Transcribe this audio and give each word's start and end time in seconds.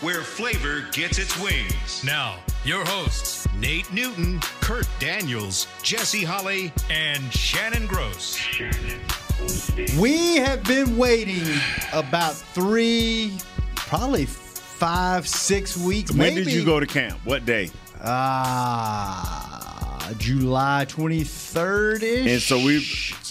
where 0.00 0.22
flavor 0.22 0.84
gets 0.92 1.18
its 1.18 1.38
wings. 1.40 2.02
Now, 2.04 2.36
your 2.64 2.84
hosts, 2.84 3.46
Nate 3.58 3.90
Newton, 3.92 4.40
Kurt 4.60 4.88
Daniels, 4.98 5.66
Jesse 5.82 6.24
Holley, 6.24 6.72
and 6.90 7.32
Shannon 7.32 7.86
Gross. 7.86 8.38
We 9.98 10.36
have 10.36 10.64
been 10.64 10.96
waiting 10.96 11.42
about 11.92 12.34
three, 12.34 13.36
probably 13.74 14.26
five, 14.26 15.28
six 15.28 15.76
weeks. 15.76 16.10
When 16.10 16.18
maybe. 16.18 16.44
did 16.44 16.52
you 16.52 16.64
go 16.64 16.80
to 16.80 16.86
camp? 16.86 17.18
What 17.24 17.44
day? 17.44 17.70
Ah, 18.02 20.10
July 20.18 20.86
23rd 20.88 22.02
ish. 22.02 22.30
And 22.30 22.40
so 22.40 22.58
we 22.64 22.84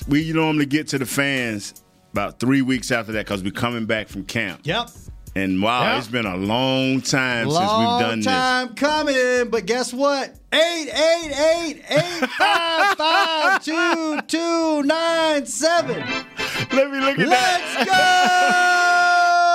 we 0.07 0.33
normally 0.33 0.65
get 0.65 0.87
to 0.89 0.97
the 0.97 1.05
fans 1.05 1.73
about 2.11 2.39
three 2.39 2.61
weeks 2.61 2.91
after 2.91 3.11
that 3.13 3.25
because 3.25 3.43
we're 3.43 3.51
coming 3.51 3.85
back 3.85 4.07
from 4.07 4.23
camp. 4.23 4.61
Yep. 4.63 4.89
And 5.35 5.63
wow, 5.63 5.83
Yep. 5.93 5.97
it's 5.99 6.07
been 6.09 6.25
a 6.27 6.37
long 6.37 7.01
time 7.01 7.47
Long 7.47 7.59
since 7.59 7.71
we've 7.79 7.99
done 8.07 8.19
this. 8.19 8.25
Long 8.27 8.67
time 8.67 8.75
coming, 8.75 9.49
but 9.49 9.65
guess 9.65 9.91
what? 9.91 10.35
Eight 10.53 10.89
eight 10.89 11.31
eight 11.33 11.81
eight 11.89 12.29
five 12.37 12.95
five 12.97 13.63
two 13.65 14.21
two 14.27 14.83
nine 14.83 15.45
seven. 15.47 15.95
this. 16.05 16.73
Let 16.73 16.91
me 16.91 16.99
look 16.99 17.17
at 17.17 17.29
that. 17.29 17.75
Let's 17.77 17.89
go! 17.89 18.69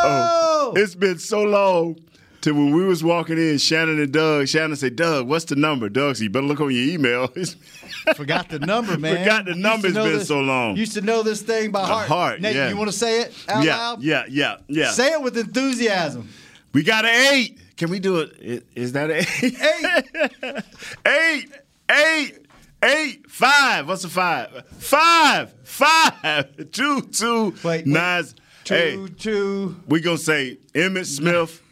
Oh, 0.00 0.72
it's 0.76 0.94
been 0.94 1.18
so 1.18 1.42
long. 1.42 1.96
To 2.42 2.52
when 2.52 2.72
we 2.72 2.84
was 2.84 3.02
walking 3.02 3.36
in, 3.36 3.58
Shannon 3.58 4.00
and 4.00 4.12
Doug. 4.12 4.46
Shannon 4.46 4.76
said, 4.76 4.94
"Doug, 4.94 5.26
what's 5.26 5.44
the 5.46 5.56
number?" 5.56 5.88
Doug 5.88 6.14
said, 6.16 6.22
"You 6.24 6.30
better 6.30 6.46
look 6.46 6.60
on 6.60 6.70
your 6.70 6.84
email." 6.84 7.26
Forgot 8.14 8.48
the 8.48 8.60
number, 8.60 8.96
man. 8.96 9.18
Forgot 9.18 9.44
the 9.46 9.50
Used 9.50 9.56
to 9.56 9.68
number, 9.68 9.86
it's 9.88 9.96
know 9.96 10.04
been 10.04 10.18
this- 10.18 10.28
so 10.28 10.40
long. 10.40 10.76
Used 10.76 10.94
to 10.94 11.00
know 11.00 11.22
this 11.24 11.42
thing 11.42 11.72
by 11.72 11.84
heart. 11.84 12.06
heart, 12.08 12.40
Nate, 12.40 12.54
yeah. 12.54 12.68
you 12.68 12.76
want 12.76 12.90
to 12.92 12.96
say 12.96 13.22
it 13.22 13.34
out 13.48 13.64
yeah, 13.64 13.76
loud? 13.76 14.02
yeah, 14.02 14.24
yeah, 14.28 14.56
yeah. 14.68 14.90
Say 14.92 15.12
it 15.12 15.20
with 15.20 15.36
enthusiasm. 15.36 16.28
We 16.72 16.84
got 16.84 17.04
an 17.04 17.32
eight. 17.34 17.58
Can 17.76 17.90
we 17.90 17.98
do 17.98 18.18
it? 18.20 18.66
Is 18.74 18.92
that 18.92 19.10
an 19.10 19.16
eight? 19.42 19.60
Eight. 19.60 20.64
eight, 21.06 21.48
eight, 21.90 22.46
eight, 22.84 23.30
five. 23.30 23.88
What's 23.88 24.04
a 24.04 24.08
five? 24.08 24.64
Five, 24.78 25.52
five, 25.64 26.70
two, 26.72 27.02
two, 27.02 27.54
Wait, 27.64 27.84
nine. 27.86 28.24
Two, 28.64 28.74
Hey, 28.74 29.06
two. 29.18 29.76
we 29.88 30.00
gonna 30.00 30.18
say 30.18 30.58
Emmitt 30.74 31.06
Smith 31.06 31.62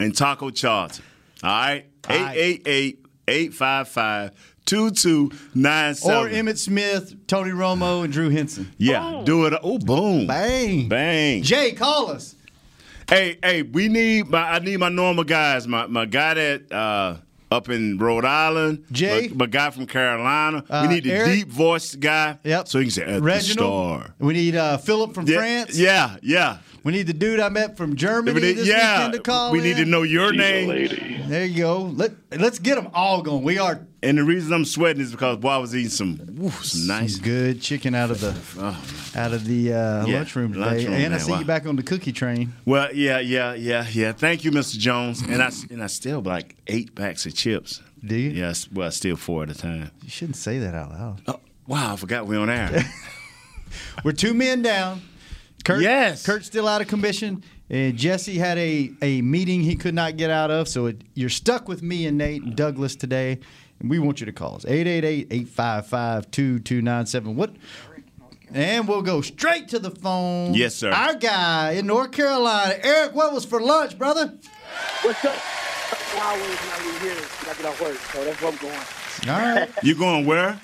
and 0.00 0.16
Taco 0.16 0.50
Charlton. 0.50 1.04
All 1.42 1.50
right, 1.50 1.84
All 2.08 2.16
eight, 2.16 2.22
right. 2.22 2.36
eight, 2.36 2.62
eight, 2.66 3.06
eight, 3.28 3.54
five, 3.54 3.88
five, 3.88 4.32
two, 4.66 4.90
two, 4.90 5.30
nine, 5.54 5.94
seven. 5.94 6.26
Or 6.26 6.28
Emmitt 6.34 6.58
Smith, 6.58 7.14
Tony 7.26 7.50
Romo, 7.50 8.04
and 8.04 8.12
Drew 8.12 8.28
Henson. 8.30 8.72
Yeah, 8.76 9.22
do 9.24 9.46
it. 9.46 9.54
Oh, 9.62 9.78
boom, 9.78 10.26
Bang. 10.26 10.88
bang. 10.88 11.42
Jay, 11.42 11.72
call 11.72 12.10
us. 12.10 12.34
Hey, 13.08 13.38
hey, 13.42 13.62
we 13.62 13.88
need 13.88 14.28
my 14.28 14.42
I 14.50 14.58
need 14.58 14.76
my 14.78 14.90
normal 14.90 15.24
guys. 15.24 15.66
My 15.66 15.86
my 15.86 16.04
guy 16.04 16.34
that 16.34 16.70
uh 16.72 17.16
up 17.50 17.70
in 17.70 17.96
Rhode 17.96 18.26
Island. 18.26 18.84
Jay? 18.92 19.28
My, 19.28 19.34
my 19.36 19.46
guy 19.46 19.70
from 19.70 19.86
Carolina. 19.86 20.62
Uh, 20.68 20.84
we 20.86 20.94
need 20.94 21.04
the 21.04 21.12
Eric? 21.12 21.26
deep 21.32 21.48
voice 21.48 21.94
guy. 21.94 22.38
Yep. 22.44 22.68
So 22.68 22.78
he 22.78 22.84
can 22.84 22.90
say 22.90 23.02
at 23.04 23.22
Reginald. 23.22 24.00
the 24.00 24.04
star. 24.04 24.14
We 24.18 24.34
need 24.34 24.54
uh, 24.56 24.76
Philip 24.76 25.14
from 25.14 25.26
Yeah, 25.26 25.38
France. 25.38 25.78
Yeah, 25.78 26.16
yeah. 26.22 26.58
We 26.88 26.94
need 26.94 27.06
the 27.06 27.12
dude 27.12 27.38
I 27.38 27.50
met 27.50 27.76
from 27.76 27.96
Germany 27.96 28.32
We 28.32 28.40
need- 28.40 28.56
this 28.56 28.66
yeah. 28.66 28.96
weekend 28.96 29.12
to 29.12 29.18
call 29.20 29.52
we 29.52 29.58
in. 29.58 29.64
need 29.64 29.76
to 29.76 29.84
know 29.84 30.04
your 30.04 30.32
name. 30.32 31.28
There 31.28 31.44
you 31.44 31.58
go. 31.58 31.82
Let 31.82 32.12
Let's 32.34 32.58
get 32.58 32.76
them 32.76 32.88
all 32.94 33.20
going. 33.20 33.44
We 33.44 33.58
are 33.58 33.86
And 34.02 34.16
the 34.16 34.24
reason 34.24 34.54
I'm 34.54 34.64
sweating 34.64 35.02
is 35.02 35.10
because 35.10 35.36
boy, 35.36 35.50
I 35.50 35.58
was 35.58 35.76
eating 35.76 35.90
some 35.90 36.18
woo, 36.38 36.48
some 36.50 36.86
nice 36.86 37.16
some 37.16 37.24
good 37.24 37.60
chicken 37.60 37.94
out 37.94 38.10
of 38.10 38.22
the 38.22 38.34
Oh, 38.58 38.82
out 39.14 39.34
of 39.34 39.44
the 39.44 39.74
uh, 39.74 40.06
Yeah, 40.06 40.16
lunchroom 40.16 40.54
today. 40.54 40.64
lunchroom, 40.64 40.94
and 40.94 41.14
I 41.14 41.18
see 41.18 41.30
wow. 41.32 41.40
you 41.40 41.44
back 41.44 41.66
on 41.66 41.76
the 41.76 41.82
cookie 41.82 42.10
train. 42.12 42.54
Well, 42.64 42.88
yeah, 42.94 43.18
yeah, 43.20 43.52
yeah, 43.52 43.86
yeah. 43.92 44.12
Thank 44.12 44.44
you, 44.44 44.50
Mr. 44.50 44.78
Jones. 44.78 45.20
And 45.20 45.42
I 45.42 45.50
and 45.70 45.82
I 45.84 45.88
still 45.88 46.22
like 46.22 46.56
eight 46.68 46.94
packs 46.94 47.26
of 47.26 47.34
chips. 47.34 47.82
Do 48.02 48.16
you? 48.16 48.30
Yes. 48.30 48.66
Well, 48.72 48.86
I 48.86 48.90
still 48.92 49.16
four 49.16 49.42
at 49.42 49.50
a 49.50 49.54
time. 49.54 49.90
You 50.02 50.08
shouldn't 50.08 50.36
say 50.36 50.58
that 50.60 50.74
out 50.74 50.92
loud. 50.92 51.20
Oh, 51.26 51.40
wow, 51.66 51.92
I 51.92 51.96
forgot 51.96 52.26
we're 52.26 52.40
on 52.40 52.48
air. 52.48 52.82
We're 54.02 54.12
two 54.12 54.32
men 54.32 54.62
down. 54.62 55.02
Kurt, 55.68 55.82
Yes. 55.82 56.24
Kurt's 56.24 56.46
still 56.46 56.66
out 56.66 56.80
of 56.80 56.88
commission, 56.88 57.44
and 57.68 57.94
Jesse 57.96 58.38
had 58.38 58.56
a, 58.56 58.90
a 59.02 59.20
meeting 59.20 59.60
he 59.62 59.76
could 59.76 59.94
not 59.94 60.16
get 60.16 60.30
out 60.30 60.50
of. 60.50 60.66
So 60.66 60.86
it, 60.86 61.02
you're 61.14 61.28
stuck 61.28 61.68
with 61.68 61.82
me 61.82 62.06
and 62.06 62.16
Nate 62.16 62.42
and 62.42 62.56
Douglas 62.56 62.96
today, 62.96 63.38
and 63.78 63.90
we 63.90 63.98
want 63.98 64.18
you 64.20 64.26
to 64.26 64.32
call 64.32 64.56
us 64.56 64.64
888-855-2297. 64.64 67.34
What? 67.34 67.54
And 68.54 68.88
we'll 68.88 69.02
go 69.02 69.20
straight 69.20 69.68
to 69.68 69.78
the 69.78 69.90
phone. 69.90 70.54
Yes, 70.54 70.74
sir. 70.74 70.90
Our 70.90 71.16
guy 71.16 71.72
in 71.72 71.86
North 71.86 72.12
Carolina, 72.12 72.76
Eric. 72.82 73.14
What 73.14 73.34
was 73.34 73.44
for 73.44 73.60
lunch, 73.60 73.98
brother? 73.98 74.32
What's 75.02 75.22
up? 75.22 75.36
Wild 76.16 76.40
Wings 76.40 76.58
not 76.66 76.80
really 76.80 76.98
here. 77.00 77.16
I 77.42 77.52
get 77.54 77.66
off 77.66 77.78
work, 77.82 77.96
so 77.96 78.24
that's 78.24 78.40
where 78.40 78.52
I'm 78.52 78.56
going. 78.56 78.80
All 79.28 79.38
right. 79.38 79.68
you 79.82 79.94
going 79.94 80.24
where? 80.24 80.58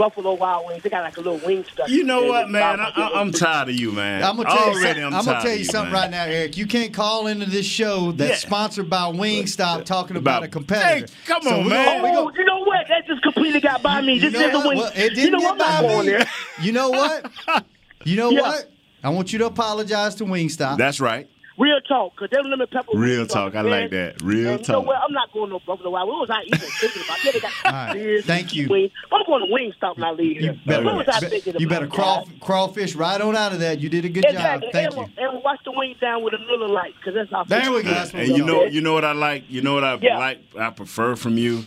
Buffalo 0.00 0.32
Wild 0.32 0.66
Wings. 0.66 0.82
They 0.82 0.88
got 0.88 1.02
like 1.04 1.18
a 1.18 1.20
little 1.20 1.46
wing 1.46 1.62
stuff. 1.70 1.90
You 1.90 2.04
know 2.04 2.24
what, 2.24 2.48
man? 2.48 2.80
I, 2.80 2.88
I, 2.88 3.20
I'm 3.20 3.30
tired 3.32 3.68
of 3.68 3.74
you, 3.74 3.92
man. 3.92 4.24
I'm 4.24 4.34
gonna 4.36 4.48
tell 4.48 4.58
you. 4.72 4.78
Already, 4.78 5.00
Something, 5.00 5.04
I'm, 5.04 5.14
I'm, 5.14 5.24
gonna 5.26 5.42
tell 5.42 5.52
of 5.52 5.58
you 5.58 5.64
something 5.64 5.92
man. 5.92 6.02
right 6.02 6.10
now, 6.10 6.24
Eric. 6.24 6.56
You 6.56 6.66
can't 6.66 6.94
call 6.94 7.26
into 7.26 7.44
this 7.48 7.66
show 7.66 8.12
that's 8.12 8.30
Yeah. 8.42 8.48
sponsored 8.48 8.88
by 8.88 9.02
Wingstop 9.12 9.80
uh, 9.80 9.82
talking 9.82 10.16
about, 10.16 10.38
About- 10.38 10.42
a 10.44 10.48
competitor. 10.48 11.06
Hey, 11.06 11.12
come 11.26 11.42
So 11.42 11.50
on, 11.58 11.64
we 11.64 11.70
man. 11.70 11.84
gonna- 12.02 12.18
Oh, 12.18 12.24
gonna- 12.24 12.38
you 12.38 12.44
know 12.46 12.60
what? 12.60 12.86
That 12.88 13.06
just 13.06 13.22
completely 13.22 13.60
got 13.60 13.82
by 13.82 14.00
me. 14.00 14.14
You 14.14 14.20
This 14.30 14.32
know 14.32 14.48
isn't 14.48 14.64
what? 14.64 14.76
Well, 14.76 14.92
it 14.94 15.10
didn't 15.10 15.18
you 15.18 15.30
know 15.32 15.38
get 15.40 15.50
I'm 15.60 15.84
by 15.84 16.02
me. 16.02 16.06
there. 16.08 16.26
You 16.62 16.72
know 16.72 16.88
what? 16.90 17.30
You 18.04 18.16
know 18.16 18.30
Yeah. 18.30 18.40
what? 18.40 18.70
I 19.04 19.10
want 19.10 19.30
you 19.34 19.38
to 19.40 19.46
apologize 19.46 20.14
to 20.16 20.24
Wingstop. 20.24 20.78
That's 20.78 21.00
right. 21.00 21.28
Real 21.60 21.80
talk, 21.86 22.14
because 22.16 22.30
them 22.30 22.50
lemon 22.50 22.66
pepper. 22.72 22.96
Real 22.96 23.26
talk. 23.26 23.54
I 23.54 23.60
like 23.60 23.90
that. 23.90 24.22
Real 24.22 24.54
and 24.54 24.66
You 24.66 24.72
know 24.72 24.78
talk. 24.80 24.86
what? 24.86 24.96
I'm 25.06 25.12
not 25.12 25.30
going 25.30 25.50
no 25.50 25.60
Buffalo 25.66 25.90
Wild. 25.90 26.08
What 26.08 26.20
was 26.20 26.30
I 26.30 26.42
even 26.46 26.70
thinking 26.80 27.02
about? 27.02 27.18
Yeah, 27.22 27.32
they 27.32 27.40
got 27.40 27.52
All 27.66 27.72
right. 27.72 27.92
beers, 27.92 28.24
Thank 28.24 28.54
you. 28.54 28.68
Wings. 28.70 28.90
I'm 29.12 29.22
going 29.26 29.46
to 29.46 29.52
Wingstop 29.52 29.96
when 29.96 30.04
I 30.04 30.12
leave 30.12 30.40
you 30.40 30.54
better, 30.64 30.86
what 30.86 30.96
was 30.96 31.06
I 31.12 31.20
thinking 31.20 31.54
you 31.58 31.66
about? 31.66 31.80
better 31.80 31.86
crawl, 31.86 32.26
crawfish 32.40 32.94
right 32.94 33.20
on 33.20 33.36
out 33.36 33.52
of 33.52 33.60
that. 33.60 33.78
You 33.78 33.90
did 33.90 34.06
a 34.06 34.08
good 34.08 34.24
Exactly. 34.24 34.68
job. 34.68 34.72
Thank 34.72 34.96
and, 34.96 35.08
you. 35.18 35.24
And 35.24 35.44
watch 35.44 35.60
the 35.66 35.72
wings 35.72 35.98
down 36.00 36.22
with 36.24 36.32
a 36.32 36.38
Miller 36.38 36.68
Lite, 36.68 36.94
because 36.96 37.12
that's 37.14 37.30
how. 37.30 37.44
There 37.44 37.70
we 37.70 37.82
go. 37.82 37.90
That's 37.90 38.14
And 38.14 38.28
you 38.28 38.42
know, 38.42 38.64
you 38.64 38.80
know 38.80 38.94
what 38.94 39.04
I 39.04 39.12
like. 39.12 39.44
You 39.50 39.60
know 39.60 39.74
what 39.74 39.84
I 39.84 39.98
Yeah. 40.00 40.16
like. 40.16 40.38
I 40.58 40.70
prefer 40.70 41.14
from 41.14 41.36
you. 41.36 41.64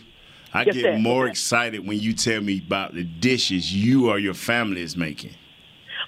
I 0.55 0.63
Yes, 0.63 0.73
get 0.75 0.81
sir. 0.83 0.97
more 0.97 1.27
excited 1.27 1.85
when 1.87 1.99
you 1.99 2.13
tell 2.13 2.41
me 2.41 2.63
about 2.65 2.95
the 2.95 3.03
dishes 3.03 3.71
you 3.73 4.09
or 4.09 4.17
your 4.17 4.33
family 4.33 4.81
is 4.81 4.97
making. 4.97 5.31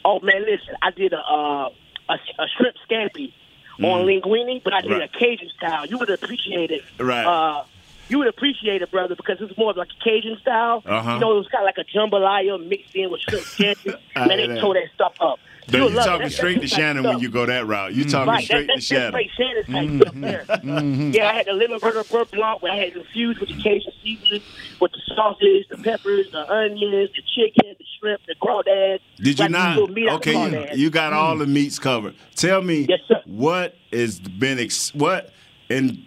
Oh 0.03 0.19
man, 0.21 0.41
listen, 0.41 0.75
I 0.81 0.89
did 0.91 1.13
a 1.13 1.17
uh, 1.17 1.69
a, 2.09 2.13
a 2.13 2.45
shrimp 2.57 2.75
scampi 2.89 3.33
on 3.79 4.05
linguine, 4.05 4.61
but 4.63 4.73
I 4.73 4.81
did 4.81 4.91
Mm. 4.91 4.99
Right. 4.99 5.09
a 5.13 5.17
Cajun 5.19 5.49
style. 5.57 5.85
You 5.85 5.97
would 5.97 6.09
appreciate 6.09 6.71
it. 6.71 6.83
Right. 6.99 7.25
Uh, 7.25 7.63
you 8.07 8.19
would 8.19 8.27
appreciate 8.27 8.81
it, 8.81 8.91
brother, 8.91 9.15
because 9.15 9.41
it's 9.41 9.57
more 9.57 9.71
of 9.71 9.77
like 9.77 9.89
a 9.99 10.03
Cajun 10.03 10.37
style. 10.39 10.83
Uh-huh. 10.85 11.13
You 11.15 11.19
know, 11.19 11.31
it 11.33 11.37
was 11.37 11.47
kind 11.47 11.63
of 11.67 11.73
like 11.75 11.77
a 11.79 11.89
jambalaya 11.97 12.63
mixed 12.67 12.95
in 12.95 13.09
with 13.09 13.21
shrimp. 13.21 13.79
I 14.15 14.27
man, 14.27 14.37
they 14.37 14.59
tore 14.61 14.75
that 14.75 14.89
stuff 14.93 15.15
up. 15.19 15.39
You'll 15.69 15.89
you 15.89 15.95
talking 15.95 16.11
That's- 16.19 16.35
straight 16.35 16.61
to 16.61 16.67
Shannon 16.67 17.03
when 17.03 17.19
you 17.19 17.29
go 17.29 17.45
that 17.45 17.65
route. 17.65 17.93
You 17.93 18.03
mm-hmm. 18.03 18.11
talking 18.11 18.27
Right, 18.29 18.43
straight 18.43 18.67
that, 18.67 18.79
to 18.79 18.79
that's, 18.79 18.89
that's 18.89 19.01
Shannon. 19.01 19.11
straight 19.11 19.65
Shannon 19.67 19.99
type 19.99 20.45
stuff 20.45 20.61
there. 20.63 21.11
Yeah, 21.15 21.29
I 21.29 21.33
had 21.33 21.45
the 21.47 21.53
lemon 21.53 21.79
burger 21.79 22.03
beurre 22.03 22.25
blanc 22.31 22.61
where 22.61 22.71
I 22.71 22.77
had 22.77 22.95
infused 22.95 23.39
with 23.39 23.49
the 23.49 23.55
Cajun 23.61 23.91
seasoning, 24.03 24.41
with 24.79 24.91
the 24.91 25.01
sausage, 25.15 25.67
the 25.69 25.77
peppers, 25.77 26.31
the 26.31 26.49
onions, 26.51 27.09
the 27.15 27.21
chicken, 27.35 27.75
the 27.77 27.85
shrimp, 27.99 28.21
the 28.27 28.35
crawdads. 28.35 28.99
Did 29.17 29.39
you 29.39 29.45
Like 29.45 29.51
not? 29.51 29.77
little 29.77 29.93
meat 29.93 30.07
out 30.09 30.21
the 30.21 30.35
Okay, 30.35 30.75
you, 30.75 30.83
you 30.83 30.89
got 30.89 31.13
all 31.13 31.37
the 31.37 31.45
mm. 31.45 31.53
meats 31.53 31.79
covered. 31.79 32.15
Tell 32.35 32.61
me 32.61 32.85
Yes, 32.87 32.99
sir. 33.07 33.21
what 33.25 33.75
has 33.91 34.19
been 34.19 34.59
ex- 34.59 34.93
what 34.93 35.31
in 35.69 36.05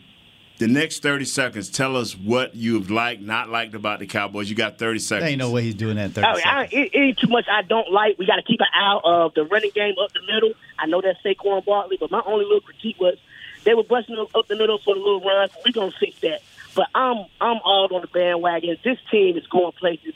the 0.59 0.67
next 0.67 1.03
thirty 1.03 1.25
seconds. 1.25 1.71
Tell 1.71 1.97
us 1.97 2.17
what 2.17 2.55
you've 2.55 2.91
liked, 2.91 3.23
not 3.23 3.49
liked 3.49 3.75
about 3.75 4.01
the 4.01 4.07
Cowboys. 4.07 4.51
You 4.51 4.57
got 4.57 4.79
thirty 4.79 4.99
seconds. 4.99 5.23
There 5.23 5.31
ain't 5.31 5.39
no 5.39 5.51
way 5.51 5.63
he's 5.63 5.75
doing 5.75 5.97
that 5.97 6.07
in 6.07 6.11
30 6.13 6.27
I 6.27 6.35
mean, 6.35 6.43
I, 6.47 6.65
it, 6.65 6.95
it 6.95 6.99
ain't 6.99 7.19
too 7.19 7.29
much 7.29 7.47
I 7.51 7.63
don't 7.63 7.91
like. 7.91 8.19
We 8.19 8.27
got 8.27 8.37
to 8.37 8.43
keep 8.43 8.61
an 8.61 8.67
eye 8.75 8.95
out 8.95 9.03
of 9.05 9.35
the 9.35 9.45
running 9.45 9.71
game 9.75 9.95
up 10.03 10.13
the 10.13 10.21
middle. 10.33 10.53
I 10.79 10.87
know 10.87 11.01
that's 11.01 11.19
Saquon 11.25 11.65
Barkley, 11.65 11.97
but 11.99 12.11
my 12.11 12.23
only 12.27 12.45
little 12.45 12.61
critique 12.61 13.01
was 13.01 13.17
they 13.65 13.75
were 13.75 13.85
busting 13.85 14.17
up 14.19 14.35
up 14.35 14.49
the 14.49 14.57
middle 14.57 14.79
for 14.79 14.95
the 14.95 15.01
little 15.01 15.21
runs. 15.21 15.53
We're 15.65 15.73
gonna 15.73 15.93
fix 15.99 16.19
that. 16.21 16.43
But 16.75 16.89
I'm 16.95 17.27
I'm 17.41 17.59
all 17.65 17.89
on 17.93 18.03
the 18.03 18.09
bandwagon. 18.09 18.77
This 18.85 18.99
team 19.11 19.37
is 19.37 19.47
going 19.47 19.73
places 19.73 20.15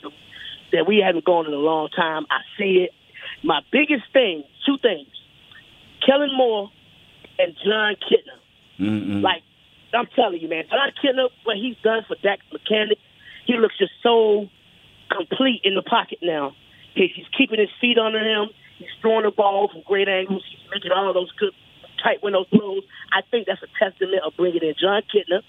that 0.71 0.87
we 0.87 0.97
haven't 0.97 1.25
gone 1.25 1.45
in 1.45 1.53
a 1.53 1.57
long 1.57 1.89
time. 1.89 2.25
I 2.29 2.41
see 2.57 2.85
it. 2.85 2.91
My 3.43 3.61
biggest 3.71 4.03
thing, 4.11 4.43
two 4.65 4.77
things: 4.77 5.07
Kellen 6.05 6.31
Moore 6.35 6.71
and 7.39 7.55
Jon 7.63 7.95
Kitna. 7.95 8.39
Like 9.21 9.43
I'm 9.93 10.07
telling 10.15 10.41
you, 10.41 10.49
man, 10.49 10.65
Jon 10.69 10.91
Kitna, 11.03 11.29
what 11.43 11.57
he's 11.57 11.77
done 11.83 12.03
for 12.07 12.15
Dak 12.21 12.39
Mechanic, 12.51 12.97
he 13.45 13.57
looks 13.57 13.77
just 13.77 13.91
so 14.01 14.49
complete 15.11 15.61
in 15.63 15.75
the 15.75 15.83
pocket 15.83 16.19
now. 16.21 16.55
He's, 16.95 17.11
keeping 17.37 17.59
his 17.59 17.69
feet 17.81 17.97
under 17.97 18.19
him. 18.19 18.49
He's 18.77 18.89
throwing 19.01 19.23
the 19.23 19.31
ball 19.31 19.69
from 19.71 19.81
great 19.85 20.07
angles. 20.07 20.43
He's 20.49 20.59
making 20.71 20.91
all 20.91 21.09
of 21.09 21.13
those 21.13 21.31
good 21.33 21.53
tight 22.03 22.21
window 22.21 22.45
throws. 22.49 22.83
I 23.11 23.21
think 23.31 23.47
that's 23.47 23.61
a 23.63 23.71
testament 23.79 24.21
of 24.25 24.35
bringing 24.35 24.63
in 24.63 24.75
Jon 24.79 25.01
Kitna. 25.13 25.41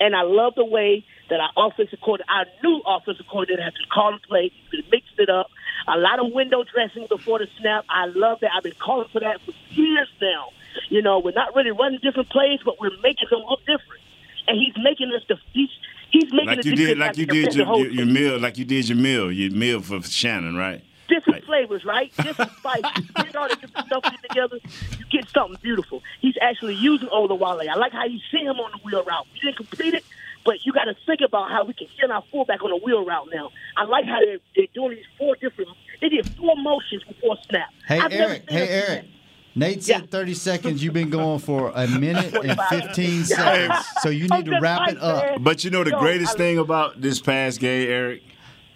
And 0.00 0.16
I 0.16 0.22
love 0.22 0.54
the 0.56 0.64
way 0.64 1.04
that 1.28 1.40
our 1.40 1.68
offensive 1.68 2.00
coordinator, 2.00 2.30
our 2.30 2.46
new 2.62 2.82
offensive 2.86 3.26
coordinator, 3.30 3.62
has 3.62 3.74
to 3.74 3.86
call 3.92 4.12
the 4.12 4.26
play. 4.26 4.50
He's 4.70 4.80
been 4.82 4.90
mixed 4.90 5.18
it 5.18 5.30
up. 5.30 5.48
A 5.88 5.96
lot 5.96 6.18
of 6.18 6.32
window 6.32 6.64
dressing 6.64 7.06
before 7.08 7.38
the 7.38 7.46
snap. 7.60 7.84
I 7.88 8.06
love 8.06 8.40
that. 8.40 8.50
I've 8.56 8.62
been 8.62 8.78
calling 8.78 9.08
for 9.12 9.20
that 9.20 9.40
for 9.44 9.52
years 9.70 10.08
now. 10.20 10.48
You 10.88 11.02
know, 11.02 11.18
we're 11.18 11.32
not 11.32 11.54
really 11.54 11.70
running 11.70 12.00
different 12.02 12.30
plays, 12.30 12.60
but 12.64 12.80
we're 12.80 12.96
making 13.02 13.28
them 13.30 13.40
look 13.48 13.60
different. 13.60 14.02
And 14.46 14.58
he's 14.58 14.74
making 14.82 15.12
us 15.14 15.22
the 15.28 15.36
he's 15.52 15.70
he's 16.10 16.32
making 16.32 16.46
Like 16.46 16.64
you 16.64 16.76
did, 16.76 16.98
like 16.98 17.16
you 17.16 17.26
did 17.26 17.54
your, 17.54 17.66
your, 17.76 17.90
your 17.90 18.06
meal, 18.06 18.38
like 18.38 18.58
you 18.58 18.64
did 18.64 18.88
your 18.88 18.98
meal, 18.98 19.30
your 19.30 19.50
meal 19.52 19.80
for 19.80 20.02
Shannon, 20.02 20.56
right? 20.56 20.82
different 21.10 21.42
Right. 21.42 21.44
flavors, 21.44 21.84
right? 21.84 22.12
Different 22.22 22.52
spices. 22.56 22.86
You 22.94 23.26
get 23.26 23.34
all 23.34 23.48
the 23.48 23.56
different 23.56 23.84
stuff 23.86 24.04
together, 24.22 24.58
you 24.96 25.04
get 25.10 25.26
something 25.34 25.58
beautiful. 25.60 26.02
He's 26.20 26.36
actually 26.40 26.76
using 26.76 27.08
all 27.08 27.26
the 27.26 27.34
Olawale. 27.34 27.68
I 27.68 27.76
like 27.76 27.92
how 27.92 28.04
you 28.06 28.20
see 28.30 28.38
him 28.46 28.56
on 28.56 28.70
the 28.72 28.78
wheel 28.84 29.02
route. 29.04 29.26
We 29.34 29.40
didn't 29.40 29.56
complete 29.56 29.94
it, 29.94 30.04
but 30.44 30.64
you 30.64 30.72
got 30.72 30.84
to 30.84 30.94
think 31.04 31.20
about 31.26 31.50
how 31.50 31.64
we 31.64 31.74
can 31.74 31.88
send 32.00 32.12
our 32.12 32.22
fullback 32.30 32.62
on 32.62 32.70
the 32.70 32.76
wheel 32.76 33.04
route 33.04 33.28
now. 33.34 33.50
I 33.76 33.84
like 33.84 34.04
how 34.06 34.20
they're, 34.20 34.38
they're 34.54 34.70
doing 34.72 34.96
these 34.96 35.10
four 35.18 35.34
different. 35.36 35.70
They 36.00 36.08
did 36.08 36.26
four 36.38 36.54
motions 36.56 37.02
before 37.04 37.36
snap. 37.48 37.68
Hey 37.86 37.98
I've 37.98 38.10
never 38.12 38.32
Eric, 38.32 38.48
seen 38.48 38.58
hey 38.58 38.68
Eric. 38.68 38.88
that. 39.02 39.19
Nate 39.54 39.82
said 39.82 40.00
Yeah. 40.02 40.06
30 40.10 40.34
seconds. 40.34 40.82
You've 40.84 40.94
been 40.94 41.10
going 41.10 41.40
for 41.40 41.72
a 41.74 41.86
minute 41.88 42.34
and 42.34 42.58
15 42.70 43.24
seconds. 43.24 43.84
So 44.02 44.08
you 44.08 44.28
need 44.28 44.44
to 44.46 44.58
wrap 44.60 44.88
it 44.90 44.98
up. 45.02 45.42
But 45.42 45.64
you 45.64 45.70
know 45.70 45.82
the 45.84 45.90
greatest 45.92 46.36
thing 46.36 46.58
about 46.58 47.00
this 47.00 47.20
past 47.20 47.58
game, 47.60 47.88
Eric, 47.90 48.22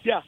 Yeah. 0.02 0.22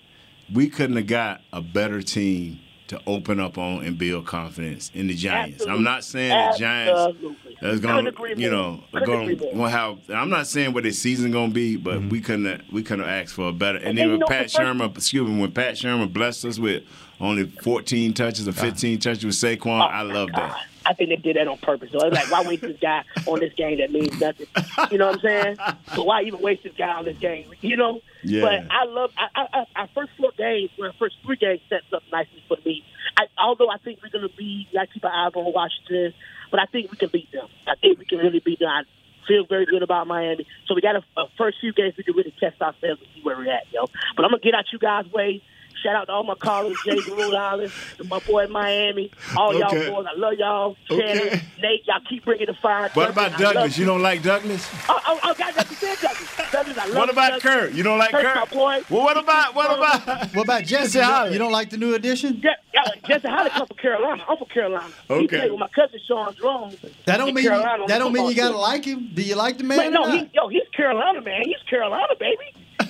we 0.53 0.69
couldn't 0.69 0.97
have 0.97 1.07
got 1.09 1.41
a 1.53 1.61
better 1.61 2.01
team 2.03 2.61
to 2.89 3.01
open 3.09 3.41
up 3.41 3.59
on 3.59 3.85
and 3.85 3.99
build 3.99 4.25
confidence 4.27 4.93
in 4.95 5.09
the 5.09 5.15
Giants. 5.15 5.67
I'm 5.67 5.83
not 5.83 6.05
saying 6.05 6.29
the 6.53 6.57
Giants 6.57 7.01
Absolutely. 7.17 7.57
is 7.63 7.81
going 7.81 8.05
to, 8.05 8.13
you 8.41 8.49
know, 8.49 8.85
going 9.05 9.37
to 9.37 9.69
have. 9.69 9.99
I'm 10.09 10.31
not 10.31 10.47
saying 10.47 10.73
what 10.73 10.85
their 10.85 10.93
season 10.93 11.33
going 11.33 11.49
to 11.51 11.55
be, 11.55 11.77
but 11.77 11.97
Mm-hmm. 11.97 12.09
we 12.11 12.21
couldn't 12.21 12.45
have, 12.45 12.61
we 12.71 12.85
couldn't 12.85 13.05
have 13.05 13.25
asked 13.25 13.35
for 13.35 13.49
a 13.49 13.53
better. 13.53 13.79
And 13.79 13.89
And 13.89 13.99
then 13.99 14.11
you 14.11 14.19
when 14.19 14.29
Pat 14.29 14.45
the 14.47 14.51
first- 14.51 14.57
Shurmur, 14.57 14.97
excuse 14.97 15.29
me, 15.29 15.41
when 15.41 15.51
Pat 15.51 15.75
Shurmur 15.75 16.13
blessed 16.13 16.45
us 16.45 16.61
with 16.61 16.85
only 17.21 17.47
14 17.47 18.13
touches 18.15 18.47
or 18.47 18.53
15 18.53 18.99
touches 18.99 19.25
with 19.25 19.35
Saquon, 19.35 19.81
oh 19.81 19.85
I 19.85 20.03
love 20.03 20.31
that. 20.35 20.67
I 20.87 20.95
think 20.95 21.11
they 21.11 21.17
did 21.17 21.37
that 21.37 21.49
on 21.49 21.59
purpose. 21.59 21.91
So 21.91 22.07
it's 22.07 22.15
like, 22.15 22.31
why 22.31 22.49
waste 22.49 22.63
this 22.63 22.79
guy 22.81 23.03
on 23.27 23.41
this 23.41 23.53
game 23.55 23.79
that 23.79 23.91
means 23.91 24.21
nothing? 24.21 24.47
You 24.91 24.99
know 24.99 25.09
what 25.09 25.17
I'm 25.17 25.21
saying? 25.21 25.57
So 25.95 26.05
why 26.05 26.23
even 26.23 26.41
waste 26.41 26.63
this 26.63 26.75
guy 26.79 26.93
on 26.93 27.05
this 27.05 27.19
game? 27.19 27.51
You 27.61 27.77
know? 27.77 28.01
Yeah. 28.23 28.43
But 28.43 28.71
I 28.71 28.85
love 28.85 29.11
I, 29.17 29.27
I, 29.35 29.47
I, 29.53 29.81
our 29.81 29.89
first 29.95 30.11
four 30.17 30.31
games, 30.39 30.71
our 30.81 30.93
first 30.99 31.17
three 31.25 31.37
games 31.37 31.61
sets 31.69 31.87
up 31.93 32.03
nicely 32.13 32.43
for 32.47 32.57
me. 32.65 32.85
I, 33.17 33.25
although 33.39 33.69
I 33.69 33.79
think 33.79 33.99
we're 34.03 34.11
going 34.11 34.29
to 34.29 34.37
be, 34.37 34.69
like, 34.73 34.93
keep 34.93 35.03
an 35.05 35.11
eye 35.11 35.31
on 35.35 35.53
Washington, 35.53 36.15
but 36.51 36.61
I 36.61 36.67
think 36.67 36.91
we 36.91 36.97
can 36.97 37.09
beat 37.13 37.33
them. 37.33 37.49
I 37.67 37.75
think 37.77 37.99
we 37.99 38.05
can 38.05 38.19
really 38.19 38.41
beat 38.41 38.61
them. 38.61 38.69
I 38.69 38.83
feel 39.27 39.45
very 39.47 39.67
good 39.67 39.83
about 39.83 40.07
Miami. 40.07 40.47
So 40.67 40.75
we 40.75 40.81
got 40.81 40.97
a, 40.97 41.03
a 41.17 41.27
first 41.37 41.59
few 41.61 41.73
games 41.73 41.95
we 41.97 42.05
can 42.05 42.15
really 42.15 42.35
test 42.39 42.61
ourselves 42.61 43.01
and 43.01 43.09
see 43.15 43.23
where 43.23 43.37
we're 43.37 43.51
at, 43.51 43.65
yo. 43.73 43.87
But 44.15 44.25
I'm 44.25 44.31
going 44.31 44.41
to 44.41 44.45
get 44.45 44.55
out 44.55 44.67
you 44.73 44.79
guys' 44.79 45.11
way. 45.13 45.43
Shout 45.87 45.95
out 45.95 46.05
to 46.07 46.13
all 46.13 46.25
my 46.25 46.35
callers, 46.35 46.77
Jay 46.85 47.01
from 47.01 47.13
Rhode 47.17 47.35
Island, 47.37 47.73
my 48.11 48.19
boy 48.19 48.43
in 48.45 48.51
Miami. 48.51 49.09
All 49.37 49.51
Okay. 49.55 49.61
y'all 49.87 49.95
boys, 50.03 50.07
I 50.13 50.19
love 50.19 50.33
y'all. 50.37 50.77
Shannon, 50.89 51.29
Okay. 51.29 51.43
Nate, 51.63 51.87
y'all 51.87 52.01
keep 52.11 52.25
bringing 52.25 52.47
the 52.47 52.55
fire. 52.55 52.91
What 52.95 53.11
about 53.11 53.35
I 53.35 53.37
Douglas? 53.39 53.79
You 53.79 53.87
don't 53.87 54.03
like 54.03 54.21
Douglas? 54.25 54.69
Oh, 54.89 54.99
oh, 55.07 55.21
oh, 55.23 55.35
God, 55.39 55.53
that's 55.55 55.69
the 55.69 55.77
Douglas. 55.77 56.29
Douglas, 56.51 56.77
I 56.79 56.87
love 56.87 56.97
What 56.97 57.11
about 57.11 57.41
Douglas. 57.41 57.43
Kurt? 57.43 57.73
You 57.75 57.85
don't 57.85 57.99
like 57.99 58.11
Kurt's 58.11 58.25
Kurt? 58.25 58.37
my 58.51 58.57
boy. 58.57 58.85
Well, 58.91 59.05
what 59.05 59.17
about 59.17 59.55
what 59.55 59.79
about? 59.79 60.07
What 60.35 60.43
about 60.45 60.65
Jesse? 60.65 60.99
Jesse 60.99 60.99
You 60.99 61.05
don't, 61.05 61.13
Holland. 61.13 61.33
you 61.35 61.39
don't 61.39 61.53
like 61.53 61.71
the 61.71 61.77
new 61.77 61.95
addition? 61.95 62.41
Yeah, 62.43 62.51
yeah, 62.75 62.83
Jesse 63.07 63.29
Holley 63.29 63.51
come 63.51 63.67
from 63.69 63.77
Carolina. 63.77 64.25
I'm 64.29 64.37
from 64.39 64.49
Carolina. 64.49 64.93
He 65.07 65.15
Okay. 65.15 65.39
played 65.39 65.51
with 65.53 65.61
my 65.61 65.69
cousin 65.69 66.01
Sean 66.09 66.35
Drone. 66.35 66.77
That 67.05 67.19
don't 67.19 67.33
mean 67.33 67.45
you, 67.45 67.51
Carolina 67.51 67.83
on 67.83 67.89
that 67.89 67.99
don't 67.99 68.13
mean 68.13 68.27
you 68.29 68.35
gotta 68.35 68.55
team. 68.55 68.61
like 68.61 68.85
him. 68.85 69.11
Do 69.15 69.23
you 69.23 69.37
like 69.37 69.59
the 69.59 69.65
man? 69.65 69.79
Wait, 69.79 69.87
or 69.89 69.91
no, 69.93 70.01
not? 70.03 70.15
he, 70.19 70.31
yo, 70.35 70.49
he's 70.49 70.63
Carolina, 70.77 71.21
man. 71.21 71.43
He's 71.45 71.57
Carolina, 71.71 72.15
baby. 72.19 72.43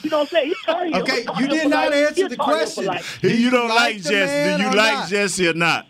You 0.06 0.10
know 0.10 0.18
what 0.18 0.22
I'm 0.22 0.28
saying? 0.28 0.46
He's 0.48 0.56
Tar 0.64 0.86
Okay, 1.02 1.24
He's 1.24 1.40
you 1.40 1.48
did 1.48 1.68
not 1.68 1.90
life. 1.90 1.94
answer 2.08 2.20
He's 2.22 2.28
the 2.30 2.36
Tar 2.36 2.46
Heel 2.46 2.56
for 2.58 2.62
question. 2.64 2.84
life. 2.86 3.18
You 3.24 3.50
don't 3.50 3.68
like 3.68 3.78
like 3.94 4.02
Jesse? 4.02 4.56
Do 4.56 4.62
you 4.62 4.70
like 4.76 4.94
not? 4.94 5.08
Jesse 5.08 5.48
or 5.48 5.54
not? 5.54 5.86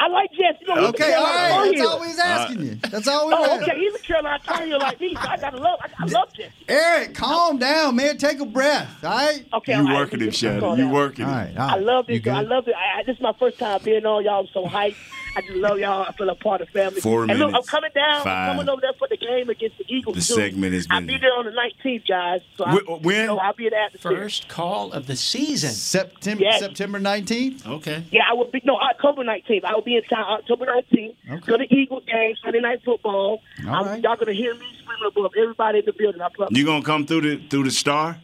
I 0.00 0.06
like 0.08 0.30
Jesse. 0.30 0.58
You 0.60 0.74
know, 0.76 0.86
Okay, 0.88 1.12
all 1.14 1.26
Carolina 1.26 1.38
right. 1.42 1.50
Tar 1.50 1.64
That's 1.66 1.78
Heel. 1.80 1.88
all 1.88 2.02
he's 2.02 2.18
asking 2.20 2.62
you. 2.64 2.74
That's 2.90 3.08
all 3.08 3.26
we 3.26 3.34
Oh, 3.34 3.40
want. 3.48 3.62
okay. 3.64 3.78
He's 3.78 3.94
a 3.94 3.98
Carolina 3.98 4.38
Tar 4.44 4.62
Heel 4.64 4.78
like 4.78 5.00
me, 5.00 5.14
so 5.14 5.28
I 5.28 5.36
gotta 5.38 5.56
love. 5.56 5.78
I, 5.82 5.88
I 5.98 6.06
love 6.06 6.28
Jesse. 6.34 6.52
Eric, 6.68 7.14
calm 7.14 7.58
down, 7.58 7.96
man. 7.96 8.16
Take 8.16 8.38
a 8.40 8.46
breath. 8.46 9.02
All 9.02 9.10
right. 9.10 9.44
Okay, 9.54 9.76
You 9.76 9.86
working 9.94 10.20
him, 10.20 10.30
let's. 10.30 10.78
You 10.78 10.88
working 10.88 11.24
All 11.24 11.32
him. 11.32 11.56
right. 11.56 11.56
I 11.58 11.78
love 11.78 12.06
this. 12.06 12.24
I 12.28 12.42
love 12.42 12.68
it. 12.68 12.74
I, 12.76 13.00
I, 13.00 13.02
this 13.04 13.16
is 13.16 13.22
my 13.22 13.32
first 13.40 13.58
time 13.58 13.80
being 13.82 14.06
on. 14.06 14.24
Y'all 14.24 14.40
I'm 14.42 14.46
so 14.54 14.66
hyped. 14.66 14.94
I 15.38 15.40
just 15.42 15.54
love 15.56 15.78
y'all. 15.78 16.02
I 16.02 16.12
feel 16.12 16.28
a 16.30 16.34
part 16.34 16.60
of 16.60 16.66
the 16.66 16.72
family. 16.72 17.00
Four 17.00 17.22
and 17.24 17.38
look, 17.38 17.54
I'm 17.54 17.62
coming 17.62 17.90
down. 17.94 18.24
Five. 18.24 18.50
I'm 18.50 18.56
coming 18.56 18.68
over 18.68 18.80
there 18.80 18.92
for 18.98 19.06
the 19.08 19.16
game 19.16 19.48
against 19.48 19.78
the 19.78 19.84
Eagles. 19.88 20.16
The 20.16 20.20
too. 20.22 20.34
segment 20.40 20.74
is. 20.74 20.86
I'll 20.90 21.00
be 21.06 21.16
there 21.18 21.32
on 21.32 21.44
the 21.44 21.52
19th, 21.52 22.08
guys. 22.08 22.40
So 22.56 22.64
I, 22.64 22.74
Wh- 22.76 23.04
when? 23.04 23.20
You 23.20 23.26
know, 23.28 23.38
I'll 23.38 23.52
be 23.54 23.66
at 23.66 23.70
the 23.72 23.76
atmosphere. 23.78 24.16
First 24.16 24.48
call 24.48 24.92
of 24.92 25.06
the 25.06 25.14
season. 25.16 25.70
September 25.70 26.42
Yes. 26.42 26.58
September 26.58 26.98
19th. 26.98 27.66
Okay. 27.66 28.04
Yeah, 28.10 28.22
I 28.28 28.34
will 28.34 28.50
be. 28.50 28.60
No, 28.64 28.76
October 28.76 29.22
19th. 29.22 29.64
I 29.64 29.74
will 29.74 29.82
be 29.82 29.94
in 29.96 30.02
town 30.04 30.24
October 30.28 30.66
19th. 30.66 31.14
Okay. 31.30 31.40
For 31.46 31.58
the 31.58 31.66
Eagles 31.72 32.04
game, 32.06 32.34
Sunday 32.42 32.60
night 32.60 32.82
football. 32.84 33.40
All 33.66 33.74
I'm- 33.74 33.86
right. 33.86 34.02
Y'all 34.02 34.16
gonna 34.16 34.32
hear 34.32 34.54
me 34.54 34.66
screaming 34.82 35.06
above 35.06 35.32
everybody 35.40 35.78
in 35.78 35.84
the 35.84 35.92
building. 35.92 36.20
I 36.20 36.28
promise. 36.34 36.58
You 36.58 36.64
gonna 36.64 36.82
come 36.84 37.06
through 37.06 37.20
the 37.20 37.36
through 37.48 37.64
the 37.64 37.70
star? 37.70 38.16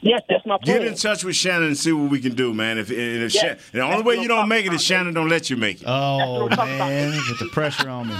Yes, 0.00 0.22
that's 0.28 0.46
my 0.46 0.58
plan. 0.58 0.78
Get 0.78 0.86
in 0.86 0.94
touch 0.94 1.24
with 1.24 1.34
Shannon 1.36 1.68
and 1.68 1.76
see 1.76 1.92
what 1.92 2.10
we 2.10 2.20
can 2.20 2.34
do, 2.34 2.54
man. 2.54 2.78
If, 2.78 2.90
if 2.90 3.34
Yeah. 3.34 3.40
Shan- 3.40 3.58
the 3.72 3.80
only 3.80 4.02
way 4.02 4.16
you 4.16 4.28
don't 4.28 4.48
make 4.48 4.64
it 4.64 4.68
talking 4.68 4.76
is 4.76 4.82
about, 4.82 4.96
Shannon 4.98 5.14
don't 5.14 5.28
let 5.28 5.50
you 5.50 5.56
make 5.56 5.80
it. 5.82 5.84
Oh 5.86 6.44
what 6.44 6.52
I'm 6.52 6.56
talking 6.58 6.74
about. 6.76 6.88
man, 6.88 7.10
with 7.28 7.38
the 7.40 7.48
pressure 7.52 7.88
on 7.88 8.08
me. 8.08 8.14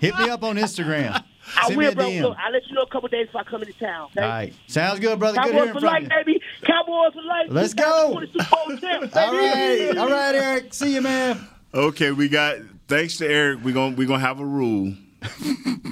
Hit 0.00 0.16
me 0.18 0.28
up 0.28 0.42
on 0.42 0.56
Instagram. 0.56 1.22
I 1.56 1.66
Send 1.66 1.76
will, 1.76 1.94
bro. 1.94 2.08
Look, 2.08 2.36
I'll 2.38 2.52
let 2.52 2.66
you 2.68 2.74
know 2.74 2.82
a 2.82 2.86
couple 2.88 3.08
days 3.08 3.28
if 3.28 3.36
I 3.36 3.42
come 3.44 3.62
into 3.62 3.74
town. 3.74 4.08
Okay? 4.12 4.22
All 4.22 4.28
right. 4.28 4.54
Sounds 4.66 4.98
good, 4.98 5.18
brother. 5.18 5.36
Good 5.36 5.42
Cowboys 5.52 5.54
hearing 5.54 5.72
for 5.74 5.80
from 5.80 5.86
life, 5.88 6.02
you. 6.02 6.08
baby. 6.08 6.42
Cowboys 6.62 7.12
for 7.12 7.22
life. 7.22 7.46
Let's 7.50 7.74
go. 7.74 8.18
2020 8.20 8.26
Super 8.32 8.50
Bowl 8.50 8.76
champs, 8.78 9.16
All 9.16 9.30
baby. 9.32 9.86
right. 9.88 9.98
All 9.98 10.08
right, 10.10 10.34
Eric. 10.34 10.74
See 10.74 10.94
you, 10.94 11.00
man. 11.02 11.46
Okay, 11.72 12.12
we 12.12 12.28
got. 12.28 12.58
Thanks 12.88 13.16
to 13.18 13.26
Eric, 13.26 13.60
we're 13.62 13.74
gonna 13.74 13.94
we're 13.96 14.06
gonna 14.08 14.20
have 14.20 14.40
a 14.40 14.44
rule. 14.46 14.94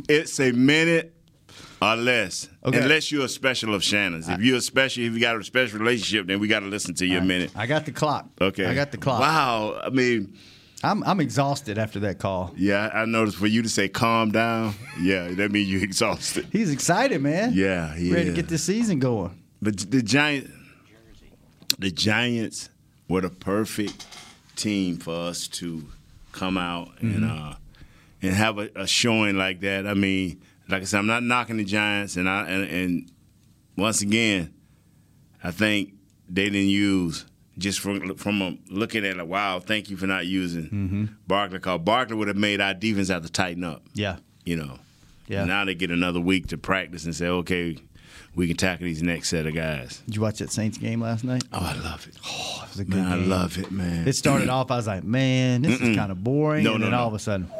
it's 0.09 0.39
a 0.41 0.53
minute 0.53 1.15
or 1.83 1.97
less, 1.97 2.49
Okay. 2.65 2.79
unless 2.81 3.11
you're 3.11 3.25
a 3.25 3.29
special 3.29 3.75
of 3.75 3.83
Shannon's. 3.83 4.29
If 4.29 4.41
you're 4.41 4.59
a 4.59 4.61
special, 4.61 5.05
if 5.05 5.13
you 5.13 5.21
got 5.21 5.37
a 5.37 5.45
special 5.45 5.79
relationship, 5.81 6.27
then 6.27 6.39
we 6.41 6.49
got 6.49 6.61
to 6.61 6.67
listen 6.67 6.95
to 6.95 7.07
your 7.07 7.21
minute. 7.23 7.51
I 7.57 7.67
got 7.67 7.85
the 7.87 7.93
clock. 7.93 8.29
Okay. 8.41 8.67
I 8.67 8.75
got 8.75 8.93
the 8.93 8.99
clock. 8.99 9.21
Wow. 9.21 9.81
I 9.85 9.91
mean, 9.91 10.37
I'm 10.85 11.03
I'm 11.05 11.21
exhausted 11.21 11.79
after 11.79 12.01
that 12.01 12.19
call. 12.19 12.53
yeah, 12.57 12.91
I 12.93 13.05
noticed 13.05 13.37
for 13.39 13.47
you 13.47 13.63
to 13.63 13.69
say 13.69 13.89
calm 13.89 14.31
down. 14.33 14.75
Yeah, 15.01 15.29
that 15.29 15.51
means 15.53 15.69
you're 15.71 15.83
exhausted. 15.91 16.47
He's 16.53 16.71
excited, 16.71 17.21
man. 17.23 17.53
Yeah, 17.55 17.95
he 17.95 18.13
Ready 18.13 18.31
to 18.31 18.33
get 18.35 18.49
this 18.49 18.65
season 18.65 18.99
going. 18.99 19.41
But 19.61 19.79
the 19.79 20.03
Giants, 20.03 20.51
the 21.79 21.91
Giants 21.91 22.69
were 23.09 23.21
the 23.21 23.31
perfect 23.31 24.07
team 24.57 24.97
for 24.99 25.15
us 25.29 25.47
to 25.49 25.85
come 26.33 26.57
out 26.59 26.91
and 27.01 27.25
uh, 27.25 27.55
and 28.21 28.35
have 28.35 28.59
a, 28.59 28.71
a 28.75 28.87
showing 28.87 29.37
like 29.37 29.61
that. 29.61 29.87
I 29.87 29.95
mean, 29.95 30.41
like 30.69 30.83
I 30.83 30.85
said, 30.85 30.99
I'm 30.99 31.07
not 31.07 31.23
knocking 31.23 31.57
the 31.57 31.65
Giants, 31.65 32.17
and 32.17 32.29
I 32.29 32.49
and, 32.49 32.71
and 32.71 33.13
once 33.77 34.03
again, 34.03 34.55
I 35.43 35.51
think 35.51 35.95
they 36.29 36.45
didn't 36.45 36.69
use 36.69 37.27
just 37.59 37.81
from 37.81 38.17
from 38.17 38.43
a, 38.43 38.57
looking 38.69 39.05
at 39.05 39.17
it. 39.17 39.27
Wow, 39.29 39.61
thank 39.61 39.91
you 39.91 39.97
for 39.97 40.07
not 40.07 40.27
using 40.27 40.65
mm-hmm. 40.65 41.05
Barkley. 41.27 41.59
Cause 41.59 41.81
Barkley 41.81 42.17
would 42.17 42.29
have 42.29 42.37
made 42.37 42.61
our 42.61 42.75
defense 42.75 43.09
have 43.09 43.23
to 43.23 43.31
tighten 43.31 43.65
up. 43.65 43.83
Yeah. 43.95 44.17
You 44.45 44.57
know. 44.57 44.79
Yeah. 45.29 45.45
Now 45.45 45.65
they 45.65 45.75
get 45.75 45.91
another 45.91 46.21
week 46.21 46.49
to 46.49 46.59
practice 46.59 47.05
and 47.05 47.15
say, 47.15 47.27
okay, 47.27 47.79
we 48.35 48.47
can 48.47 48.57
tackle 48.57 48.87
these 48.87 49.03
next 49.03 49.29
set 49.29 49.47
of 49.47 49.55
guys. 49.55 50.03
Did 50.07 50.17
you 50.17 50.23
watch 50.23 50.39
that 50.39 50.51
Saints 50.51 50.79
game 50.79 51.01
last 51.01 51.25
night? 51.25 51.45
Oh, 51.53 51.59
I 51.59 51.75
love 51.75 52.07
it. 52.09 52.17
Oh, 52.27 52.63
it 52.65 52.71
was 52.71 52.79
a 52.81 52.85
good 52.85 52.97
Man, 52.97 53.13
I 53.13 53.17
love 53.17 53.59
it, 53.59 53.71
man. 53.71 54.09
It 54.09 54.15
started 54.15 54.49
off. 54.49 54.71
I 54.71 54.77
was 54.77 54.87
like, 54.87 55.05
man, 55.05 55.63
this 55.63 55.81
is 55.81 55.97
kind 55.97 56.11
of 56.11 56.25
boring. 56.25 56.65
No, 56.65 56.73
and 56.73 56.81
no, 56.81 56.87
then 56.87 56.93
no. 56.93 57.01
all 57.01 57.09
of 57.09 57.15
a 57.15 57.19
sudden, 57.19 57.51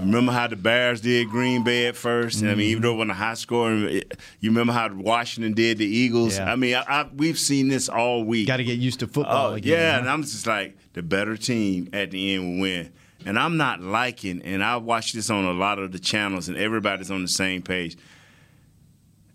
Remember 0.00 0.32
how 0.32 0.46
the 0.46 0.56
Bears 0.56 1.00
did 1.00 1.28
Green 1.28 1.62
Bay 1.62 1.86
at 1.86 1.94
1st 1.94 2.42
I 2.42 2.42
mean, 2.42 2.52
mm-hmm. 2.52 2.60
even 2.60 2.82
though 2.82 2.92
it 2.92 2.96
wasn't 2.96 3.10
a 3.10 3.14
high 3.14 3.34
score, 3.34 3.70
you 3.70 4.02
remember 4.42 4.72
how 4.72 4.92
Washington 4.92 5.52
did 5.52 5.78
the 5.78 5.86
Eagles. 5.86 6.38
Yeah. 6.38 6.50
I 6.50 6.56
mean, 6.56 6.74
I, 6.74 6.84
I, 6.88 7.08
we've 7.14 7.38
seen 7.38 7.68
this 7.68 7.88
all 7.88 8.24
week. 8.24 8.46
got 8.46 8.58
to 8.58 8.64
get 8.64 8.78
used 8.78 9.00
to 9.00 9.06
football 9.06 9.52
Oh 9.52 9.54
again. 9.54 9.72
yeah, 9.72 9.92
huh? 9.92 10.00
and 10.00 10.08
I'm 10.08 10.22
just 10.22 10.46
like 10.46 10.76
the 10.94 11.02
better 11.02 11.36
team 11.36 11.90
at 11.92 12.10
the 12.10 12.34
end 12.34 12.54
will 12.54 12.62
win. 12.62 12.92
And 13.26 13.38
I'm 13.38 13.58
not 13.58 13.82
liking, 13.82 14.40
and 14.42 14.64
I 14.64 14.78
watch 14.78 15.12
this 15.12 15.28
on 15.28 15.44
a 15.44 15.52
lot 15.52 15.78
of 15.78 15.92
the 15.92 15.98
channels, 15.98 16.48
and 16.48 16.56
everybody's 16.56 17.10
on 17.10 17.20
the 17.20 17.28
same 17.28 17.60
page. 17.60 17.98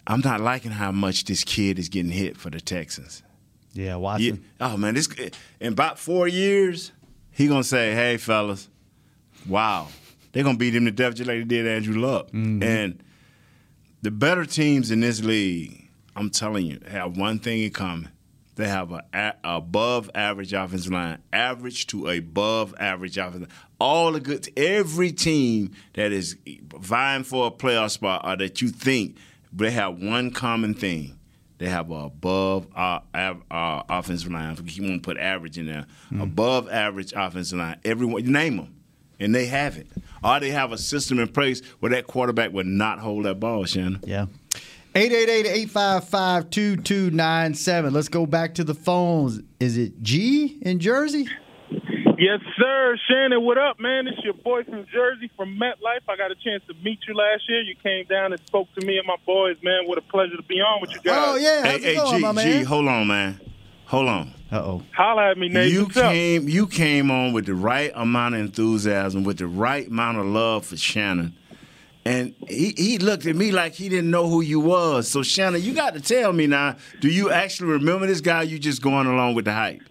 I'm 0.08 0.22
not 0.22 0.42
liking 0.42 0.72
how 0.72 0.92
much 0.92 1.26
this 1.26 1.44
kid 1.44 1.80
is 1.80 1.90
getting 1.90 2.12
hit 2.12 2.38
for 2.38 2.50
the 2.50 2.62
Texans. 2.62 3.24
yeah, 3.74 3.96
Yeah. 4.22 4.34
Oh 4.62 4.78
man, 4.78 4.94
this 4.94 5.08
in 5.60 5.74
about 5.74 6.00
four 6.00 6.28
years, 6.28 6.92
he 7.32 7.48
gonna 7.48 7.64
say, 7.64 7.94
"Hey 7.94 8.18
fellas, 8.18 8.70
wow, 9.48 9.88
they're 10.32 10.44
gonna 10.44 10.58
beat 10.58 10.76
him 10.76 10.86
to 10.86 10.92
death 10.92 11.16
just 11.16 11.28
like 11.28 11.40
they 11.40 11.44
did 11.44 11.68
Andrew 11.68 12.00
Luck." 12.00 12.28
Mm-hmm. 12.28 12.64
And 12.64 13.04
the 14.02 14.12
better 14.12 14.46
teams 14.46 14.92
in 14.92 15.00
this 15.02 15.24
league, 15.24 15.90
I'm 16.16 16.30
telling 16.30 16.68
you, 16.68 16.80
have 16.88 17.18
one 17.18 17.40
thing 17.40 17.64
in 17.64 17.72
common: 17.72 18.10
They 18.56 18.68
have 18.68 18.92
a, 18.92 19.04
a 19.14 19.34
above 19.44 20.10
average 20.14 20.54
offensive 20.54 20.94
line, 20.94 21.18
average 21.34 21.88
to 21.88 22.08
above 22.08 22.76
average 22.80 23.18
offensive. 23.18 23.50
Line. 23.50 23.60
All 23.78 24.14
the 24.14 24.22
good, 24.22 24.48
every 24.56 25.12
team 25.12 25.72
that 25.96 26.14
is 26.14 26.38
vying 26.78 27.24
for 27.24 27.48
a 27.48 27.52
playoff 27.52 27.92
spot 27.92 28.22
or 28.24 28.38
that 28.38 28.62
you 28.62 28.70
think 28.70 29.18
they 29.56 29.72
have 29.72 30.02
one 30.02 30.32
common 30.32 30.74
thing. 30.74 31.18
They 31.58 31.70
have 31.70 31.90
a 31.90 31.94
above 31.94 32.68
uh, 32.76 33.00
av- 33.16 33.44
uh, 33.50 33.84
offensive 33.90 34.30
line. 34.32 34.58
You 34.66 34.84
won't 34.84 35.04
put 35.04 35.18
average 35.18 35.58
in 35.58 35.68
there. 35.68 35.86
Above 36.20 36.70
average 36.70 37.14
offensive 37.16 37.58
line. 37.60 37.78
Everyone, 37.86 38.24
you 38.26 38.32
name 38.32 38.58
them, 38.58 38.76
and 39.20 39.34
they 39.34 39.46
have 39.46 39.78
it. 39.78 39.88
Or 40.24 40.40
they 40.42 40.52
have 40.52 40.72
a 40.74 40.78
system 40.78 41.18
in 41.20 41.30
place 41.30 41.62
where 41.80 41.92
that 41.92 42.08
quarterback 42.08 42.52
would 42.52 42.66
not 42.66 43.00
hold 43.00 43.24
that 43.26 43.40
ball, 43.40 43.64
Shannon. 43.66 44.02
Yeah. 44.06 44.26
888-855-2297. 44.96 47.92
Let's 47.92 48.08
go 48.10 48.26
back 48.26 48.56
to 48.56 48.64
the 48.64 48.74
phones. 48.74 49.42
Is 49.60 49.78
it 49.78 50.02
G 50.02 50.58
in 50.62 50.80
Jersey? 50.80 51.28
Yes, 52.18 52.40
sir. 52.58 52.98
Shannon, 53.10 53.44
what 53.44 53.58
up, 53.58 53.80
man? 53.80 54.08
It's 54.08 54.24
your 54.24 54.34
boy 54.34 54.64
from 54.64 54.86
Jersey, 54.92 55.30
from 55.36 55.58
MetLife. 55.60 56.08
I 56.08 56.16
got 56.16 56.32
a 56.32 56.36
chance 56.36 56.64
to 56.68 56.74
meet 56.84 57.00
you 57.08 57.14
last 57.14 57.44
year. 57.50 57.62
You 57.62 57.76
came 57.76 58.06
down 58.06 58.32
and 58.32 58.42
spoke 58.48 58.68
to 58.80 58.86
me 58.86 58.98
and 58.98 59.06
my 59.06 59.18
boys, 59.26 59.58
man. 59.62 59.86
What 59.86 59.98
a 59.98 60.02
pleasure 60.02 60.38
to 60.38 60.44
be 60.44 60.56
on 60.62 60.80
with 60.82 60.92
you 60.92 61.02
guys. 61.02 61.14
Oh, 61.28 61.36
yeah. 61.36 61.64
How's 61.64 61.72
Hey, 61.72 61.76
it 61.76 61.84
hey, 61.84 61.96
going, 61.96 62.18
G, 62.20 62.34
my 62.34 62.44
G, 62.44 62.64
hold 62.64 62.88
on, 62.88 63.08
man. 63.08 63.40
Hold 63.88 64.08
on. 64.08 64.34
Uh-oh. 64.52 64.84
Holla 64.96 65.32
at 65.32 65.38
me, 65.38 65.50
Nate. 65.50 65.72
You 65.74 65.84
What's 65.86 65.98
up? 65.98 66.12
came, 66.12 66.48
you 66.48 66.68
came 66.68 67.12
on 67.12 67.34
with 67.34 67.48
the 67.48 67.56
right 67.56 67.92
amount 67.96 68.36
of 68.36 68.42
enthusiasm, 68.42 69.24
with 69.24 69.40
the 69.40 69.48
right 69.48 69.88
amount 69.88 70.18
of 70.20 70.26
love 70.26 70.66
for 70.68 70.78
Shannon, 70.78 71.36
and 72.06 72.34
he, 72.48 72.74
he 72.78 72.98
looked 73.00 73.26
at 73.26 73.36
me 73.36 73.52
like 73.52 73.74
he 73.74 73.90
didn't 73.90 74.12
know 74.12 74.30
who 74.30 74.42
you 74.42 74.60
was. 74.60 75.10
So 75.10 75.24
Shannon, 75.24 75.62
you 75.62 75.74
got 75.74 75.96
to 75.96 76.00
tell 76.02 76.32
me 76.32 76.48
now. 76.48 76.78
Do 77.02 77.10
you 77.10 77.32
actually 77.32 77.72
remember 77.72 78.06
this 78.08 78.22
guy? 78.22 78.44
You 78.44 78.58
just 78.60 78.82
going 78.82 79.08
along 79.08 79.34
with 79.36 79.46
the 79.46 79.54
hype? 79.54 79.82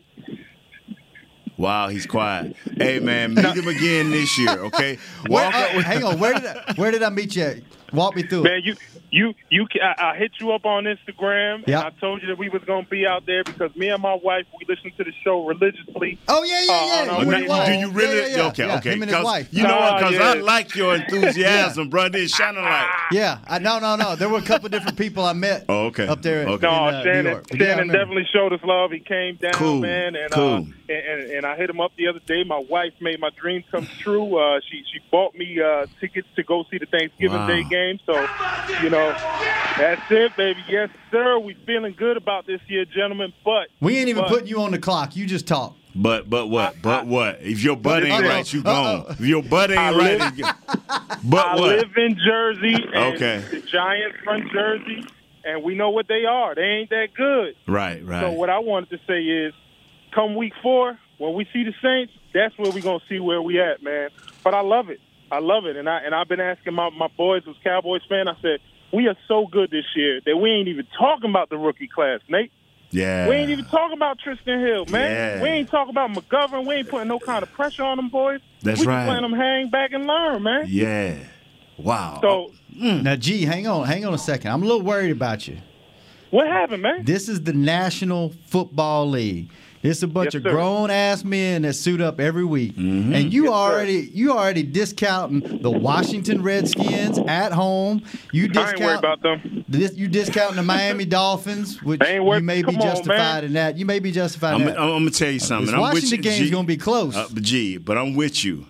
Wow, 1.57 1.89
he's 1.89 2.07
quiet. 2.07 2.57
Hey 2.77 2.99
man, 2.99 3.35
meet 3.35 3.45
him 3.45 3.69
again 3.69 4.11
this 4.11 4.37
year, 4.39 4.59
okay? 4.65 4.99
Where, 5.29 5.45
Walk 5.45 5.55
uh, 5.55 5.81
hang 5.83 6.03
on. 6.03 6.19
Where 6.19 6.35
did 6.35 6.47
I, 6.47 6.73
where 6.77 6.91
did 6.91 7.03
I 7.03 7.11
meet 7.11 7.37
you? 7.37 7.43
at? 7.45 7.59
Walk 7.93 8.17
me 8.17 8.25
through 8.25 8.43
Man, 8.43 8.55
it. 8.59 8.65
you, 8.65 8.77
you, 9.11 9.35
you. 9.51 9.67
I, 9.83 10.13
I 10.13 10.17
hit 10.17 10.33
you 10.41 10.53
up 10.53 10.65
on 10.67 10.85
Instagram. 10.85 11.65
Yeah. 11.67 11.79
And 11.81 11.87
I 11.89 12.01
told 12.01 12.23
you 12.23 12.29
that 12.29 12.39
we 12.39 12.49
was 12.49 12.63
gonna 12.65 12.87
be 12.87 13.07
out 13.07 13.27
there 13.27 13.45
because 13.45 13.75
me 13.77 13.89
and 13.89 14.03
my 14.03 14.15
wife 14.15 14.47
we 14.59 14.67
listen 14.73 14.91
to 14.97 15.05
the 15.05 15.13
show 15.23 15.47
religiously. 15.47 16.19
Oh, 16.29 16.43
yeah, 16.43 16.63
yeah, 16.65 16.73
Uh, 16.73 16.87
yeah. 16.87 17.03
on 17.03 17.09
our 17.11 17.21
Him 17.23 17.29
way 17.29 17.35
and 17.35 17.43
his 17.43 17.51
home. 17.51 17.59
wife. 17.59 17.67
do 17.69 17.75
you 17.75 17.91
really? 17.91 18.17
Yeah, 18.19 18.27
yeah, 18.27 18.37
yeah. 18.37 18.47
Okay, 18.49 18.67
Yeah, 18.67 18.77
okay. 18.79 18.93
Him 18.93 19.03
and 19.03 19.11
his 19.11 19.17
'Cause 19.17 19.25
wife. 19.25 19.49
You 19.53 19.63
know 19.65 19.69
what? 19.77 20.01
Nah, 20.01 20.11
Because 20.11 20.21
I 20.21 20.33
like 20.41 20.75
your 20.75 20.95
enthusiasm, 21.29 21.89
brother. 21.91 22.19
It's 22.19 22.35
Shannon 22.35 22.65
like. 22.65 22.87
Yeah, 23.13 23.39
I, 23.47 23.59
no, 23.59 23.79
no, 23.79 23.97
no. 23.97 24.17
There 24.17 24.29
were 24.29 24.39
a 24.39 24.43
couple 24.43 24.69
different 24.69 24.99
people 24.99 25.25
I 25.25 25.33
met. 25.33 25.65
Oh, 25.75 25.87
okay. 25.87 26.07
Up 26.07 26.21
there. 26.23 26.47
Okay. 26.47 26.67
No, 26.67 26.89
in, 26.89 26.95
uh, 26.95 26.99
New 26.99 27.05
Shannon, 27.05 27.25
York. 27.33 27.45
Shannon 27.51 27.69
remember. 27.79 27.93
definitely 27.95 28.29
showed 28.33 28.53
us 28.53 28.61
love. 28.65 28.91
He 28.93 29.01
came 29.01 29.37
down, 29.37 29.53
Cool, 29.55 29.81
man, 29.81 30.15
and, 30.15 30.31
cool. 30.31 30.53
uh, 30.55 30.57
and 30.59 30.91
and 30.91 31.31
and 31.31 31.47
I 31.47 31.57
hit 31.57 31.71
him 31.71 31.81
up 31.81 31.93
the 31.97 32.09
other 32.09 32.21
day. 32.21 32.45
My 32.45 32.59
wife 32.69 32.93
made 33.01 33.19
my 33.21 33.31
dreams 33.41 33.65
come 33.71 33.87
true. 34.01 34.37
Uh, 34.39 34.61
she 34.71 34.83
she 34.93 35.01
bought 35.11 35.35
me 35.35 35.61
uh, 35.61 35.87
tickets 36.01 36.29
to 36.37 36.43
go 36.43 36.65
see 36.71 36.79
the 36.79 36.87
Thanksgiving 36.87 37.39
Wow. 37.39 37.47
Day 37.47 37.65
game. 37.65 37.99
So, 38.07 38.15
you 38.83 38.91
know, 38.91 39.04
that's 39.79 40.03
it, 40.11 40.37
baby. 40.37 40.61
Yes, 40.69 40.89
sir. 41.11 41.39
We 41.39 41.55
feeling 41.67 41.95
good 41.97 42.17
about 42.17 42.47
this 42.47 42.61
year, 42.69 42.85
gentlemen. 42.85 43.33
But 43.45 43.69
We 43.81 43.99
ain't 43.99 44.09
even 44.09 44.23
but, 44.23 44.29
putting 44.31 44.47
you 44.47 44.61
on 44.63 44.71
the 44.71 44.79
clock. 44.79 45.17
You 45.17 45.27
just 45.27 45.47
talk. 45.47 45.77
But 45.97 46.29
but 46.29 46.49
what? 46.49 46.81
But 46.83 47.07
what? 47.07 47.41
If 47.41 47.63
your 47.63 47.77
butt 47.77 48.03
ain't 48.05 48.25
Uh-oh. 48.25 48.29
right, 48.29 48.53
you 48.53 48.61
Uh-oh. 48.61 49.03
gone. 49.03 49.07
If 49.11 49.21
your 49.21 49.43
butt 49.43 49.71
ain't 49.71 49.79
I 49.79 49.91
right, 49.97 50.19
live- 50.19 50.39
you- 50.39 50.45
but 51.25 51.47
I 51.47 51.55
what? 51.55 51.77
live 51.79 51.97
in 51.97 52.17
Jersey. 52.25 52.75
And 52.95 53.15
Okay. 53.15 53.45
The 53.51 53.61
Giants 53.61 54.17
from 54.25 54.49
Jersey, 54.53 55.05
and 55.45 55.63
we 55.63 55.75
know 55.77 55.91
what 55.91 56.09
they 56.09 56.25
are. 56.25 56.55
They 56.55 56.63
ain't 56.63 56.91
that 56.91 57.09
good. 57.17 57.55
Right, 57.69 58.05
right. 58.05 58.23
So 58.23 58.33
what 58.33 58.51
I 58.51 58.59
wanted 58.59 58.91
to 58.91 58.99
say 59.07 59.23
is, 59.23 59.55
come 60.13 60.35
week 60.35 60.53
four, 60.63 60.99
when 61.19 61.35
we 61.35 61.47
see 61.53 61.63
the 61.63 61.73
Saints, 61.81 62.13
that's 62.33 62.57
where 62.59 62.73
we're 62.73 62.83
gonna 62.83 62.99
see 63.09 63.21
where 63.21 63.41
we 63.41 63.61
at, 63.61 63.81
man. 63.83 64.11
But 64.43 64.55
I 64.55 64.63
love 64.63 64.89
it. 64.91 65.01
I 65.31 65.39
love 65.39 65.65
it, 65.67 65.77
and 65.77 65.89
I 65.89 65.99
and 66.05 66.13
I've 66.15 66.29
been 66.29 66.41
asking 66.41 66.75
my 66.75 66.91
my 66.91 67.09
boys 67.17 67.43
who's 67.45 67.57
Cowboys 67.63 68.03
fan. 68.09 68.27
I 68.29 68.35
said 68.43 68.59
we 68.95 69.09
are 69.09 69.17
so 69.27 69.47
good 69.47 69.71
this 69.71 69.85
year 69.97 70.21
that 70.25 70.37
we 70.37 70.51
ain't 70.51 70.69
even 70.69 70.87
talking 70.97 71.29
about 71.29 71.51
the 71.51 71.59
rookie 71.59 71.89
class, 71.89 72.21
Nate. 72.29 72.53
Yeah. 72.91 73.29
We 73.29 73.35
ain't 73.35 73.51
even 73.51 73.65
talking 73.65 73.97
about 73.97 74.19
Trysten 74.21 74.65
Hill, 74.65 74.87
man. 74.87 75.11
Yeah. 75.11 75.43
We 75.43 75.49
ain't 75.49 75.69
talking 75.69 75.91
about 75.91 76.11
McGovern. 76.11 76.65
We 76.65 76.77
ain't 76.77 76.89
putting 76.89 77.09
no 77.09 77.19
kind 77.19 77.43
of 77.43 77.53
pressure 77.53 77.83
on 77.83 77.97
them 77.97 78.09
boys. 78.09 78.41
That's 78.63 78.81
we 78.81 78.87
right. 78.87 79.01
just 79.01 79.09
letting 79.09 79.31
them 79.31 79.39
hang 79.39 79.69
back 79.69 79.93
and 79.93 80.07
learn, 80.07 80.45
man. 80.45 80.67
Yeah. 80.69 81.17
Wow. 81.77 82.19
So 82.21 82.29
oh, 82.29 82.53
mm. 82.73 83.03
Now, 83.03 83.17
G, 83.17 83.45
hang 83.45 83.67
on, 83.67 83.87
hang 83.87 84.05
on 84.05 84.15
a 84.15 84.19
second. 84.19 84.53
I'm 84.53 84.63
a 84.63 84.67
little 84.67 84.83
worried 84.83 85.11
about 85.11 85.49
you. 85.49 85.59
what 86.31 86.47
happened, 86.47 86.83
man? 86.83 87.05
This 87.05 87.29
is 87.29 87.43
the 87.43 87.53
National 87.53 88.33
Football 88.47 89.11
League. 89.11 89.51
It's 89.87 90.03
a 90.03 90.09
bunch 90.09 90.29
Yes, 90.33 90.37
of 90.37 90.45
grown 90.45 90.91
ass 90.91 91.25
men 91.25 91.61
that 91.63 91.75
suit 91.75 92.01
up 92.01 92.19
every 92.19 92.45
week, 92.45 92.75
Mm-hmm. 92.75 93.13
and 93.13 93.31
you 93.33 93.45
Yes, 93.45 93.51
sir. 93.53 93.55
already 93.55 94.11
you 94.15 94.33
already 94.33 94.63
discounting 94.63 95.61
the 95.61 95.71
Washington 95.71 96.43
Redskins 96.43 97.19
at 97.19 97.53
home. 97.53 98.03
You 98.33 98.45
I 98.47 98.49
discount 98.49 98.99
about 98.99 99.21
them. 99.23 99.63
this. 99.69 99.95
You 99.95 100.09
discounting 100.09 100.57
the 100.57 100.63
Miami 100.63 101.05
Dolphins, 101.19 101.83
which 101.83 102.01
I 102.01 102.13
ain't 102.13 102.25
worried- 102.25 102.39
you 102.41 102.45
may 102.47 102.63
be 102.63 102.73
come 102.73 102.77
on, 102.77 102.81
justified 102.81 103.45
in 103.45 103.53
that. 103.53 103.77
You 103.77 103.85
may 103.85 103.99
be 103.99 104.11
justified 104.11 104.55
I'm, 104.55 104.63
in 104.63 104.69
I'm, 104.69 104.75
that. 104.75 104.81
I'm 104.81 104.89
gonna 105.01 105.11
tell 105.11 105.31
you 105.31 105.39
something. 105.39 105.67
This 105.67 105.75
I'm 105.75 105.81
with 105.83 105.93
Washington 106.03 106.17
you, 106.17 106.23
game's 106.23 106.39
G. 106.47 106.51
gonna 106.51 106.67
be 106.67 106.77
close. 106.79 107.15
Uh, 107.15 107.29
but 107.31 107.43
G, 107.43 107.77
but 107.77 107.99
I'm 107.99 108.15
with 108.15 108.43
you. 108.43 108.67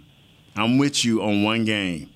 I'm 0.57 0.79
with 0.79 1.05
you 1.05 1.23
on 1.23 1.45
one 1.45 1.65
game. 1.65 2.11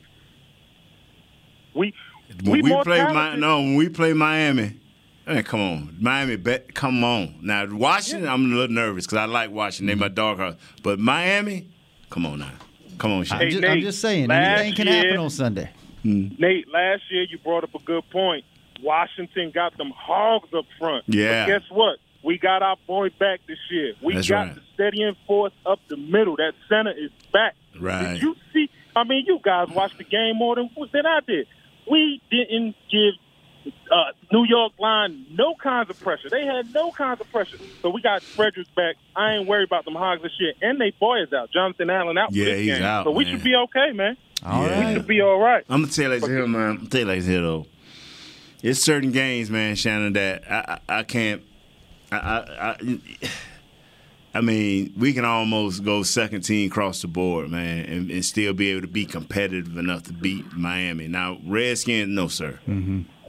We 1.75 1.95
When 2.43 2.63
we, 2.63 2.63
we, 2.63 2.83
play 2.83 2.99
Mi- 3.05 3.13
talented. 3.13 3.41
no, 3.41 3.59
when 3.61 3.77
we 3.77 3.89
play 3.91 4.13
Miami, 4.13 4.75
man, 5.29 5.45
come 5.45 5.61
on, 5.61 5.97
Miami, 6.01 6.37
bet, 6.37 6.75
come 6.75 7.05
on. 7.05 7.39
Now 7.43 7.67
Washington, 7.67 8.29
I'm 8.29 8.53
a 8.53 8.57
little 8.57 8.75
nervous 8.75 9.07
because 9.07 9.19
I 9.19 9.25
like 9.27 9.51
Washington. 9.51 9.87
They 9.87 9.93
mm-hmm. 9.93 10.01
my 10.01 10.09
dog 10.09 10.39
horse. 10.39 10.57
But 10.83 10.99
Miami, 10.99 11.69
come 12.11 12.27
on 12.27 12.41
now, 12.41 12.53
come 12.99 13.13
on, 13.13 13.19
I'm, 13.19 13.25
Shaq. 13.25 13.39
Hey, 13.39 13.51
just, 13.51 13.65
I'm 13.65 13.81
just 13.81 14.01
saying, 14.01 14.31
anything 14.31 14.75
can 14.75 14.87
happen 14.87 15.17
on 15.19 15.31
Sunday. 15.31 15.71
Mm-hmm. 16.05 16.41
Nate, 16.43 16.69
last 16.69 17.03
year 17.11 17.25
you 17.25 17.39
brought 17.39 17.65
up 17.65 17.75
a 17.75 17.81
good 17.81 18.09
point. 18.11 18.45
Washington 18.83 19.51
got 19.53 19.77
them 19.77 19.93
hogs 19.95 20.49
up 20.55 20.65
front. 20.79 21.05
Yeah. 21.09 21.47
But 21.47 21.53
guess 21.53 21.71
what? 21.71 21.99
We 22.25 22.39
got 22.39 22.63
our 22.63 22.77
boy 22.87 23.11
back 23.19 23.41
this 23.47 23.59
year. 23.71 23.95
We 24.03 24.15
That's 24.15 24.29
got 24.29 24.47
right. 24.47 24.55
the 24.55 24.61
steadying 24.75 25.17
force 25.27 25.53
up 25.67 25.81
the 25.89 25.97
middle. 25.97 26.37
That 26.37 26.53
center 26.69 26.93
is 26.93 27.11
back. 27.33 27.55
Right. 27.79 28.15
Did 28.15 28.23
you 28.23 28.37
see? 28.53 28.71
I 28.97 29.05
mean, 29.05 29.25
you 29.27 29.39
guys 29.43 29.69
watched 29.69 29.99
the 29.99 30.05
game 30.05 30.37
more 30.37 30.57
than 30.57 30.71
than 30.93 31.07
I 31.07 31.21
did. 31.27 31.47
We 31.91 32.21
didn't 32.31 32.75
give 32.91 33.15
uh, 33.91 34.13
New 34.33 34.45
York 34.45 34.73
line 34.79 35.27
no 35.31 35.55
kinds 35.55 35.91
of 35.91 35.99
pressure. 36.01 36.29
They 36.31 36.45
had 36.45 36.73
no 36.75 36.91
kinds 36.93 37.21
of 37.21 37.31
pressure. 37.31 37.59
So 37.83 37.91
we 37.91 38.01
got 38.03 38.23
Fredericks 38.23 38.71
back. 38.77 38.97
I 39.17 39.35
ain't 39.35 39.49
worried 39.49 39.65
about 39.65 39.85
them 39.85 39.95
hogs 39.95 40.23
this 40.23 40.33
year. 40.39 40.53
And 40.63 40.81
they 40.81 40.91
boy 40.99 41.23
is 41.23 41.33
out. 41.33 41.51
Jonathan 41.51 41.91
Allen 41.91 42.17
out. 42.19 42.31
for 42.31 42.37
Yeah, 42.37 42.45
this 42.47 42.61
he's 42.61 42.75
game. 42.75 42.83
out, 42.83 43.05
So 43.05 43.11
we 43.13 43.25
man. 43.25 43.35
should 43.35 43.45
be 43.45 43.55
okay, 43.55 43.93
man. 43.93 44.17
All 44.45 44.67
Yeah. 44.67 44.89
We 44.89 44.95
should 44.95 45.07
be 45.07 45.21
all 45.21 45.39
right. 45.41 45.65
I'm 45.69 45.83
gonna 45.83 45.93
tell 45.93 46.05
you 46.05 46.11
like 46.11 46.21
this 46.21 46.29
here, 46.31 46.47
man. 46.47 46.63
I'm 46.71 46.77
gonna 46.79 46.89
tell 46.91 47.01
you 47.01 47.07
like 47.07 47.19
this 47.19 47.27
here 47.27 47.41
though. 47.43 47.67
It's 48.63 48.81
certain 48.81 49.13
games, 49.13 49.51
man, 49.51 49.75
Shannon, 49.77 50.13
that 50.15 50.45
I 50.51 50.79
I, 50.89 50.99
I 50.99 51.03
can't. 51.05 51.43
I, 52.11 52.17
I 52.17 52.69
I 52.71 52.77
I 54.35 54.41
mean, 54.41 54.93
we 54.97 55.13
can 55.13 55.25
almost 55.25 55.85
go 55.85 56.03
second 56.03 56.43
team 56.43 56.71
across 56.71 57.01
the 57.03 57.09
board, 57.09 57.51
man, 57.51 57.85
and, 57.87 58.11
and 58.11 58.25
still 58.25 58.53
be 58.53 58.71
able 58.71 58.83
to 58.83 58.87
be 58.87 59.05
competitive 59.07 59.77
enough 59.77 60.03
to 60.05 60.13
beat 60.13 60.53
Miami. 60.53 61.09
Now, 61.09 61.39
Redskins, 61.47 62.09
no 62.09 62.29
sir. 62.29 62.59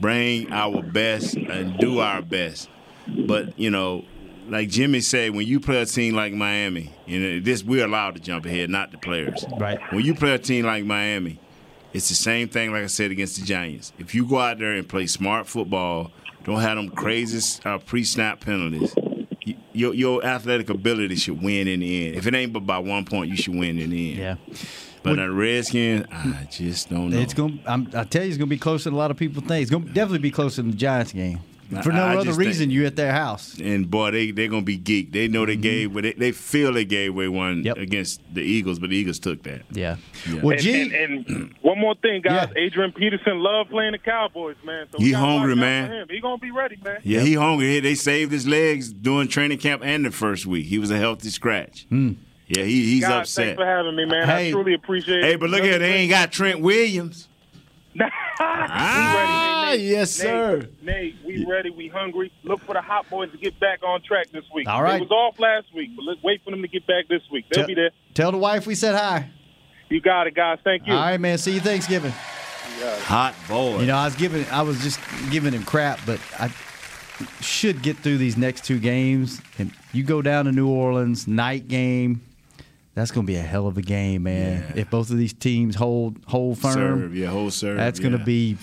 Bring 0.00 0.52
our 0.52 0.82
best 0.82 1.36
and 1.36 1.78
do 1.78 2.00
our 2.00 2.22
best, 2.22 2.68
but 3.06 3.58
you 3.58 3.70
know. 3.70 4.04
Like 4.48 4.68
Jimmy 4.68 4.98
said, 5.00 5.32
when 5.32 5.46
you 5.46 5.60
play 5.60 5.80
a 5.80 5.86
team 5.86 6.16
like 6.16 6.32
Miami, 6.32 6.92
you 7.06 7.20
know 7.20 7.38
this 7.40 7.62
we're 7.62 7.84
allowed 7.84 8.16
to 8.16 8.20
jump 8.20 8.46
ahead, 8.46 8.68
not 8.68 8.90
the 8.90 8.98
players. 8.98 9.44
Right. 9.56 9.78
When 9.92 10.04
you 10.04 10.12
play 10.12 10.32
a 10.32 10.38
team 10.40 10.64
like 10.66 10.84
Miami, 10.84 11.38
it's 11.92 12.08
the 12.08 12.16
same 12.16 12.48
thing, 12.48 12.72
like 12.72 12.82
I 12.82 12.86
said, 12.88 13.12
against 13.12 13.38
the 13.38 13.46
Giants. 13.46 13.92
If 14.00 14.12
you 14.12 14.26
go 14.26 14.40
out 14.40 14.58
there 14.58 14.72
and 14.72 14.88
play 14.88 15.06
smart 15.06 15.46
football, 15.46 16.10
don't 16.42 16.58
have 16.58 16.76
them 16.76 16.88
crazy 16.90 17.60
uh, 17.64 17.78
pre-snap 17.78 18.40
penalties, 18.40 18.92
y- 18.96 19.09
your, 19.72 19.94
your 19.94 20.24
athletic 20.24 20.70
ability 20.70 21.16
should 21.16 21.42
win 21.42 21.68
in 21.68 21.80
the 21.80 22.06
end. 22.08 22.16
If 22.16 22.26
it 22.26 22.34
ain't 22.34 22.52
but 22.52 22.60
by 22.60 22.78
one 22.78 23.04
point, 23.04 23.30
you 23.30 23.36
should 23.36 23.54
win 23.54 23.78
in 23.78 23.90
the 23.90 24.10
end. 24.10 24.18
Yeah. 24.18 24.56
But 25.02 25.16
the 25.16 25.30
Redskins, 25.30 26.06
I 26.12 26.46
just 26.50 26.90
don't 26.90 27.10
know. 27.10 27.18
It's 27.18 27.32
going. 27.32 27.60
I'm, 27.66 27.88
I 27.94 28.04
tell 28.04 28.22
you, 28.22 28.28
it's 28.28 28.36
going 28.36 28.48
to 28.48 28.54
be 28.54 28.58
closer 28.58 28.84
than 28.84 28.94
a 28.94 28.98
lot 28.98 29.10
of 29.10 29.16
people 29.16 29.40
think. 29.40 29.62
It's 29.62 29.70
going 29.70 29.86
to 29.86 29.92
definitely 29.92 30.18
be 30.18 30.30
closer 30.30 30.60
than 30.60 30.72
the 30.72 30.76
Giants 30.76 31.12
game. 31.12 31.40
For 31.82 31.92
no 31.92 32.02
I- 32.04 32.14
I 32.14 32.16
other 32.16 32.32
reason, 32.32 32.64
think- 32.68 32.72
you 32.72 32.86
at 32.86 32.96
their 32.96 33.12
house. 33.12 33.56
and 33.60 33.88
boy, 33.90 34.10
they 34.10 34.30
they're 34.32 34.48
gonna 34.48 34.62
be 34.62 34.78
geeked. 34.78 35.12
They 35.12 35.28
know 35.28 35.46
they 35.46 35.56
gave, 35.56 35.92
but 35.94 36.02
they, 36.02 36.12
they 36.14 36.32
feel 36.32 36.72
they 36.72 36.84
gave 36.84 37.10
away 37.10 37.28
one 37.28 37.58
Mm-hmm. 37.58 37.66
Yep. 37.66 37.76
against 37.78 38.20
the 38.34 38.42
Eagles, 38.42 38.78
but 38.78 38.90
the 38.90 38.96
Eagles 38.96 39.18
took 39.18 39.42
that. 39.44 39.62
Yeah. 39.70 39.96
Yeah. 40.28 40.40
Well, 40.42 40.52
And, 40.52 40.60
G, 40.60 40.80
and, 40.82 40.92
and 41.28 41.54
one 41.62 41.78
more 41.78 41.94
thing, 41.94 42.22
guys. 42.22 42.48
Yeah. 42.56 42.62
Adrian 42.64 42.92
Peterson 42.92 43.38
loved 43.38 43.70
playing 43.70 43.92
the 43.92 43.98
Cowboys, 43.98 44.56
man. 44.64 44.86
So 44.92 44.98
He 44.98 45.12
hungry, 45.12 45.54
man. 45.56 46.06
He 46.10 46.20
gonna 46.20 46.38
be 46.38 46.50
ready, 46.50 46.76
man. 46.84 46.98
Yeah, 47.04 47.20
he 47.20 47.34
hungry. 47.34 47.78
They 47.80 47.94
saved 47.94 48.32
his 48.32 48.46
legs 48.46 48.92
during 48.92 49.28
training 49.28 49.58
camp 49.58 49.82
and 49.84 50.04
the 50.04 50.10
first 50.10 50.46
week. 50.46 50.66
He 50.66 50.78
was 50.78 50.90
a 50.90 50.98
healthy 50.98 51.28
scratch. 51.30 51.86
Hmm. 51.88 52.12
Yeah, 52.48 52.64
he, 52.64 52.82
he's 52.94 53.02
Guys, 53.02 53.12
upset. 53.28 53.44
thanks 53.44 53.60
for 53.60 53.64
having 53.66 53.94
me, 53.94 54.06
man. 54.06 54.26
Hey. 54.26 54.48
I 54.48 54.50
truly 54.50 54.74
appreciate 54.74 55.18
it. 55.20 55.24
Hey, 55.24 55.36
but 55.36 55.50
look 55.50 55.60
at 55.60 55.66
it. 55.74 55.78
they 55.78 55.92
ain't 55.94 56.10
got 56.10 56.32
Trent 56.32 56.60
Williams. 56.60 57.28
we 57.94 58.00
ready. 58.00 58.10
Hey, 58.10 59.59
Nate. 59.70 59.80
Nate, 59.80 59.88
yes, 59.88 60.10
sir. 60.10 60.58
Nate, 60.82 60.82
Nate, 60.82 61.14
we 61.24 61.44
ready. 61.44 61.70
We 61.70 61.88
hungry. 61.88 62.32
Look 62.44 62.60
for 62.60 62.74
the 62.74 62.80
hot 62.80 63.08
boys 63.10 63.30
to 63.32 63.38
get 63.38 63.58
back 63.60 63.82
on 63.82 64.02
track 64.02 64.30
this 64.30 64.44
week. 64.54 64.68
All 64.68 64.82
right. 64.82 65.00
It 65.00 65.08
was 65.08 65.10
off 65.10 65.38
last 65.38 65.66
week, 65.74 65.90
but 65.96 66.04
let's 66.04 66.22
wait 66.22 66.42
for 66.44 66.50
them 66.50 66.62
to 66.62 66.68
get 66.68 66.86
back 66.86 67.08
this 67.08 67.22
week. 67.30 67.46
They'll 67.50 67.62
Tell- 67.62 67.68
be 67.68 67.74
there. 67.74 67.90
Tell 68.14 68.32
the 68.32 68.38
wife 68.38 68.66
we 68.66 68.74
said 68.74 68.94
hi. 68.94 69.30
You 69.88 70.00
got 70.00 70.26
it, 70.26 70.34
guys. 70.34 70.58
Thank 70.62 70.86
you. 70.86 70.92
All 70.92 71.00
right, 71.00 71.20
man. 71.20 71.36
See 71.38 71.52
you 71.52 71.60
Thanksgiving. 71.60 72.12
Hot 72.12 73.34
boy. 73.48 73.80
You 73.80 73.86
know, 73.86 73.96
I 73.96 74.04
was 74.04 74.14
giving, 74.14 74.46
I 74.50 74.62
was 74.62 74.80
just 74.82 75.00
giving 75.30 75.52
him 75.52 75.64
crap, 75.64 75.98
but 76.06 76.20
I 76.38 76.50
should 77.40 77.82
get 77.82 77.96
through 77.98 78.18
these 78.18 78.36
next 78.36 78.64
two 78.64 78.78
games. 78.78 79.40
And 79.58 79.72
you 79.92 80.04
go 80.04 80.22
down 80.22 80.44
to 80.46 80.52
New 80.52 80.68
Orleans, 80.68 81.26
night 81.26 81.68
game. 81.68 82.22
That's 82.94 83.10
going 83.10 83.26
to 83.26 83.32
be 83.32 83.36
a 83.36 83.42
hell 83.42 83.66
of 83.66 83.78
a 83.78 83.82
game, 83.82 84.24
man. 84.24 84.64
Yeah. 84.74 84.82
If 84.82 84.90
both 84.90 85.10
of 85.10 85.16
these 85.16 85.32
teams 85.32 85.74
hold 85.74 86.18
hold 86.26 86.58
firm, 86.58 86.72
serve, 86.72 87.16
yeah, 87.16 87.28
whole 87.28 87.50
serve. 87.50 87.76
that's 87.76 87.98
going 88.00 88.12
to 88.12 88.18
yeah. 88.18 88.24
be. 88.24 88.56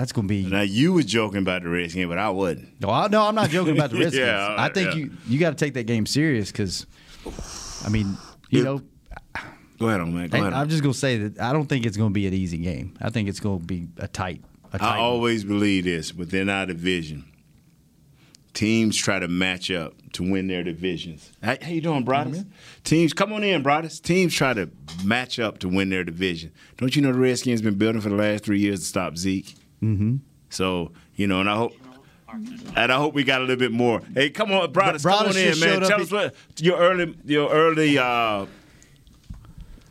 That's 0.00 0.12
going 0.12 0.26
to 0.28 0.32
be. 0.32 0.46
Now 0.46 0.62
you 0.62 0.94
were 0.94 1.02
joking 1.02 1.40
about 1.40 1.62
the 1.62 1.68
Redskins, 1.68 2.08
but 2.08 2.16
I 2.16 2.30
wasn't. 2.30 2.80
No, 2.80 2.88
I, 2.88 3.08
no, 3.08 3.22
I'm 3.22 3.34
not 3.34 3.50
joking 3.50 3.76
about 3.76 3.90
the 3.90 3.98
Redskins. 4.00 4.16
Yeah, 4.26 4.54
I 4.56 4.70
think 4.70 4.90
yeah. 4.90 4.94
you 4.94 5.10
you 5.28 5.38
got 5.38 5.50
to 5.50 5.56
take 5.62 5.74
that 5.74 5.84
game 5.84 6.06
serious 6.06 6.50
because, 6.50 6.86
I 7.84 7.90
mean, 7.90 8.16
you 8.48 8.60
It- 8.60 8.64
know, 8.64 8.80
Go 9.78 9.88
ahead 9.88 10.00
on, 10.00 10.14
man. 10.14 10.28
Go 10.28 10.38
ahead. 10.38 10.52
I'm 10.54 10.68
just 10.70 10.82
going 10.82 10.92
to 10.92 10.98
say 10.98 11.16
that 11.18 11.40
I 11.40 11.52
don't 11.52 11.66
think 11.66 11.84
it's 11.86 11.96
going 11.98 12.10
to 12.10 12.14
be 12.14 12.26
an 12.26 12.34
easy 12.34 12.58
game. 12.58 12.94
I 13.00 13.08
think 13.10 13.28
it's 13.30 13.40
going 13.40 13.60
to 13.60 13.64
be 13.66 13.88
a 13.98 14.08
tight. 14.08 14.42
A 14.72 14.78
tight 14.78 14.86
I 14.86 14.90
one. 14.92 15.00
always 15.00 15.44
believe 15.44 15.84
this 15.84 16.14
within 16.14 16.48
our 16.50 16.64
division. 16.66 17.24
Teams 18.52 18.96
try 18.96 19.18
to 19.18 19.28
match 19.28 19.70
up 19.70 19.94
to 20.12 20.22
win 20.30 20.48
their 20.48 20.62
divisions. 20.62 21.30
How, 21.42 21.56
how 21.62 21.70
you 21.70 21.80
doing, 21.80 22.04
brothers? 22.04 22.40
Mm-hmm. 22.40 22.50
Teams, 22.84 23.12
come 23.12 23.32
on 23.32 23.42
in, 23.44 23.62
brothers. 23.62 24.00
Teams 24.00 24.34
try 24.34 24.52
to 24.54 24.68
match 25.04 25.38
up 25.38 25.58
to 25.60 25.68
win 25.68 25.88
their 25.90 26.04
division. 26.04 26.52
Don't 26.78 26.94
you 26.96 27.00
know 27.02 27.12
the 27.12 27.18
Redskins 27.18 27.62
been 27.62 27.76
building 27.76 28.00
for 28.00 28.08
the 28.10 28.16
last 28.16 28.44
three 28.44 28.60
years 28.60 28.80
to 28.80 28.86
stop 28.86 29.16
Zeke? 29.16 29.54
Mm-hmm. 29.82 30.16
So 30.48 30.92
you 31.16 31.26
know, 31.26 31.40
and 31.40 31.50
I 31.50 31.56
hope. 31.56 31.72
And 32.76 32.92
I 32.92 32.96
hope 32.96 33.12
we 33.12 33.24
got 33.24 33.40
a 33.40 33.42
little 33.44 33.56
bit 33.56 33.72
more. 33.72 34.02
Hey, 34.14 34.30
come 34.30 34.52
on, 34.52 34.70
brothers, 34.70 35.02
come 35.02 35.26
on 35.26 35.36
in, 35.36 35.58
man. 35.58 35.80
Tell 35.80 36.00
us 36.00 36.12
what 36.12 36.32
your 36.58 36.78
early, 36.78 37.16
your 37.24 37.50
early 37.50 37.98
uh, 37.98 38.46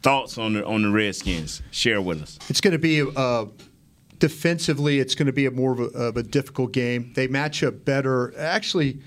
thoughts 0.02 0.38
on 0.38 0.54
the 0.54 0.66
on 0.66 0.84
the 0.84 0.90
Redskins. 0.90 1.62
Share 1.72 2.02
with 2.02 2.22
us. 2.22 2.40
It's 2.48 2.62
going 2.62 2.72
to 2.72 2.80
be 2.80 3.02
uh, 3.02 3.48
defensively. 4.20 5.00
It's 5.00 5.16
going 5.16 5.26
to 5.26 5.34
be 5.34 5.48
a 5.48 5.52
more 5.52 5.74
of 5.74 5.80
a, 5.80 5.84
of 5.98 6.16
a 6.16 6.24
difficult 6.24 6.72
game. 6.72 7.12
They 7.14 7.28
match 7.28 7.62
up 7.62 7.84
better. 7.84 8.34
Actually, 8.38 9.02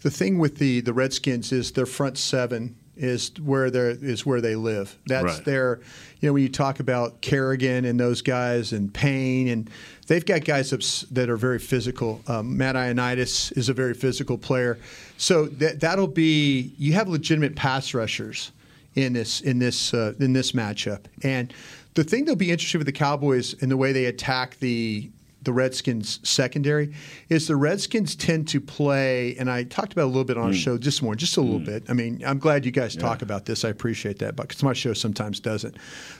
the 0.00 0.10
thing 0.10 0.38
with 0.38 0.56
the 0.56 0.80
the 0.80 0.92
Redskins 0.92 1.52
is 1.52 1.70
their 1.72 1.86
front 1.86 2.18
seven 2.18 2.74
is 2.96 3.32
where 3.42 3.70
they 3.70 3.78
is 3.80 4.24
where 4.24 4.40
they 4.40 4.56
live. 4.56 4.96
That's 5.06 5.24
Right. 5.24 5.44
their. 5.44 5.80
You 6.20 6.28
know, 6.30 6.34
when 6.34 6.42
you 6.42 6.48
talk 6.48 6.80
about 6.80 7.20
Kerrigan 7.20 7.84
and 7.84 8.00
those 8.00 8.22
guys 8.22 8.72
and 8.72 8.92
Payne 8.94 9.48
and 9.48 9.68
they've 10.06 10.24
got 10.24 10.44
guys 10.44 10.70
that 11.10 11.28
are 11.28 11.36
very 11.36 11.58
physical. 11.58 12.22
Um, 12.26 12.56
Matt 12.56 12.76
Ioannidis 12.76 13.56
is 13.58 13.68
a 13.68 13.74
very 13.74 13.92
physical 13.92 14.38
player, 14.38 14.78
so 15.18 15.46
that 15.46 15.80
that'll 15.80 16.06
be 16.06 16.72
you 16.78 16.94
have 16.94 17.08
legitimate 17.08 17.56
pass 17.56 17.92
rushers 17.92 18.52
in 18.94 19.12
this 19.12 19.40
in 19.40 19.58
this 19.58 19.92
uh, 19.92 20.14
in 20.18 20.32
this 20.32 20.52
matchup. 20.52 21.00
And 21.22 21.52
the 21.94 22.04
thing 22.04 22.24
that'll 22.24 22.36
be 22.36 22.50
interesting 22.50 22.78
with 22.78 22.86
the 22.86 22.92
Cowboys 22.92 23.54
in 23.54 23.68
the 23.68 23.76
way 23.76 23.92
they 23.92 24.06
attack 24.06 24.58
the 24.60 25.10
the 25.44 25.52
Redskins 25.52 26.20
secondary 26.28 26.94
is 27.28 27.46
the 27.46 27.56
Redskins 27.56 28.16
tend 28.16 28.48
to 28.48 28.60
play, 28.60 29.36
and 29.36 29.50
I 29.50 29.64
talked 29.64 29.92
about 29.92 30.04
a 30.04 30.06
little 30.06 30.24
bit 30.24 30.36
on 30.36 30.44
our 30.44 30.50
mm. 30.50 30.54
show 30.54 30.78
just 30.78 31.02
more, 31.02 31.14
just 31.14 31.36
a 31.36 31.40
little 31.40 31.60
mm. 31.60 31.66
bit. 31.66 31.84
I 31.88 31.92
mean, 31.92 32.22
I'm 32.26 32.38
glad 32.38 32.64
you 32.64 32.72
guys 32.72 32.96
talk 32.96 33.22
about 33.22 33.46
this. 33.46 33.64
I 33.64 33.68
appreciate 33.68 34.18
that, 34.20 34.36
because 34.36 34.62
my 34.62 34.72
show 34.72 34.92
sometimes 34.92 35.40
doesn't. 35.40 35.76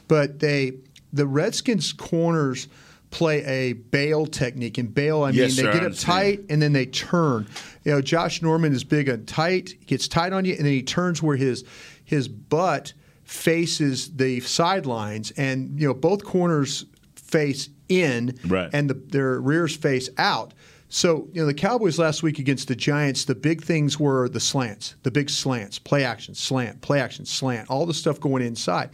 But 0.09 0.41
they, 0.41 0.73
the 1.13 1.27
Redskins 1.27 1.93
corners 1.93 2.69
play 3.11 3.45
a 3.45 3.75
bail 3.75 4.27
technique, 4.27 4.77
and 4.77 4.93
bail, 4.93 5.23
I 5.23 5.31
mean, 5.31 5.41
Yes, 5.41 5.57
they 5.57 5.63
sir, 5.63 5.73
get 5.73 5.85
up 5.85 5.95
tight 5.95 6.41
and 6.51 6.61
then 6.61 6.73
they 6.73 6.87
turn. 6.87 7.47
You 7.85 7.93
know, 7.93 8.01
Josh 8.01 8.43
Norman 8.43 8.73
is 8.73 8.83
big 8.83 9.09
on 9.09 9.25
tight, 9.25 9.71
he 9.79 9.85
gets 9.87 10.09
tight 10.09 10.33
on 10.33 10.45
you, 10.45 10.55
and 10.55 10.65
then 10.65 10.73
he 10.73 10.83
turns 10.83 11.23
where 11.23 11.37
his 11.37 11.65
his 12.05 12.27
butt 12.27 12.93
faces 13.23 14.17
the 14.17 14.41
sidelines, 14.41 15.31
and 15.33 15.79
you 15.81 15.87
know 15.87 15.95
both 15.95 16.25
corners 16.25 16.87
face 17.15 17.69
in, 17.89 18.39
Right. 18.47 18.71
and 18.73 18.89
the, 18.91 18.95
their 18.95 19.41
rears 19.41 19.77
face 19.77 20.09
out. 20.19 20.55
So 20.89 21.29
you 21.33 21.41
know 21.41 21.47
the 21.47 21.55
Cowboys 21.55 21.99
last 21.99 22.23
week 22.23 22.39
against 22.39 22.69
the 22.69 22.77
Giants, 22.77 23.25
the 23.25 23.35
big 23.35 23.63
things 23.65 23.99
were 23.99 24.29
the 24.29 24.39
slants, 24.41 24.95
the 25.03 25.11
big 25.11 25.29
slants, 25.29 25.79
play 25.79 26.05
action, 26.05 26.35
slant, 26.35 26.83
play 26.83 27.01
action, 27.01 27.25
slant, 27.25 27.69
all 27.69 27.85
the 27.87 27.95
stuff 27.95 28.21
going 28.21 28.43
inside. 28.45 28.91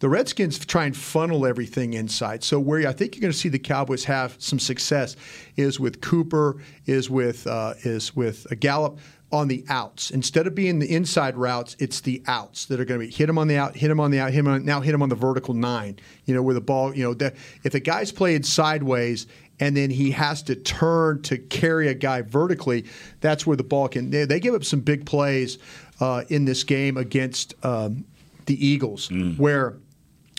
The 0.00 0.08
Redskins 0.08 0.64
try 0.64 0.84
and 0.84 0.96
funnel 0.96 1.44
everything 1.44 1.94
inside. 1.94 2.44
So 2.44 2.60
where 2.60 2.86
I 2.88 2.92
think 2.92 3.16
you're 3.16 3.20
going 3.20 3.32
to 3.32 3.38
see 3.38 3.48
the 3.48 3.58
Cowboys 3.58 4.04
have 4.04 4.36
some 4.38 4.60
success 4.60 5.16
is 5.56 5.80
with 5.80 6.00
Cooper, 6.00 6.62
is 6.86 7.10
with 7.10 7.46
uh, 7.48 7.74
is 7.82 8.14
with 8.14 8.46
a 8.50 8.56
Gallup 8.56 8.98
on 9.30 9.48
the 9.48 9.64
outs. 9.68 10.10
Instead 10.10 10.46
of 10.46 10.54
being 10.54 10.78
the 10.78 10.90
inside 10.90 11.36
routes, 11.36 11.76
it's 11.78 12.00
the 12.00 12.22
outs 12.26 12.64
that 12.66 12.80
are 12.80 12.84
going 12.84 13.00
to 13.00 13.06
be 13.06 13.12
hit 13.12 13.28
him 13.28 13.36
on 13.36 13.46
the 13.46 13.56
out, 13.56 13.76
hit 13.76 13.90
him 13.90 14.00
on 14.00 14.10
the 14.10 14.18
out, 14.18 14.30
hit 14.30 14.40
him 14.40 14.48
on, 14.48 14.64
now 14.64 14.80
hit 14.80 14.94
him 14.94 15.02
on 15.02 15.08
the 15.08 15.14
vertical 15.14 15.54
nine. 15.54 15.98
You 16.24 16.34
know 16.34 16.42
where 16.42 16.54
the 16.54 16.60
ball, 16.60 16.94
you 16.94 17.04
know, 17.04 17.14
the, 17.14 17.34
if 17.62 17.72
the 17.72 17.80
guy's 17.80 18.10
playing 18.10 18.44
sideways 18.44 19.26
and 19.60 19.76
then 19.76 19.90
he 19.90 20.10
has 20.12 20.42
to 20.44 20.54
turn 20.54 21.20
to 21.22 21.36
carry 21.36 21.88
a 21.88 21.94
guy 21.94 22.22
vertically, 22.22 22.86
that's 23.20 23.46
where 23.46 23.56
the 23.56 23.64
ball 23.64 23.88
can. 23.88 24.10
They, 24.10 24.24
they 24.24 24.40
give 24.40 24.54
up 24.54 24.64
some 24.64 24.80
big 24.80 25.04
plays 25.04 25.58
uh, 26.00 26.24
in 26.28 26.44
this 26.44 26.64
game 26.64 26.96
against 26.96 27.54
um, 27.64 28.04
the 28.46 28.66
Eagles, 28.66 29.10
where 29.36 29.76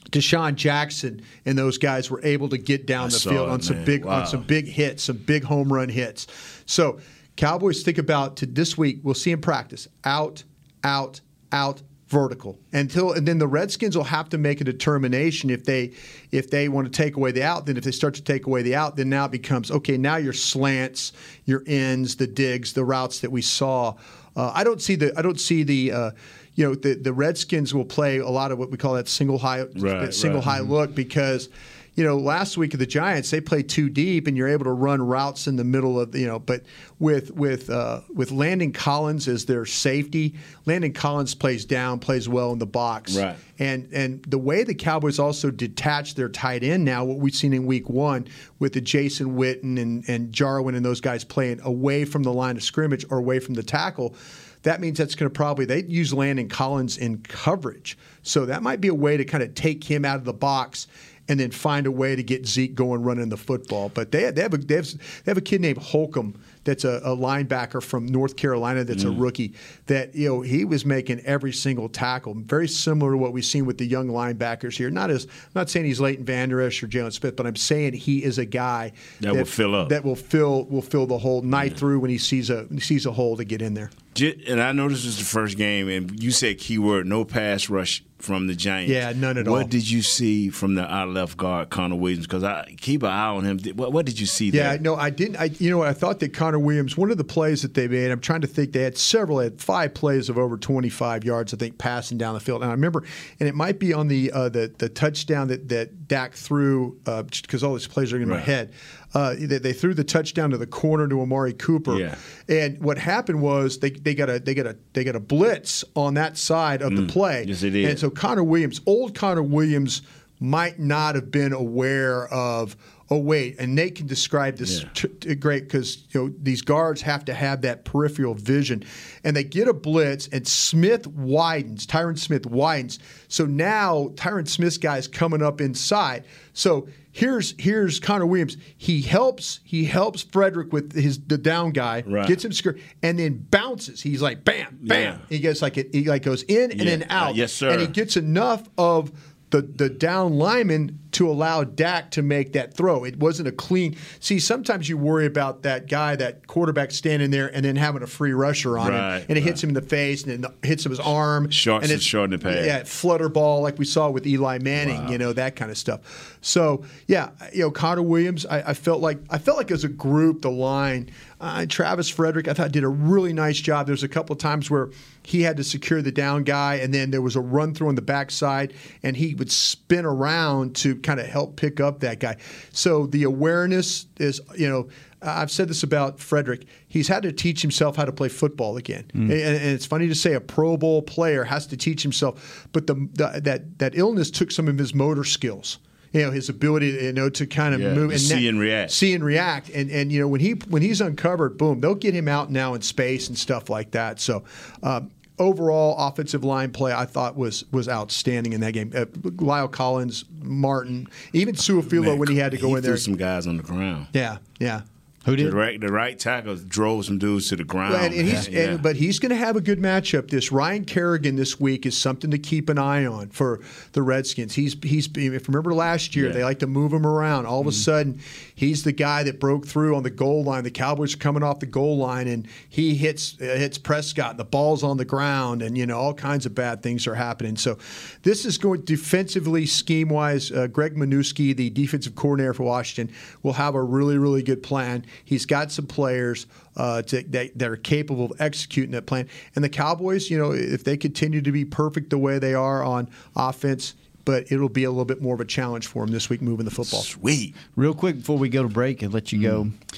DeSean 0.09 0.55
Jackson 0.55 1.21
and 1.45 1.57
those 1.57 1.77
guys 1.77 2.09
were 2.09 2.21
able 2.23 2.49
to 2.49 2.57
get 2.57 2.87
down 2.87 3.07
I 3.07 3.09
the 3.09 3.19
field 3.19 3.49
it, 3.49 3.51
on 3.51 3.61
some 3.61 3.77
man. 3.77 3.85
big 3.85 4.05
Wow. 4.05 4.21
on 4.21 4.27
some 4.27 4.43
big 4.43 4.67
hits, 4.67 5.03
some 5.03 5.17
big 5.17 5.43
home 5.43 5.71
run 5.71 5.89
hits. 5.89 6.25
So 6.65 6.99
Cowboys 7.39 7.83
think 7.83 7.97
about 7.97 8.35
to 8.35 8.45
this 8.45 8.77
week. 8.77 8.99
We'll 9.01 9.13
see 9.13 9.31
in 9.31 9.39
practice 9.39 9.87
out, 10.03 10.43
out, 10.83 11.21
out, 11.53 11.81
vertical 12.09 12.57
until 12.73 13.13
and 13.13 13.27
then 13.27 13.37
the 13.37 13.47
Redskins 13.47 13.95
will 13.95 14.03
have 14.03 14.29
to 14.29 14.37
make 14.39 14.59
a 14.61 14.63
determination 14.63 15.51
if 15.51 15.63
they 15.63 15.93
if 16.31 16.49
they 16.49 16.67
want 16.67 16.91
to 16.91 16.91
take 16.91 17.15
away 17.15 17.31
the 17.31 17.43
out. 17.43 17.65
Then 17.65 17.77
if 17.77 17.83
they 17.85 17.91
start 17.91 18.15
to 18.15 18.23
take 18.23 18.45
away 18.45 18.61
the 18.61 18.75
out, 18.75 18.97
then 18.97 19.09
now 19.09 19.23
it 19.25 19.31
becomes 19.31 19.71
okay. 19.71 19.95
Now 19.95 20.17
your 20.17 20.33
slants, 20.33 21.13
your 21.45 21.63
ends, 21.65 22.17
the 22.17 22.27
digs, 22.27 22.73
the 22.73 22.83
routes 22.83 23.19
that 23.19 23.31
we 23.31 23.41
saw. 23.41 23.95
Uh, 24.35 24.51
I 24.53 24.65
don't 24.65 24.81
see 24.81 24.95
the 24.95 25.17
I 25.17 25.21
don't 25.21 25.39
see 25.39 25.63
the. 25.63 25.91
Uh, 25.93 26.11
you 26.55 26.67
know 26.67 26.75
the, 26.75 26.95
the 26.95 27.13
Redskins 27.13 27.73
will 27.73 27.85
play 27.85 28.17
a 28.17 28.27
lot 28.27 28.51
of 28.51 28.59
what 28.59 28.69
we 28.69 28.75
call 28.75 28.95
that 28.95 29.07
single 29.07 29.37
high 29.37 29.61
Right, 29.61 30.01
that 30.01 30.13
single 30.13 30.41
right. 30.41 30.57
high 30.57 30.59
look 30.59 30.93
because 30.93 31.47
you 31.95 32.03
know 32.03 32.17
last 32.17 32.57
week 32.57 32.73
of 32.73 32.79
the 32.79 32.85
Giants 32.85 33.29
they 33.31 33.41
played 33.41 33.67
too 33.69 33.89
deep 33.89 34.27
and 34.27 34.37
you're 34.37 34.47
able 34.47 34.65
to 34.65 34.71
run 34.71 35.01
routes 35.01 35.47
in 35.47 35.55
the 35.55 35.63
middle 35.63 35.99
of 35.99 36.15
you 36.15 36.27
know 36.27 36.39
but 36.39 36.63
with 36.99 37.31
with 37.31 37.69
uh, 37.69 38.01
with 38.13 38.31
Landon 38.31 38.71
Collins 38.71 39.27
as 39.27 39.45
their 39.45 39.65
safety 39.65 40.35
Landon 40.65 40.93
Collins 40.93 41.35
plays 41.35 41.65
down 41.65 41.99
plays 41.99 42.27
well 42.29 42.51
in 42.51 42.59
the 42.59 42.65
box 42.65 43.15
Right. 43.17 43.35
and 43.57 43.89
and 43.93 44.23
the 44.25 44.37
way 44.37 44.63
the 44.63 44.75
Cowboys 44.75 45.19
also 45.19 45.51
detach 45.51 46.15
their 46.15 46.29
tight 46.29 46.63
end 46.63 46.85
now, 46.85 47.03
what 47.03 47.17
we've 47.17 47.35
seen 47.35 47.53
in 47.53 47.65
Week 47.65 47.89
One 47.89 48.27
with 48.59 48.73
the 48.73 48.81
Jason 48.81 49.35
Witten 49.37 49.79
and 49.81 50.03
and 50.07 50.31
Jarwin 50.31 50.75
and 50.75 50.85
those 50.85 51.01
guys 51.01 51.23
playing 51.23 51.59
away 51.63 52.05
from 52.05 52.23
the 52.23 52.33
line 52.33 52.55
of 52.57 52.63
scrimmage 52.63 53.05
or 53.09 53.17
away 53.17 53.39
from 53.39 53.53
the 53.55 53.63
tackle. 53.63 54.15
That 54.63 54.81
means 54.81 54.97
that's 54.97 55.15
going 55.15 55.29
to 55.31 55.33
probably 55.33 55.63
they 55.63 55.83
use 55.83 56.13
Landon 56.13 56.49
Collins 56.49 56.97
in 56.97 57.19
coverage, 57.19 57.97
so 58.23 58.45
that 58.45 58.61
might 58.61 58.81
be 58.81 58.89
a 58.89 58.93
way 58.93 59.15
to 59.15 59.23
kind 59.23 59.41
of 59.41 59.55
take 59.55 59.85
him 59.85 60.03
out 60.03 60.17
of 60.17 60.25
the 60.25 60.33
box 60.33 60.87
and 61.29 61.39
then 61.39 61.51
find 61.51 61.85
a 61.85 61.91
way 61.91 62.15
to 62.15 62.23
get 62.23 62.47
Zeke 62.47 62.73
going 62.73 63.03
running 63.03 63.29
the 63.29 63.37
football. 63.37 63.89
But 63.89 64.11
they, 64.11 64.29
they 64.31 64.41
have 64.41 64.53
a 64.53 64.57
they 64.57 64.75
have, 64.75 64.91
they 64.91 65.31
have 65.31 65.37
a 65.37 65.41
kid 65.41 65.61
named 65.61 65.77
Holcomb 65.77 66.41
that's 66.63 66.83
a, 66.83 66.99
a 67.03 67.15
linebacker 67.15 67.81
from 67.81 68.07
North 68.07 68.35
Carolina 68.35 68.83
that's 68.83 69.03
a 69.03 69.07
mm. 69.07 69.21
rookie 69.21 69.53
that 69.85 70.13
you 70.15 70.27
know 70.27 70.41
he 70.41 70.65
was 70.65 70.85
making 70.85 71.19
every 71.21 71.53
single 71.53 71.87
tackle, 71.87 72.33
very 72.33 72.67
similar 72.67 73.11
to 73.11 73.17
what 73.17 73.31
we've 73.31 73.45
seen 73.45 73.65
with 73.65 73.77
the 73.77 73.85
young 73.85 74.07
linebackers 74.07 74.75
here. 74.75 74.89
Not 74.89 75.11
as 75.11 75.25
I'm 75.25 75.31
not 75.55 75.69
saying 75.69 75.85
he's 75.85 76.01
Leighton 76.01 76.25
Vander 76.25 76.61
Esch 76.61 76.81
or 76.83 76.87
Jaylon 76.87 77.13
Smith, 77.13 77.35
but 77.35 77.45
I'm 77.45 77.55
saying 77.55 77.93
he 77.93 78.23
is 78.23 78.39
a 78.39 78.45
guy 78.45 78.91
That 79.21 79.35
will 79.35 79.45
fill 79.45 79.75
up. 79.75 79.89
that 79.89 80.03
will 80.03 80.15
fill 80.15 80.65
will 80.65 80.81
fill 80.81 81.05
the 81.05 81.19
hole 81.19 81.43
night 81.43 81.77
through 81.77 81.99
when 81.99 82.09
he 82.09 82.17
sees 82.17 82.49
a 82.49 82.65
he 82.71 82.79
sees 82.79 83.05
a 83.05 83.11
hole 83.11 83.37
to 83.37 83.43
get 83.43 83.61
in 83.61 83.75
there. 83.75 83.91
And 84.17 84.61
I 84.61 84.71
know 84.71 84.89
this 84.89 85.05
is 85.05 85.17
the 85.17 85.23
first 85.23 85.57
game, 85.57 85.87
and 85.87 86.21
you 86.21 86.31
said 86.31 86.57
keyword 86.57 87.05
no 87.05 87.23
pass 87.23 87.69
rush 87.69 88.03
from 88.17 88.47
the 88.47 88.55
Giants. 88.55 88.91
Yeah, 88.91 89.13
none 89.15 89.37
at 89.37 89.45
what 89.45 89.51
all. 89.51 89.57
What 89.59 89.69
did 89.69 89.89
you 89.89 90.01
see 90.01 90.49
from 90.49 90.75
the 90.75 90.83
our 90.83 91.07
left 91.07 91.37
guard, 91.37 91.69
Connor 91.69 91.95
Williams? 91.95 92.27
Because 92.27 92.43
I 92.43 92.75
keep 92.79 93.03
an 93.03 93.09
eye 93.09 93.27
on 93.27 93.45
him. 93.45 93.59
What, 93.75 93.93
what 93.93 94.05
did 94.05 94.19
you 94.19 94.25
see 94.25 94.51
there? 94.51 94.63
Yeah, 94.63 94.71
there? 94.71 94.81
no, 94.81 94.95
I 94.95 95.09
didn't. 95.09 95.37
I, 95.37 95.45
you 95.59 95.69
know. 95.69 95.83
I 95.83 95.93
thought 95.93 96.19
that 96.19 96.33
Connor 96.33 96.59
Williams, 96.59 96.97
one 96.97 97.11
of 97.11 97.17
the 97.17 97.23
plays 97.23 97.61
that 97.61 97.73
they 97.73 97.87
made, 97.87 98.11
I'm 98.11 98.19
trying 98.19 98.41
to 98.41 98.47
think, 98.47 98.73
they 98.73 98.83
had 98.83 98.97
several, 98.97 99.37
they 99.37 99.45
had 99.45 99.61
five 99.61 99.93
plays 99.93 100.29
of 100.29 100.37
over 100.37 100.57
25 100.57 101.23
yards, 101.23 101.53
I 101.53 101.57
think, 101.57 101.77
passing 101.77 102.17
down 102.17 102.33
the 102.33 102.39
field. 102.39 102.61
And 102.61 102.69
I 102.69 102.73
remember, 102.73 103.03
and 103.39 103.47
it 103.47 103.55
might 103.55 103.79
be 103.79 103.93
on 103.93 104.07
the 104.07 104.31
uh, 104.31 104.49
the, 104.49 104.71
the 104.77 104.89
touchdown 104.89 105.47
that 105.47 105.69
that 105.69 105.89
Dak 106.09 106.33
threw, 106.33 106.99
because 107.05 107.63
all 107.63 107.73
these 107.73 107.87
plays 107.87 108.11
are 108.11 108.17
in 108.19 108.27
my 108.27 108.39
head. 108.39 108.73
Uh, 109.13 109.35
they, 109.39 109.59
they 109.59 109.73
threw 109.73 109.93
the 109.93 110.03
touchdown 110.03 110.49
to 110.49 110.57
the 110.57 110.67
corner 110.67 111.07
to 111.07 111.21
Amari 111.21 111.53
Cooper. 111.53 111.97
Yeah. 111.97 112.15
And 112.49 112.81
what 112.81 112.97
happened 112.97 113.41
was 113.41 113.79
they, 113.79 113.91
they 113.91 114.13
got 114.13 114.29
a 114.29 114.39
they 114.39 114.53
got 114.53 114.67
a 114.67 114.75
they 114.93 115.05
got 115.05 115.15
a 115.15 115.19
blitz 115.19 115.85
on 115.95 116.15
that 116.15 116.37
side 116.37 116.81
of 116.81 116.95
the 116.95 117.07
play. 117.07 117.45
Mm. 117.45 117.47
Yes, 117.47 117.61
they 117.61 117.69
did. 117.69 117.89
And 117.89 117.97
so 117.97 118.09
Connor 118.09 118.43
Williams, 118.43 118.81
old 118.85 119.15
Connor 119.15 119.43
Williams, 119.43 120.01
might 120.39 120.79
not 120.79 121.15
have 121.15 121.31
been 121.31 121.53
aware 121.53 122.27
of 122.27 122.75
oh 123.11 123.17
wait, 123.17 123.55
and 123.59 123.75
Nate 123.75 123.95
can 123.95 124.07
describe 124.07 124.57
this 124.57 124.81
Yeah. 124.83 124.89
t- 124.93 125.07
t- 125.07 125.35
great 125.35 125.63
because 125.63 126.05
you 126.11 126.21
know 126.27 126.33
these 126.41 126.61
guards 126.61 127.01
have 127.01 127.25
to 127.25 127.33
have 127.33 127.61
that 127.61 127.85
peripheral 127.85 128.33
vision, 128.35 128.83
and 129.23 129.35
they 129.35 129.43
get 129.43 129.67
a 129.67 129.73
blitz, 129.73 130.27
and 130.31 130.47
Smith 130.47 131.07
widens, 131.07 131.87
Tyron 131.87 132.17
Smith 132.19 132.45
widens, 132.45 132.99
so 133.27 133.45
now 133.45 134.09
Tyron 134.15 134.47
Smith's 134.47 134.77
guy 134.77 134.97
is 134.97 135.07
coming 135.07 135.41
up 135.41 135.61
inside, 135.61 136.25
so. 136.53 136.87
Here's 137.11 137.55
here's 137.57 137.99
Connor 137.99 138.27
Williams. 138.27 138.55
He 138.77 139.01
helps 139.01 139.61
he 139.63 139.83
helps 139.83 140.21
Frederick 140.21 140.71
with 140.71 140.93
his 140.93 141.19
the 141.19 141.39
down 141.39 141.71
guy, 141.71 142.03
Right. 142.05 142.27
gets 142.27 142.45
him 142.45 142.51
secure, 142.51 142.75
and 143.01 143.17
then 143.17 143.47
bounces. 143.49 143.99
He's 143.99 144.21
like 144.21 144.45
bam, 144.45 144.77
bam. 144.83 145.13
Yeah. 145.19 145.25
He 145.27 145.39
gets 145.39 145.63
like 145.63 145.77
it. 145.77 145.89
He 145.91 146.03
like 146.05 146.21
goes 146.21 146.43
in 146.43 146.69
and 146.69 146.79
Yeah. 146.79 146.85
then 146.85 147.07
out. 147.09 147.31
Uh, 147.31 147.33
yes, 147.33 147.51
sir. 147.51 147.71
And 147.71 147.81
he 147.81 147.87
gets 147.87 148.15
enough 148.15 148.69
of 148.77 149.11
the 149.51 149.61
the 149.61 149.89
down 149.89 150.37
lineman 150.37 150.99
to 151.11 151.27
allow 151.27 151.63
Dak 151.63 152.11
to 152.11 152.21
make 152.21 152.53
that 152.53 152.75
throw. 152.75 153.03
It 153.03 153.17
wasn't 153.17 153.47
a 153.47 153.51
clean. 153.51 153.97
See, 154.19 154.39
sometimes 154.39 154.87
you 154.87 154.95
worry 154.95 155.25
about 155.25 155.63
that 155.63 155.87
guy, 155.87 156.15
that 156.17 156.45
quarterback 156.45 156.91
standing 156.91 157.31
there 157.31 157.47
and 157.53 157.65
then 157.65 157.75
having 157.75 158.03
a 158.03 158.07
free 158.07 158.31
rusher 158.31 158.77
on 158.77 158.91
Right, 158.91 159.17
him, 159.21 159.25
and 159.29 159.37
it 159.37 159.41
hits 159.41 159.63
him 159.63 159.71
in 159.71 159.73
the 159.73 159.81
face 159.81 160.23
and 160.23 160.43
then 160.43 160.51
hits 160.61 160.85
him 160.85 160.91
his 160.91 160.99
arm. 160.99 161.49
Shorts 161.49 161.83
and 161.83 161.91
it's- 161.91 162.03
short 162.03 162.25
in 162.31 162.39
the 162.39 162.43
pad. 162.43 162.63
Yeah, 162.63 162.83
flutter 162.83 163.27
ball 163.27 163.61
like 163.63 163.79
we 163.79 163.85
saw 163.85 164.09
with 164.11 164.27
Eli 164.27 164.59
Manning. 164.59 165.09
You 165.09 165.17
know 165.17 165.33
that 165.33 165.55
kind 165.55 165.71
of 165.71 165.77
stuff. 165.79 166.37
So 166.41 166.83
yeah, 167.07 167.31
you 167.51 167.61
know 167.61 167.71
Connor 167.71 168.03
Williams. 168.03 168.45
I, 168.45 168.59
I 168.69 168.73
felt 168.75 169.01
like 169.01 169.17
I 169.31 169.39
felt 169.39 169.57
like 169.57 169.71
as 169.71 169.83
a 169.83 169.89
group, 169.89 170.43
the 170.43 170.51
line. 170.51 171.09
Uh, 171.39 171.65
Travis 171.67 172.09
Frederick, 172.09 172.47
I 172.47 172.53
thought 172.53 172.71
did 172.71 172.83
a 172.83 172.89
really 172.89 173.31
nice 173.31 173.57
job. 173.59 173.87
There's 173.87 174.03
a 174.03 174.09
couple 174.09 174.33
of 174.33 174.39
times 174.39 174.69
where 174.69 174.89
he 175.23 175.41
had 175.41 175.57
to 175.57 175.63
secure 175.63 176.01
the 176.01 176.11
down 176.11 176.43
guy, 176.43 176.75
and 176.75 176.93
then 176.93 177.11
there 177.11 177.21
was 177.21 177.35
a 177.35 177.41
run 177.41 177.73
through 177.73 177.87
on 177.87 177.95
the 177.95 178.01
backside, 178.01 178.73
and 179.03 179.15
he 179.15 179.35
would 179.35 179.51
spin 179.51 180.05
around 180.05 180.75
to 180.77 180.95
kind 180.97 181.19
of 181.19 181.27
help 181.27 181.55
pick 181.55 181.79
up 181.79 182.01
that 182.01 182.19
guy. 182.19 182.35
So 182.71 183.05
the 183.05 183.23
awareness 183.23 184.07
is, 184.19 184.41
you 184.57 184.67
know, 184.67 184.89
I've 185.21 185.51
said 185.51 185.69
this 185.69 185.83
about 185.83 186.19
Frederick. 186.19 186.65
He's 186.87 187.07
had 187.07 187.23
to 187.23 187.31
teach 187.31 187.61
himself 187.61 187.95
how 187.95 188.05
to 188.05 188.11
play 188.11 188.29
football 188.29 188.77
again, 188.77 189.05
and, 189.13 189.31
and 189.31 189.55
it's 189.55 189.85
funny 189.85 190.07
to 190.07 190.15
say 190.15 190.33
a 190.33 190.41
Pro 190.41 190.77
Bowl 190.77 191.01
player 191.01 191.43
has 191.43 191.67
to 191.67 191.77
teach 191.77 192.03
himself, 192.03 192.67
but 192.73 192.87
the, 192.87 192.95
the 193.13 193.41
that 193.43 193.79
that 193.79 193.97
illness 193.97 194.31
took 194.31 194.51
some 194.51 194.67
of 194.67 194.77
his 194.77 194.93
motor 194.93 195.23
skills. 195.23 195.79
You 196.11 196.21
know 196.25 196.31
his 196.31 196.49
ability, 196.49 196.87
you 196.87 197.13
know, 197.13 197.29
to 197.29 197.45
kind 197.45 197.75
of 197.75 197.81
Yeah, 197.81 197.93
move 197.93 198.11
and 198.11 198.19
see 198.19 198.47
and 198.47 198.59
react. 198.59 198.91
see 198.91 199.13
and 199.13 199.23
react. 199.23 199.69
And 199.69 199.89
and 199.91 200.11
you 200.11 200.19
know 200.21 200.27
when 200.27 200.41
he 200.41 200.51
when 200.53 200.81
he's 200.81 201.01
uncovered, 201.01 201.57
boom, 201.57 201.81
they'll 201.81 201.95
get 201.95 202.13
him 202.15 202.27
out 202.27 202.51
now 202.51 202.73
in 202.73 202.81
space 202.81 203.27
and 203.29 203.37
stuff 203.37 203.69
like 203.69 203.91
that. 203.91 204.19
So. 204.19 204.43
Um, 204.83 205.11
Overall 205.41 205.95
offensive 205.97 206.43
line 206.43 206.69
play, 206.73 206.91
I 206.91 207.05
thought 207.05 207.37
was 207.37 207.63
was 207.71 207.87
outstanding 207.87 208.51
in 208.51 208.59
that 208.59 208.73
game. 208.73 208.91
Uh, 208.93 209.05
La'el 209.05 209.71
Collins, 209.71 210.25
Martin, 210.41 211.07
even 211.31 211.55
Su'a-Filo 211.55 212.17
when 212.17 212.27
he 212.27 212.35
had 212.35 212.51
to 212.51 212.57
go 212.57 212.67
he 212.71 212.73
in 212.73 212.81
there. 212.83 212.97
some 212.97 213.15
guys 213.15 213.47
on 213.47 213.55
the 213.55 213.63
ground. 213.63 214.07
Yeah, 214.11 214.39
yeah. 214.59 214.81
Who 215.25 215.31
The 215.35 215.43
did? 215.43 215.53
right, 215.53 215.79
the 215.79 215.91
right 215.91 216.17
tackle 216.17 216.55
drove 216.55 217.05
some 217.05 217.17
dudes 217.17 217.49
to 217.49 217.57
the 217.57 217.65
ground. 217.65 217.93
And, 217.95 218.13
he's, 218.13 218.47
Yeah. 218.47 218.61
and, 218.71 218.81
but 218.81 218.95
he's 218.95 219.19
going 219.19 219.31
to 219.31 219.35
have 219.35 219.57
a 219.57 219.61
good 219.61 219.79
matchup. 219.79 220.29
This 220.29 220.49
Ryan 220.51 220.85
Kerrigan 220.85 221.35
this 221.35 221.59
week 221.59 221.85
is 221.85 221.97
something 221.97 222.31
to 222.31 222.37
keep 222.37 222.69
an 222.69 222.77
eye 222.77 223.05
on 223.05 223.27
for 223.29 223.59
the 223.91 224.01
Redskins. 224.01 224.55
He's 224.55 224.77
he's 224.81 225.07
if 225.07 225.17
you 225.17 225.39
remember 225.47 225.73
last 225.73 226.15
year 226.15 226.27
Yeah. 226.27 226.31
they 226.33 226.43
like 226.45 226.59
to 226.59 226.67
move 226.67 226.93
him 226.93 227.05
around. 227.05 227.45
All 227.45 227.59
of 227.59 227.65
Mm-hmm. 227.65 227.69
a 227.69 227.73
sudden, 227.73 228.19
he's 228.59 228.83
the 228.83 228.91
guy 228.91 229.23
that 229.23 229.39
broke 229.39 229.65
through 229.65 229.95
on 229.95 230.03
the 230.03 230.09
goal 230.09 230.43
line. 230.43 230.65
The 230.65 230.71
Cowboys 230.71 231.13
are 231.13 231.17
coming 231.17 231.43
off 231.43 231.61
the 231.61 231.65
goal 231.65 231.97
line, 231.97 232.27
and 232.27 232.45
he 232.67 232.93
hits 232.93 233.37
uh, 233.39 233.45
hits 233.45 233.77
Prescott. 233.77 234.35
The 234.35 234.43
ball's 234.43 234.83
on 234.83 234.97
the 234.97 235.05
ground, 235.05 235.61
and 235.61 235.77
you 235.77 235.85
know 235.85 235.97
all 235.97 236.13
kinds 236.13 236.45
of 236.45 236.53
bad 236.53 236.83
things 236.83 237.07
are 237.07 237.15
happening. 237.15 237.55
So, 237.55 237.77
this 238.23 238.45
is 238.45 238.57
going 238.57 238.81
defensively, 238.81 239.65
scheme 239.65 240.09
wise. 240.09 240.51
Uh, 240.51 240.67
Greg 240.67 240.95
Manusky, 240.95 241.55
the 241.55 241.69
defensive 241.69 242.15
coordinator 242.15 242.53
for 242.53 242.63
Washington, 242.63 243.15
will 243.43 243.53
have 243.53 243.75
a 243.75 243.81
really 243.81 244.17
really 244.17 244.43
good 244.43 244.61
plan. 244.61 245.05
He's 245.23 245.45
got 245.45 245.71
some 245.71 245.87
players 245.87 246.45
uh, 246.75 247.01
to, 247.03 247.23
that, 247.23 247.57
that 247.57 247.69
are 247.69 247.77
capable 247.77 248.25
of 248.25 248.41
executing 248.41 248.91
that 248.91 249.05
plan. 249.05 249.29
And 249.55 249.63
the 249.63 249.69
Cowboys, 249.69 250.29
you 250.29 250.37
know, 250.37 250.51
if 250.51 250.83
they 250.83 250.97
continue 250.97 251.41
to 251.41 251.51
be 251.51 251.63
perfect 251.63 252.09
the 252.09 252.17
way 252.17 252.39
they 252.39 252.53
are 252.53 252.83
on 252.83 253.09
offense, 253.37 253.95
but 254.29 254.51
it'll 254.51 254.69
be 254.69 254.83
a 254.83 254.91
little 254.91 255.05
bit 255.05 255.23
more 255.23 255.33
of 255.33 255.41
a 255.41 255.45
challenge 255.45 255.87
for 255.87 256.03
him 256.03 256.11
this 256.11 256.29
week 256.29 256.39
moving 256.39 256.63
the 256.63 256.69
football. 256.69 257.01
sweet. 257.01 257.55
Real 257.75 257.95
quick 257.95 258.17
before 258.17 258.37
we 258.37 258.47
go 258.47 258.61
to 258.61 258.69
break 258.69 259.01
and 259.01 259.11
let 259.11 259.31
you 259.31 259.41
go, 259.41 259.63
mm-hmm. 259.63 259.97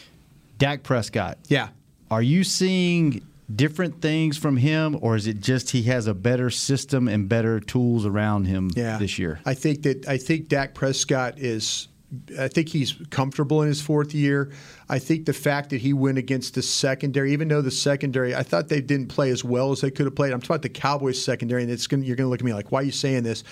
Dak 0.57 0.83
Prescott. 0.83 1.37
Yeah. 1.49 1.67
Are 2.09 2.21
you 2.21 2.45
seeing 2.45 3.27
different 3.53 4.01
things 4.01 4.37
from 4.37 4.55
him, 4.55 4.97
or 5.01 5.17
is 5.17 5.27
it 5.27 5.41
just 5.41 5.71
he 5.71 5.83
has 5.83 6.07
a 6.07 6.13
better 6.13 6.49
system 6.49 7.09
and 7.09 7.27
better 7.27 7.59
tools 7.59 8.05
around 8.05 8.45
him 8.45 8.71
yeah. 8.73 8.97
this 8.97 9.19
year? 9.19 9.41
I 9.45 9.53
think 9.53 9.83
that 9.83 10.07
I 10.07 10.15
think 10.17 10.47
Dak 10.47 10.75
Prescott 10.75 11.37
is. 11.37 11.89
I 12.39 12.47
think 12.47 12.69
he's 12.69 12.93
comfortable 13.09 13.61
in 13.61 13.67
his 13.67 13.81
fourth 13.81 14.13
year. 14.13 14.51
I 14.89 14.99
think 14.99 15.25
the 15.25 15.33
fact 15.33 15.71
that 15.71 15.81
he 15.81 15.91
went 15.91 16.17
against 16.17 16.55
the 16.55 16.61
secondary, 16.61 17.33
even 17.33 17.49
though 17.49 17.61
the 17.61 17.71
secondary, 17.71 18.33
I 18.35 18.43
thought 18.43 18.69
they 18.69 18.81
didn't 18.81 19.07
play 19.07 19.29
as 19.29 19.43
well 19.43 19.71
as 19.71 19.79
they 19.81 19.91
could 19.91 20.05
have 20.05 20.15
played. 20.15 20.33
I'm 20.33 20.41
talking 20.41 20.55
about 20.55 20.61
the 20.61 20.69
Cowboys 20.69 21.21
secondary, 21.23 21.63
and 21.63 21.71
it's 21.71 21.87
gonna, 21.87 22.03
you're 22.03 22.17
going 22.17 22.25
to 22.25 22.29
look 22.29 22.41
at 22.41 22.45
me 22.45 22.53
like, 22.53 22.69
why 22.69 22.81
are 22.81 22.83
you 22.83 22.91
saying 22.91 23.23
this? 23.23 23.45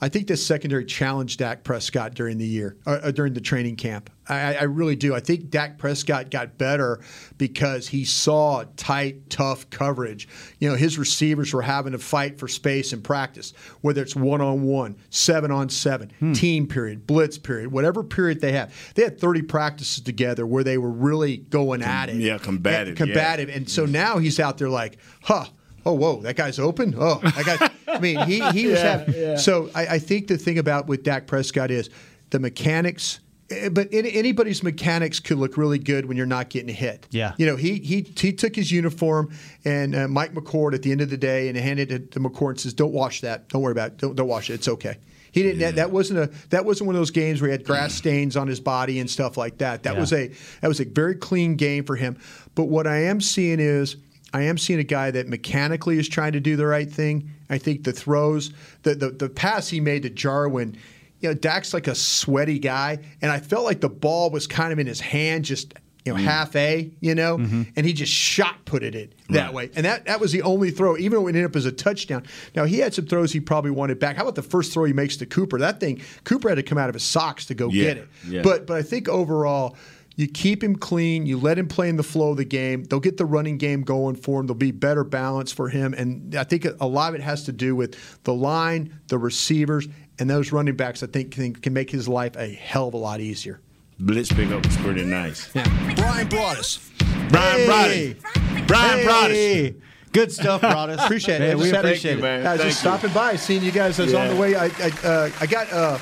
I 0.00 0.08
think 0.08 0.26
the 0.26 0.36
secondary 0.36 0.84
challenged 0.84 1.38
Dak 1.38 1.64
Prescott 1.64 2.14
during 2.14 2.38
the 2.38 2.46
year, 2.46 2.76
uh, 2.86 3.00
uh, 3.04 3.10
during 3.10 3.34
the 3.34 3.40
training 3.40 3.76
camp. 3.76 4.10
I, 4.28 4.54
I 4.54 4.62
really 4.62 4.96
do. 4.96 5.14
I 5.14 5.20
think 5.20 5.50
Dak 5.50 5.76
Prescott 5.76 6.30
got 6.30 6.56
better 6.56 7.00
because 7.36 7.88
he 7.88 8.04
saw 8.06 8.64
tight, 8.76 9.28
tough 9.28 9.68
coverage. 9.68 10.28
You 10.58 10.70
know, 10.70 10.76
his 10.76 10.98
receivers 10.98 11.52
were 11.52 11.60
having 11.62 11.92
to 11.92 11.98
fight 11.98 12.38
for 12.38 12.48
space 12.48 12.92
in 12.94 13.02
practice, 13.02 13.52
whether 13.82 14.00
it's 14.00 14.16
one 14.16 14.40
on 14.40 14.62
one, 14.62 14.96
seven 15.10 15.50
on 15.50 15.68
seven, 15.68 16.10
team 16.34 16.66
period, 16.66 17.06
blitz 17.06 17.36
period, 17.36 17.70
whatever 17.70 18.02
period 18.02 18.40
they 18.40 18.52
have. 18.52 18.72
They 18.94 19.02
had 19.02 19.20
30 19.20 19.42
practices 19.42 20.02
together 20.02 20.46
where 20.46 20.64
they 20.64 20.78
were 20.78 20.90
really 20.90 21.36
going 21.36 21.82
at 21.82 22.08
it. 22.08 22.16
yeah, 22.16 22.38
combative, 22.38 22.88
And 22.88 22.96
combative. 22.96 23.48
And 23.54 23.68
so 23.68 23.84
now 23.84 24.18
he's 24.18 24.40
out 24.40 24.56
there 24.58 24.70
like, 24.70 24.96
huh. 25.22 25.44
Oh 25.86 25.92
whoa! 25.92 26.20
That 26.22 26.36
guy's 26.36 26.58
open. 26.58 26.94
Oh, 26.98 27.20
that 27.22 27.44
guy. 27.86 27.94
I 27.94 27.98
mean, 28.00 28.18
he 28.26 28.40
he 28.50 28.66
was 28.68 28.80
having. 28.80 29.36
So 29.38 29.70
I, 29.74 29.86
I 29.86 29.98
think 29.98 30.28
the 30.28 30.38
thing 30.38 30.58
about 30.58 30.86
with 30.86 31.02
Dak 31.02 31.26
Prescott 31.26 31.70
is 31.70 31.90
the 32.30 32.38
mechanics. 32.38 33.20
eh, 33.50 33.68
But 33.68 33.88
anybody's 33.92 34.62
mechanics 34.62 35.20
could 35.20 35.38
look 35.38 35.56
really 35.56 35.78
good 35.78 36.06
when 36.06 36.16
you're 36.16 36.26
not 36.26 36.48
getting 36.48 36.74
hit. 36.74 37.06
Yeah. 37.10 37.34
You 37.36 37.46
know, 37.46 37.56
he 37.56 37.78
he 37.80 38.00
he 38.16 38.32
took 38.32 38.56
his 38.56 38.72
uniform 38.72 39.32
and 39.64 39.94
uh, 39.94 40.08
Mike 40.08 40.32
McCord 40.34 40.74
at 40.74 40.82
the 40.82 40.90
end 40.90 41.02
of 41.02 41.10
the 41.10 41.16
day 41.18 41.48
and 41.48 41.56
handed 41.58 41.92
it 41.92 42.10
to 42.12 42.20
McCord 42.20 42.50
and 42.50 42.60
says, 42.60 42.74
"Don't 42.74 42.92
wash 42.92 43.20
that. 43.20 43.48
Don't 43.48 43.60
worry 43.62 43.72
about 43.72 43.92
it. 43.92 43.98
Don't 43.98 44.16
don't 44.16 44.28
wash 44.28 44.48
it. 44.50 44.54
It's 44.54 44.68
okay." 44.68 44.96
He 45.32 45.42
didn't. 45.42 45.58
That, 45.60 45.74
that 45.76 45.90
wasn't 45.90 46.20
a. 46.20 46.26
That 46.50 46.64
wasn't 46.64 46.86
one 46.86 46.94
of 46.96 47.00
those 47.00 47.10
games 47.10 47.42
where 47.42 47.48
he 47.50 47.52
had 47.52 47.64
grass 47.64 47.92
stains 47.92 48.36
on 48.36 48.46
his 48.48 48.60
body 48.60 49.00
and 49.00 49.10
stuff 49.10 49.36
like 49.36 49.58
that. 49.58 49.82
That 49.82 49.94
Yeah. 49.94 50.00
was 50.00 50.12
a. 50.12 50.28
That 50.62 50.68
was 50.68 50.80
a 50.80 50.84
very 50.84 51.16
clean 51.16 51.56
game 51.56 51.84
for 51.84 51.96
him. 51.96 52.16
But 52.54 52.64
what 52.64 52.86
I 52.86 53.04
am 53.04 53.20
seeing 53.20 53.60
is. 53.60 53.96
I 54.34 54.42
am 54.42 54.58
seeing 54.58 54.80
a 54.80 54.84
guy 54.84 55.12
that 55.12 55.28
mechanically 55.28 55.96
is 55.98 56.08
trying 56.08 56.32
to 56.32 56.40
do 56.40 56.56
the 56.56 56.66
right 56.66 56.90
thing. 56.90 57.30
I 57.48 57.56
think 57.56 57.84
the 57.84 57.92
throws, 57.92 58.52
the 58.82 58.94
the, 58.96 59.10
the 59.10 59.28
pass 59.30 59.68
he 59.68 59.80
made 59.80 60.02
to 60.02 60.10
Jarwin, 60.10 60.76
you 61.20 61.28
know, 61.28 61.34
Dak's 61.34 61.72
like 61.72 61.86
a 61.86 61.94
sweaty 61.94 62.58
guy, 62.58 62.98
and 63.22 63.30
I 63.30 63.38
felt 63.38 63.64
like 63.64 63.80
the 63.80 63.88
ball 63.88 64.30
was 64.30 64.46
kind 64.46 64.72
of 64.72 64.78
in 64.80 64.86
his 64.88 65.00
hand, 65.00 65.44
just 65.44 65.74
you 66.04 66.12
know, 66.12 66.18
mm. 66.18 66.24
half 66.24 66.54
a, 66.54 66.90
you 67.00 67.14
know, 67.14 67.38
mm-hmm. 67.38 67.62
and 67.76 67.86
he 67.86 67.94
just 67.94 68.12
shot 68.12 68.62
put 68.66 68.82
it 68.82 68.94
in 68.94 69.10
that 69.30 69.46
Right. 69.46 69.54
way, 69.54 69.70
and 69.76 69.86
that 69.86 70.04
that 70.06 70.20
was 70.20 70.32
the 70.32 70.42
only 70.42 70.70
throw, 70.70 70.98
even 70.98 71.12
though 71.18 71.26
it 71.28 71.30
ended 71.30 71.44
up 71.46 71.56
as 71.56 71.64
a 71.64 71.72
touchdown. 71.72 72.24
Now 72.56 72.64
he 72.64 72.78
had 72.78 72.92
some 72.92 73.06
throws 73.06 73.32
he 73.32 73.40
probably 73.40 73.70
wanted 73.70 74.00
back. 74.00 74.16
How 74.16 74.22
about 74.22 74.34
the 74.34 74.42
first 74.42 74.72
throw 74.72 74.84
he 74.84 74.92
makes 74.92 75.16
to 75.18 75.26
Cooper? 75.26 75.58
That 75.58 75.78
thing, 75.80 76.02
Cooper 76.24 76.48
had 76.48 76.56
to 76.56 76.62
come 76.62 76.76
out 76.76 76.88
of 76.90 76.94
his 76.94 77.04
socks 77.04 77.46
to 77.46 77.54
go 77.54 77.68
Yeah, 77.70 77.84
get 77.84 77.96
it. 77.98 78.08
yeah. 78.28 78.42
But 78.42 78.66
but 78.66 78.76
I 78.76 78.82
think 78.82 79.08
overall. 79.08 79.76
You 80.16 80.28
keep 80.28 80.62
him 80.62 80.76
clean. 80.76 81.26
You 81.26 81.38
let 81.38 81.58
him 81.58 81.66
play 81.66 81.88
in 81.88 81.96
the 81.96 82.02
flow 82.04 82.30
of 82.30 82.36
the 82.36 82.44
game. 82.44 82.84
They'll 82.84 83.00
get 83.00 83.16
the 83.16 83.24
running 83.26 83.58
game 83.58 83.82
going 83.82 84.14
for 84.14 84.40
him. 84.40 84.46
There'll 84.46 84.56
be 84.58 84.70
better 84.70 85.02
balance 85.02 85.50
for 85.50 85.68
him. 85.68 85.92
And 85.94 86.36
I 86.36 86.44
think 86.44 86.66
a 86.80 86.86
lot 86.86 87.08
of 87.08 87.14
it 87.16 87.20
has 87.22 87.44
to 87.44 87.52
do 87.52 87.74
with 87.74 87.96
the 88.22 88.32
line, 88.34 88.98
the 89.08 89.18
receivers, 89.18 89.88
and 90.20 90.30
those 90.30 90.52
running 90.52 90.76
backs. 90.76 91.02
I 91.02 91.06
think 91.08 91.32
can, 91.32 91.54
can 91.56 91.72
make 91.72 91.90
his 91.90 92.06
life 92.08 92.36
a 92.36 92.46
hell 92.48 92.86
of 92.88 92.94
a 92.94 92.98
lot 92.98 93.20
easier. 93.20 93.60
Blitz 93.98 94.32
pickup 94.32 94.64
was 94.64 94.76
pretty 94.76 95.04
nice. 95.04 95.48
Brian 95.52 96.28
Broaddus. 96.28 96.90
Brian 97.30 97.58
Hey. 97.68 98.14
Broaddus. 98.14 98.66
Brian 98.68 99.06
Broaddus. 99.06 99.28
Hey. 99.32 99.74
Good 100.12 100.30
stuff, 100.30 100.60
Broaddus. 100.60 100.98
Appreciate 101.04 101.40
it. 101.40 101.56
Man, 101.56 101.58
we 101.58 101.70
appreciate 101.72 102.12
you, 102.12 102.18
it. 102.18 102.22
man. 102.22 102.40
I 102.46 102.56
Thank 102.56 102.70
just 102.70 102.84
you. 102.84 102.88
stopping 102.90 103.12
by, 103.12 103.34
seeing 103.34 103.64
you 103.64 103.72
guys. 103.72 103.98
I 103.98 104.04
was 104.04 104.14
on 104.14 104.28
the 104.28 104.36
way. 104.36 104.54
I 104.54 104.66
I, 104.66 104.90
uh, 105.04 105.30
I 105.40 105.46
got 105.46 105.72
uh, 105.72 105.98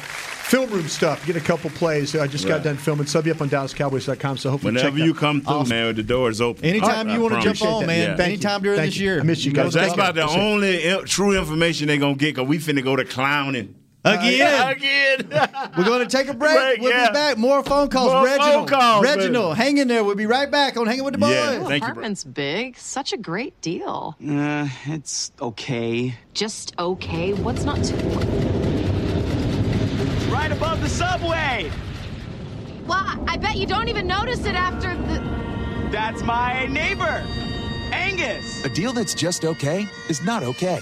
film 0.53 0.71
room 0.71 0.87
stuff. 0.87 1.25
Get 1.25 1.35
a 1.37 1.41
couple 1.41 1.71
plays. 1.71 2.15
I 2.15 2.27
just 2.27 2.47
got 2.47 2.62
done 2.62 2.77
filming. 2.77 3.07
Sub 3.07 3.25
you 3.27 3.33
up 3.33 3.41
on 3.41 3.49
DallasCowboys.com. 3.49 4.37
So 4.37 4.51
hopefully, 4.51 4.75
Whenever 4.75 4.88
check 4.91 4.99
that. 4.99 5.05
you 5.07 5.15
come 5.15 5.41
through, 5.41 5.55
Awesome. 5.55 5.69
man, 5.77 5.95
the 5.95 6.03
door 6.03 6.29
is 6.29 6.43
open. 6.43 6.65
Anytime 6.67 7.09
I- 7.09 7.15
you 7.15 7.21
want 7.23 7.35
to 7.37 7.41
jump 7.41 7.62
on, 7.62 7.87
man. 7.87 8.19
Yeah. 8.19 8.25
Anytime 8.25 8.62
during 8.62 8.79
Thank 8.79 8.91
this 8.93 8.99
you. 9.01 9.07
year. 9.07 9.21
I 9.21 9.23
miss 9.23 9.45
you 9.47 9.53
guys. 9.53 9.73
That's 9.73 9.95
about 9.95 10.15
the 10.15 10.21
That's 10.21 10.35
only 10.35 10.85
in- 10.85 11.05
true 11.07 11.37
information 11.38 11.87
they're 11.88 11.97
gonna 11.97 12.15
get 12.17 12.35
because 12.35 12.47
we 12.49 12.59
finna 12.59 12.85
go 12.85 12.95
to 12.97 13.05
clowning 13.07 13.77
Again. 14.05 14.69
again. 14.77 15.29
We're 15.79 15.85
going 15.85 16.07
to 16.07 16.17
take 16.17 16.29
a 16.29 16.35
break. 16.35 16.57
Break, 16.57 16.81
we'll 16.81 16.91
yeah. 16.91 17.09
be 17.09 17.12
back. 17.15 17.38
More 17.38 17.62
phone 17.62 17.88
calls. 17.88 18.12
More 18.12 18.25
Reginald. 18.25 18.53
phone 18.53 18.67
calls, 18.67 19.05
Reginald, 19.05 19.57
hang 19.57 19.79
in 19.79 19.87
there. 19.88 20.03
We'll 20.03 20.17
be 20.17 20.27
right 20.27 20.51
back 20.51 20.77
on 20.77 20.87
Hanging 20.88 21.05
with 21.05 21.15
the 21.15 21.19
Boys. 21.19 21.31
Yeah, 21.31 21.61
Ooh, 21.62 21.69
Thank 21.69 21.85
you, 21.85 21.87
bro. 21.87 21.88
apartment's 21.93 22.25
big. 22.25 22.77
Such 22.77 23.12
a 23.12 23.17
great 23.17 23.59
deal. 23.62 24.17
Uh, 24.29 24.69
it's 24.87 25.31
okay. 25.41 26.15
Just 26.35 26.75
okay. 26.81 27.33
What's 27.33 27.62
not 27.62 27.77
to? 27.85 28.41
Right 30.42 30.50
above 30.50 30.81
the 30.81 30.88
subway! 30.88 31.70
Well, 32.88 33.24
I 33.28 33.37
bet 33.37 33.59
you 33.59 33.64
don't 33.64 33.87
even 33.87 34.09
notice 34.09 34.44
it 34.44 34.57
after 34.57 34.92
the. 34.92 35.20
That's 35.92 36.20
my 36.24 36.66
neighbor, 36.66 37.24
Angus. 37.92 38.64
A 38.64 38.68
deal 38.68 38.92
that's 38.92 39.14
just 39.14 39.44
okay 39.44 39.87
is 40.09 40.20
not 40.24 40.42
okay. 40.42 40.81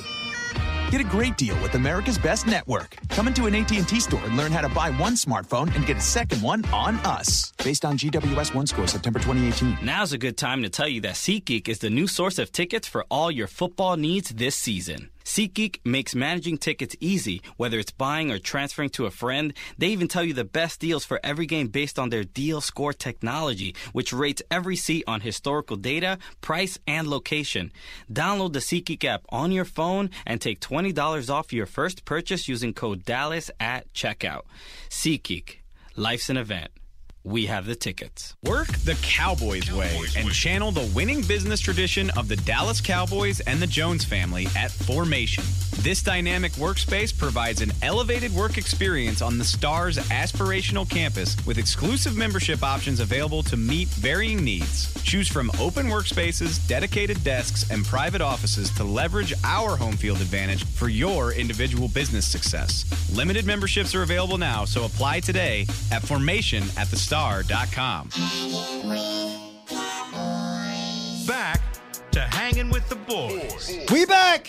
Get 0.91 1.03
a 1.03 1.05
great 1.05 1.37
deal 1.37 1.55
with 1.61 1.75
America's 1.75 2.17
Best 2.17 2.47
Network. 2.47 2.97
Come 3.11 3.29
into 3.29 3.45
an 3.45 3.55
AT&T 3.55 4.01
store 4.01 4.25
and 4.25 4.35
learn 4.39 4.51
how 4.51 4.63
to 4.63 4.71
buy 4.71 4.93
one 4.93 5.13
smartphone 5.13 5.73
and 5.77 5.85
get 5.85 5.99
a 5.99 6.01
second 6.01 6.41
one 6.41 6.65
on 6.73 6.97
us. 7.01 7.53
Based 7.63 7.85
on 7.85 7.99
GWS 7.99 8.55
One 8.55 8.67
score 8.67 8.87
September 8.87 9.19
2018. 9.19 9.85
Now's 9.85 10.15
a 10.15 10.19
good 10.19 10.39
time 10.39 10.63
to 10.63 10.71
tell 10.71 10.89
you 10.89 11.03
that 11.03 11.17
SeatGeek 11.17 11.69
is 11.69 11.81
the 11.81 11.91
new 11.91 12.07
source 12.07 12.39
of 12.39 12.51
tickets 12.51 12.89
for 12.89 13.05
all 13.11 13.31
your 13.31 13.47
football 13.47 13.99
needs 13.99 14.31
this 14.31 14.57
season. 14.57 15.11
SeatGeek 15.31 15.79
makes 15.85 16.17
managing 16.17 16.59
tickets 16.59 16.97
easy, 16.99 17.41
whether 17.57 17.79
it's 17.79 17.93
buying 17.93 18.33
or 18.33 18.41
transferring 18.41 18.91
to 18.91 19.07
a 19.07 19.13
friend. 19.13 19.53
They 19.79 19.87
even 19.91 20.09
tell 20.09 20.25
you 20.25 20.35
the 20.35 20.43
best 20.43 20.81
deals 20.81 21.05
for 21.05 21.21
every 21.23 21.47
game 21.47 21.69
based 21.69 22.01
on 22.01 22.11
their 22.11 22.25
deal 22.25 22.61
score 22.61 22.93
technology, 22.93 23.77
which 23.93 24.13
rates 24.13 24.43
every 24.51 24.75
seat 24.75 25.05
on 25.07 25.21
historical 25.21 25.77
data, 25.77 26.19
price, 26.41 26.81
and 26.89 27.07
location. 27.07 27.71
Download 28.13 28.53
the 28.53 28.59
SeatGeek 28.59 29.05
app 29.05 29.23
on 29.29 29.53
your 29.53 29.65
phone 29.65 30.11
and 30.27 30.41
take 30.41 30.59
$20 30.59 31.31
off 31.33 31.53
your 31.53 31.67
first 31.67 32.05
purchase 32.05 32.49
using 32.49 32.75
code 32.75 33.05
DALLAS 33.05 33.53
at 33.61 33.93
checkout. 33.93 34.43
SeatGeek. 34.89 35.59
Life's 35.95 36.29
an 36.29 36.39
event. 36.39 36.73
We 37.23 37.47
have 37.47 37.67
the 37.67 37.75
tickets. 37.75 38.35
Work 38.45 38.69
the 38.69 38.99
Cowboys 39.03 39.71
way 39.71 40.01
and 40.17 40.33
channel 40.33 40.73
the 40.73 40.91
winning 40.95 41.21
business 41.21 41.61
tradition 41.61 42.09
of 42.17 42.29
the 42.29 42.37
Dallas 42.37 42.81
Cowboys 42.81 43.41
and 43.41 43.61
the 43.61 43.67
Jones 43.67 44.07
family 44.07 44.49
at 44.57 44.71
Formation. 44.71 45.45
This 45.81 46.03
dynamic 46.03 46.53
workspace 46.53 47.17
provides 47.17 47.61
an 47.61 47.73
elevated 47.83 48.35
work 48.35 48.57
experience 48.57 49.21
on 49.21 49.37
the 49.37 49.45
Stars 49.45 49.99
aspirational 50.09 50.89
campus 50.89 51.37
with 51.47 51.59
exclusive 51.59 52.17
membership 52.17 52.63
options 52.63 53.01
available 53.01 53.43
to 53.45 53.57
meet 53.57 53.89
varying 53.89 54.43
needs. 54.43 54.93
Choose 55.03 55.29
from 55.29 55.51
open 55.61 55.87
workspaces, 55.89 56.67
dedicated 56.69 57.23
desks, 57.23 57.71
and 57.71 57.85
private 57.85 58.21
offices 58.23 58.71
to 58.77 58.85
leverage 58.85 59.35
our 59.45 59.77
home 59.77 59.97
field 59.97 60.23
advantage 60.23 60.65
for 60.65 60.89
your 60.89 61.33
individual 61.33 61.89
business 61.89 62.27
success. 62.27 62.85
Limited 63.15 63.45
memberships 63.45 63.95
are 63.95 64.03
available 64.03 64.39
now, 64.39 64.65
so 64.65 64.85
apply 64.85 65.21
today 65.21 65.67
at 65.93 66.03
formation 66.03 66.65
at 66.77 66.91
the 66.91 66.97
star.com. 67.11 68.09
Back 71.27 71.61
to 72.13 72.21
hanging 72.21 72.71
with 72.71 72.89
the 72.89 72.95
boys. 72.95 73.77
We 73.91 74.07
back. 74.07 74.45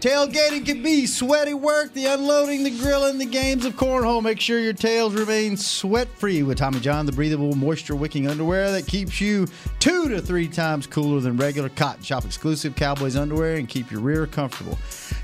Tailgating 0.00 0.64
can 0.64 0.82
be 0.82 1.06
sweaty 1.06 1.52
work, 1.52 1.92
the 1.92 2.06
unloading, 2.06 2.64
the 2.64 2.70
grilling, 2.78 3.18
the 3.18 3.26
games 3.26 3.66
of 3.66 3.74
cornhole. 3.74 4.22
Make 4.22 4.40
sure 4.40 4.60
your 4.60 4.72
tails 4.72 5.12
remain 5.12 5.58
sweat 5.58 6.08
free 6.08 6.42
with 6.42 6.56
Tommy 6.56 6.80
John, 6.80 7.04
the 7.04 7.12
breathable, 7.12 7.54
moisture 7.54 7.94
wicking 7.94 8.28
underwear 8.28 8.72
that 8.72 8.86
keeps 8.86 9.20
you 9.20 9.46
two 9.78 10.08
to 10.08 10.22
three 10.22 10.48
times 10.48 10.86
cooler 10.86 11.20
than 11.20 11.36
regular 11.36 11.68
cotton. 11.68 12.02
Shop 12.02 12.24
exclusive 12.24 12.76
Cowboys 12.76 13.16
underwear 13.16 13.56
and 13.56 13.68
keep 13.68 13.90
your 13.90 14.00
rear 14.00 14.26
comfortable. 14.26 14.78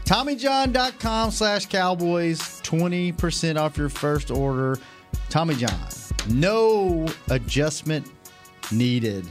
TommyJohn.com 0.04 1.30
slash 1.30 1.64
Cowboys, 1.64 2.60
20% 2.60 3.56
off 3.58 3.78
your 3.78 3.88
first 3.88 4.30
order. 4.30 4.78
Tommy 5.30 5.54
John, 5.54 5.88
no 6.28 7.06
adjustment 7.30 8.06
needed. 8.70 9.26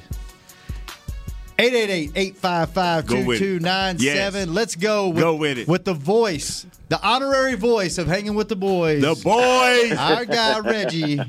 888-855-2297. 1.58 4.01
Yes. 4.01 4.47
Let's 4.47 4.75
go 4.75 5.10
with, 5.10 5.19
Go 5.19 5.36
with 5.36 5.58
it. 5.60 5.67
with 5.67 5.86
the 5.86 5.93
voice, 5.93 6.65
the 6.89 6.99
honorary 7.06 7.54
voice 7.56 7.97
of 7.99 8.08
hanging 8.08 8.34
with 8.36 8.49
the 8.49 8.56
boys. 8.56 9.01
The 9.01 9.15
boys. 9.23 9.91
Our 9.97 10.25
guy 10.25 10.60
Reggie, 10.60 11.19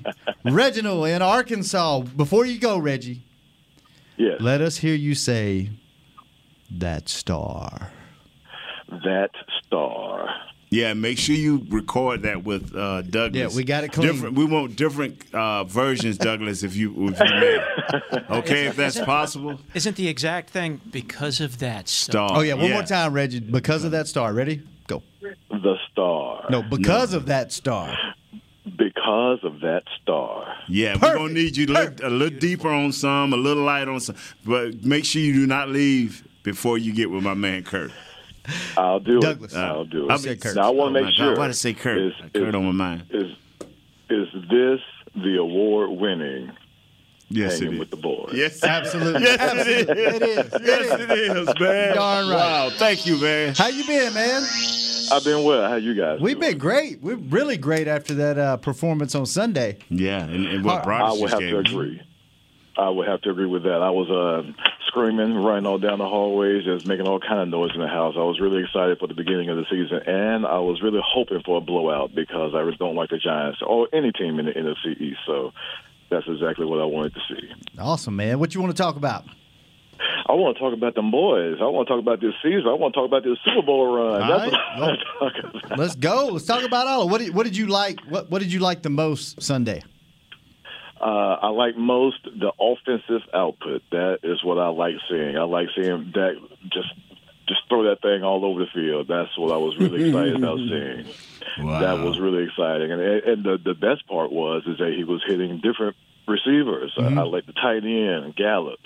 Reginald 0.45 1.09
in 1.09 1.23
Arkansas. 1.23 2.01
Before 2.01 2.45
you 2.47 2.59
go, 2.59 2.79
Reggie, 2.79 3.23
Yes. 4.17 4.41
let 4.41 4.61
us 4.61 4.77
hear 4.79 4.95
you 4.95 5.15
say 5.15 5.71
that 6.71 7.09
star. 7.09 7.91
That 8.89 9.31
star. 9.67 10.29
Yeah, 10.73 10.95
make 10.95 11.19
sure 11.19 11.37
you 11.37 11.67
record 11.69 12.23
that 12.23 12.45
with 12.45 12.75
uh, 12.75 13.03
Douglas. 13.03 13.53
Yeah, 13.53 13.55
we 13.55 13.63
got 13.63 13.85
it 13.85 13.93
clean. 13.93 14.07
Different, 14.07 14.37
we 14.37 14.47
want 14.47 14.75
different 14.75 15.23
uh, 15.35 15.65
versions, 15.65 16.17
Douglas, 16.17 16.63
if 16.63 16.75
you 16.75 17.11
if 17.11 17.21
you 17.21 17.27
may. 17.27 17.59
Okay, 18.39 18.67
if 18.69 18.77
that's 18.77 18.99
possible. 18.99 19.61
Isn't 19.75 19.97
the 19.97 20.09
exact 20.09 20.49
thing 20.49 20.81
because 20.91 21.43
of 21.43 21.59
that 21.59 21.89
star? 21.89 22.31
Star. 22.31 22.39
Oh 22.39 22.41
yeah, 22.41 22.55
one 22.55 22.69
yeah. 22.69 22.73
more 22.73 22.83
time, 22.85 23.13
Reggie. 23.13 23.41
Because 23.41 23.85
of 23.85 23.91
that 23.91 24.09
star. 24.09 24.33
Ready? 24.33 24.63
Go. 24.87 25.03
The 25.51 25.77
star. 25.91 26.47
No, 26.49 26.63
because 26.63 27.13
of 27.13 27.27
that 27.27 27.53
star. 27.53 27.95
Because 28.65 29.41
of 29.43 29.61
that 29.61 29.83
star. 30.01 30.57
Yeah, 30.69 30.95
we're 30.95 31.17
gonna 31.17 31.35
need 31.35 31.55
you 31.55 31.67
to 31.67 31.73
look 31.75 32.03
a 32.03 32.09
little 32.09 32.39
deeper 32.39 32.71
on 32.71 32.93
some, 32.93 33.35
a 33.35 33.37
little 33.37 33.65
light 33.65 33.89
on 33.89 34.01
some, 34.01 34.17
but 34.47 34.83
make 34.83 35.05
sure 35.05 35.21
you 35.21 35.35
do 35.35 35.47
not 35.47 35.69
leave 35.69 36.27
before 36.43 36.79
you 36.79 36.95
get 36.95 37.11
with 37.11 37.23
my 37.23 37.35
man 37.35 37.63
Kurt. 37.63 37.93
I'll 38.77 39.01
do 39.01 39.21
Douglas. 39.21 39.53
it. 39.53 39.59
I'll 39.59 39.85
do 39.85 40.09
it. 40.09 40.13
I 40.13 40.17
mean, 40.19 40.39
Kurt. 40.39 40.57
Now 40.57 40.69
I 40.69 40.71
want 40.71 40.95
to 40.95 41.01
Oh, 41.01 41.03
make 41.03 41.05
my 41.05 41.17
sure. 41.17 41.35
God, 41.35 41.39
why 41.39 41.47
did 41.47 41.51
I 41.51 41.55
say 41.55 41.75
Kurt? 41.75 41.99
Is, 41.99 42.13
Kurt 42.35 42.49
is, 42.49 42.55
on 42.55 42.65
my 42.67 42.73
mind. 42.73 43.05
Is 43.11 43.31
is 44.11 44.29
this 44.51 44.81
the 45.15 45.37
award-winning 45.39 46.53
Yes, 47.29 47.55
it 47.55 47.61
hanging 47.65 47.75
is. 47.75 47.79
with 47.81 47.91
the 47.91 47.97
boys? 47.97 48.33
Yes, 48.35 48.63
Absolutely. 48.65 49.23
Yes, 49.23 49.41
Absolutely. 49.41 50.03
it 50.03 50.23
is. 50.23 50.47
is. 50.47 50.53
It 50.55 50.63
Yes, 50.65 51.01
it 51.01 51.11
is, 51.11 51.61
man. 51.61 51.95
Darn 51.95 52.29
right. 52.29 52.35
Wow, 52.37 52.71
thank 52.75 53.07
you, 53.07 53.19
man. 53.21 53.55
How 53.55 53.69
you 53.69 53.87
been, 53.87 54.13
man? 54.13 54.43
I've 55.13 55.25
been 55.25 55.45
well. 55.45 55.69
How 55.69 55.77
you 55.77 55.95
guys? 55.95 56.21
We've 56.21 56.39
doing? 56.39 56.51
been 56.53 56.59
great. 56.59 57.01
We're 57.03 57.17
really 57.17 57.57
great 57.57 57.89
after 57.89 58.15
that 58.15 58.39
uh, 58.39 58.57
performance 58.59 59.15
on 59.15 59.25
Sunday. 59.27 59.79
Yeah, 59.89 60.23
and, 60.25 60.47
and 60.47 60.65
what 60.65 60.83
I 60.83 60.85
Brothers 60.85 61.21
would 61.21 61.31
just 61.31 61.41
have 61.43 61.51
to 61.51 61.59
agree. 61.59 62.03
I 62.77 62.89
would 62.89 63.07
have 63.09 63.21
to 63.23 63.31
agree 63.31 63.47
with 63.47 63.63
that. 63.65 63.83
I 63.83 63.91
was 63.91 64.11
uh, 64.11 64.51
screaming, 64.93 65.35
running 65.35 65.67
all 65.67 65.79
down 65.79 65.99
the 65.99 66.07
hallways, 66.07 66.65
just 66.65 66.87
making 66.87 67.09
all 67.09 67.19
kind 67.19 67.41
of 67.41 67.49
noise 67.49 67.71
in 67.75 67.81
the 67.81 67.89
house. 67.89 68.15
I 68.17 68.23
was 68.23 68.39
really 68.41 68.63
excited 68.63 68.99
for 68.99 69.07
the 69.07 69.15
beginning 69.15 69.49
of 69.49 69.57
the 69.57 69.65
season, 69.71 70.01
and 70.07 70.47
I 70.47 70.59
was 70.59 70.83
really 70.83 71.01
hoping 71.03 71.41
for 71.45 71.57
a 71.57 71.61
blowout 71.63 72.15
because 72.15 72.53
I 72.55 72.59
really 72.59 72.77
don't 72.77 72.95
like 72.95 73.09
the 73.09 73.19
Giants 73.19 73.61
or 73.67 73.89
any 73.93 74.13
team 74.13 74.39
in 74.39 74.47
the 74.47 74.53
NFC 74.53 75.01
East. 75.01 75.21
So 75.27 75.53
that's 76.11 76.27
exactly 76.29 76.67
what 76.67 76.81
I 76.81 76.85
wanted 76.85 77.15
to 77.15 77.21
see. 77.29 77.49
Awesome, 77.79 78.17
man. 78.17 78.39
What 78.39 78.55
you 78.55 78.61
want 78.61 78.77
to 78.77 78.83
talk 78.83 78.97
about? 78.97 79.25
I 80.27 80.33
want 80.35 80.57
to 80.57 80.63
talk 80.63 80.75
about 80.75 80.95
them 80.95 81.11
boys. 81.11 81.57
I 81.61 81.65
want 81.65 81.89
to 81.89 81.95
talk 81.95 82.01
about 82.01 82.21
this 82.21 82.35
season. 82.43 82.67
I 82.67 82.75
want 82.75 82.93
to 82.95 83.01
talk 83.01 83.07
about 83.07 83.25
this 83.25 83.39
Super 83.45 83.65
Bowl 83.65 83.97
run. 83.97 84.23
All 84.23 84.29
That's 84.29 84.53
right. 84.53 84.53
what 84.53 84.61
I 84.61 84.81
want 84.81 85.01
to 85.01 85.41
talk 85.41 85.55
about. 85.65 85.79
Let's 85.79 85.97
go. 85.97 86.27
Let's 86.33 86.45
talk 86.45 86.65
about 86.65 86.87
all. 86.87 87.09
What 87.09 87.21
did, 87.21 87.35
what 87.35 87.45
did 87.45 87.57
you 87.57 87.67
like? 87.67 88.01
What 88.09 88.31
what 88.31 88.41
did 88.43 88.53
you 88.53 88.61
like 88.61 88.83
the 88.83 88.91
most 88.91 89.41
Sunday? 89.43 89.83
Uh, 91.03 91.37
I 91.43 91.49
like 91.49 91.77
most 91.77 92.23
the 92.25 92.53
offensive 92.61 93.23
output. 93.35 93.83
That 93.91 94.21
is 94.23 94.43
what 94.45 94.59
I 94.59 94.69
like 94.69 94.95
seeing. 95.11 95.37
I 95.37 95.43
like 95.43 95.69
seeing 95.75 96.13
Dak 96.15 96.37
just 96.73 96.95
just 97.49 97.61
throw 97.69 97.83
that 97.91 98.01
thing 98.03 98.23
all 98.23 98.45
over 98.45 98.61
the 98.61 98.71
field. 98.73 99.09
That's 99.09 99.37
what 99.37 99.53
I 99.53 99.57
was 99.57 99.77
really 99.79 100.05
excited 100.09 100.37
about 100.37 100.59
seeing. 100.59 101.07
Wow. 101.67 101.81
That 101.81 102.05
was 102.05 102.21
really 102.21 102.45
exciting. 102.45 102.93
And 102.93 103.01
and 103.01 103.45
the 103.45 103.59
the 103.63 103.75
best 103.75 104.07
part 104.07 104.31
was 104.31 104.63
is 104.67 104.79
that 104.79 104.93
he 104.97 105.03
was 105.05 105.23
hitting 105.27 105.61
different 105.61 105.97
receivers. 106.29 106.93
I, 106.97 107.07
I 107.07 107.23
like 107.25 107.47
the 107.47 107.53
tight 107.53 107.83
end, 107.85 108.25
and 108.25 108.37
Gallup. 108.37 108.79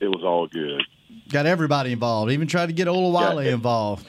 It 0.00 0.08
was 0.08 0.24
all 0.24 0.46
good. 0.48 0.82
Got 1.28 1.46
everybody 1.46 1.92
involved. 1.92 2.32
Even 2.32 2.48
tried 2.48 2.66
to 2.66 2.72
get 2.72 2.88
Olawale 2.88 3.44
Yeah. 3.46 3.54
involved. 3.54 4.06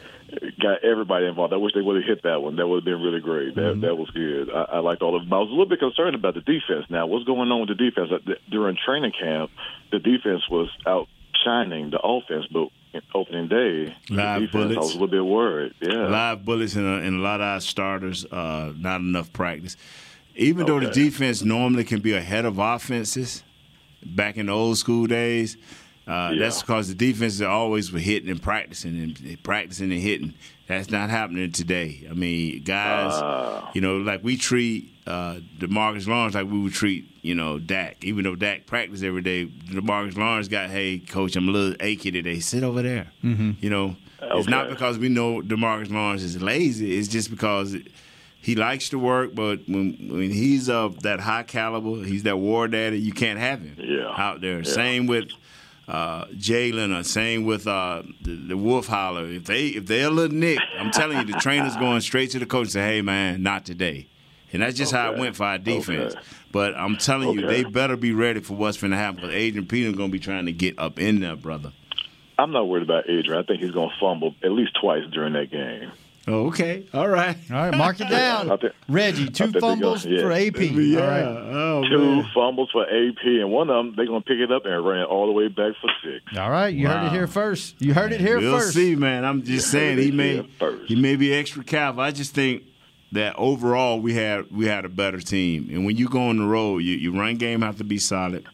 Got 0.62 0.84
everybody 0.84 1.26
involved. 1.26 1.54
I 1.54 1.58
wish 1.58 1.74
they 1.74 1.82
would 1.82 1.96
have 1.96 2.06
hit 2.06 2.24
that 2.24 2.42
one. 2.42 2.58
That 2.58 2.68
would 2.68 2.78
have 2.78 2.86
been 2.86 3.02
really 3.02 3.22
great. 3.22 3.56
That 3.56 3.80
that 3.82 3.96
was 3.96 4.10
good. 4.10 4.50
I, 4.50 4.78
I 4.78 4.80
liked 4.80 5.02
all 5.02 5.16
of 5.16 5.24
them. 5.24 5.32
I 5.32 5.40
was 5.40 5.48
a 5.48 5.52
little 5.52 5.70
bit 5.70 5.80
concerned 5.80 6.16
about 6.16 6.34
the 6.34 6.42
defense. 6.42 6.86
Now, 6.90 7.08
what's 7.08 7.24
going 7.26 7.50
on 7.50 7.62
with 7.62 7.70
the 7.70 7.76
defense? 7.76 8.10
Uh, 8.12 8.34
During 8.50 8.78
training 8.86 9.14
camp, 9.18 9.52
the 9.92 10.00
defense 10.00 10.42
was 10.50 10.70
outshining 10.86 11.92
the 11.92 12.00
offense, 12.04 12.46
but 12.52 12.68
opening 13.14 13.48
day, 13.48 13.96
Live 14.10 14.42
defense, 14.42 14.76
I 14.76 14.80
was 14.80 14.90
a 14.90 14.94
little 14.94 15.08
bit 15.08 15.26
worried. 15.26 15.74
Yeah. 15.80 16.08
Live 16.08 16.44
bullets 16.44 16.76
and 16.76 16.86
a, 16.86 17.06
and 17.06 17.20
a 17.20 17.20
lot 17.20 17.40
of 17.40 17.46
our 17.48 17.60
starters, 17.62 18.26
uh, 18.26 18.74
not 18.78 19.02
enough 19.02 19.32
practice. 19.32 19.78
Even 20.36 20.66
though 20.66 20.80
the 20.80 20.90
defense 20.90 21.42
normally 21.42 21.84
can 21.84 22.00
be 22.00 22.14
ahead 22.14 22.46
of 22.46 22.60
offenses, 22.60 23.44
back 24.06 24.38
in 24.38 24.48
the 24.48 24.52
old 24.52 24.78
school 24.78 25.08
days, 25.08 25.58
uh, 26.08 26.32
Yeah. 26.34 26.40
that's 26.40 26.62
because 26.62 26.88
the 26.88 26.96
defenses 26.96 27.42
are 27.42 27.50
always 27.50 27.92
were 27.92 28.00
hitting 28.00 28.30
and 28.30 28.42
practicing 28.42 29.00
and 29.02 29.44
practicing 29.44 29.92
and 29.92 30.02
hitting. 30.02 30.34
That's 30.68 30.90
not 30.90 31.10
happening 31.10 31.52
today. 31.54 32.06
I 32.10 32.14
mean, 32.14 32.62
guys, 32.64 33.12
Ah. 33.14 33.72
you 33.74 33.80
know, 33.82 33.98
like 33.98 34.24
we 34.24 34.36
treat 34.38 34.94
uh, 35.08 35.36
Demarcus 35.58 36.06
Lawrence 36.08 36.36
like 36.36 36.52
we 36.52 36.60
would 36.60 36.74
treat, 36.74 37.10
you 37.22 37.34
know, 37.34 37.60
Dak. 37.60 38.04
Even 38.04 38.26
though 38.26 38.36
Dak 38.36 38.66
practiced 38.66 39.02
every 39.04 39.22
day, 39.22 39.46
Demarcus 39.46 40.18
Lawrence 40.18 40.50
got, 40.50 40.70
hey, 40.70 41.00
coach, 41.00 41.38
I'm 41.38 41.48
a 41.48 41.52
little 41.52 41.76
achy 41.80 42.12
today. 42.12 42.40
Sit 42.42 42.64
over 42.64 42.82
there. 42.82 43.08
You 43.22 43.70
know, 43.70 43.96
it's 44.22 44.50
not 44.50 44.68
because 44.70 44.98
we 44.98 45.08
know 45.08 45.42
Demarcus 45.42 45.90
Lawrence 45.90 46.24
is 46.24 46.42
lazy. 46.42 46.98
It's 46.98 47.08
just 47.08 47.30
because 47.30 47.78
he 48.42 48.56
likes 48.56 48.90
to 48.90 49.00
work, 49.00 49.34
but 49.34 49.62
when 49.68 49.94
when 50.12 50.30
he's 50.32 50.70
of 50.70 51.02
that 51.04 51.22
high 51.22 51.44
caliber, 51.44 52.04
he's 52.04 52.24
that 52.24 52.38
war 52.38 52.68
daddy. 52.68 53.00
You 53.00 53.14
can't 53.14 53.40
have 53.40 53.62
him 53.62 53.78
Yeah. 53.80 54.14
out 54.18 54.42
there. 54.42 54.58
Yeah. 54.58 54.64
Same 54.74 55.08
with 55.08 55.30
uh, 55.88 56.26
Jaylon, 56.28 56.98
or 56.98 57.04
same 57.04 57.46
with 57.46 57.66
uh, 57.68 58.04
the, 58.22 58.36
the 58.36 58.58
Wolf 58.58 58.88
Holler. 58.88 59.26
If 59.26 59.46
they 59.46 59.68
if 59.68 59.86
they're 59.86 60.08
a 60.08 60.12
little 60.12 60.36
nick, 60.36 60.60
I'm 60.78 60.92
telling 60.92 61.18
you, 61.18 61.24
the 61.24 61.40
trainer's 61.40 61.76
going 61.78 62.02
straight 62.02 62.32
to 62.32 62.40
the 62.40 62.46
coach 62.46 62.66
and 62.66 62.72
say, 62.72 62.88
"Hey 62.96 63.02
man, 63.02 63.42
not 63.44 63.66
today." 63.66 64.08
And 64.54 64.62
that's 64.62 64.78
just 64.78 64.94
how 64.94 65.12
it 65.12 65.20
went 65.20 65.36
for 65.36 65.44
our 65.44 65.58
defense. 65.58 66.14
Okay. 66.16 66.24
But 66.52 66.76
I'm 66.76 66.96
telling 66.98 67.38
you, 67.38 67.46
they 67.46 67.64
better 67.66 67.98
be 67.98 68.14
ready 68.14 68.40
for 68.40 68.56
what's 68.56 68.80
going 68.80 68.92
to 68.92 68.98
happen 68.98 69.22
because 69.22 69.36
Adrian 69.36 69.68
Peterson's 69.68 69.98
going 69.98 70.10
to 70.10 70.12
be 70.12 70.20
trying 70.20 70.46
to 70.46 70.54
get 70.54 70.80
up 70.80 71.00
in 71.00 71.20
there, 71.20 71.36
brother. 71.36 71.74
I'm 72.40 72.52
not 72.52 72.68
worried 72.68 72.84
about 72.84 73.10
Adrian. 73.10 73.44
I 73.44 73.44
think 73.44 73.62
he's 73.62 73.72
going 73.72 73.90
to 73.90 73.96
fumble 74.00 74.36
at 74.44 74.52
least 74.52 74.78
twice 74.80 75.04
during 75.12 75.34
that 75.34 75.52
game. 75.52 75.92
Okay. 76.28 76.86
All 76.94 77.08
right. 77.08 77.38
All 77.50 77.56
right, 77.56 77.78
mark 77.78 78.02
it 78.02 78.10
down. 78.10 78.52
I 78.52 78.58
think- 78.58 78.74
Reggie, 78.90 79.28
two 79.30 79.46
think 79.46 79.54
they 79.54 79.60
fumbles 79.62 80.06
yeah. 80.06 80.22
for 80.22 80.32
AP. 80.32 80.60
Yeah. 80.60 81.00
All 81.00 81.08
right. 81.08 81.24
Oh, 81.24 81.84
Two 81.90 81.98
man. 82.18 82.30
fumbles 82.34 82.70
for 82.72 82.84
AP, 82.84 83.24
and 83.24 83.50
one 83.52 83.70
of 83.70 83.78
them 83.78 83.94
they're 83.96 84.06
going 84.06 84.22
to 84.22 84.28
pick 84.28 84.40
it 84.40 84.52
up 84.52 84.66
and 84.66 84.86
run 84.86 85.00
it 85.00 85.06
all 85.06 85.28
the 85.28 85.32
way 85.32 85.48
back 85.48 85.74
for 85.80 85.90
six. 86.04 86.38
All 86.38 86.52
right, 86.52 86.74
you 86.74 86.88
heard 86.88 87.06
it 87.08 87.12
here 87.12 87.28
first. 87.28 87.82
You 87.82 87.94
heard 87.94 88.12
it 88.12 88.20
here 88.20 88.40
we'll 88.40 88.60
first. 88.60 88.74
see, 88.74 88.96
man. 88.96 89.24
I'm 89.24 89.44
just 89.44 89.72
saying 89.72 90.00
he 90.00 90.12
may 90.12 90.46
he 90.88 90.96
may 90.96 91.16
be 91.16 91.34
extra 91.34 91.64
careful. 91.64 92.02
I 92.02 92.12
just 92.12 92.34
think 92.34 92.64
that 93.14 93.34
overall 93.38 94.02
we 94.02 94.14
had 94.14 94.52
we 94.52 94.66
had 94.66 94.84
a 94.84 94.90
better 94.90 95.22
team. 95.22 95.70
And 95.72 95.86
when 95.86 95.96
you 95.96 96.10
go 96.10 96.28
on 96.28 96.38
the 96.38 96.46
road, 96.46 96.80
you, 96.80 96.96
your 96.96 97.14
run 97.14 97.38
game 97.38 97.62
have 97.62 97.78
to 97.78 97.86
be 97.86 98.00
solid, 98.00 98.46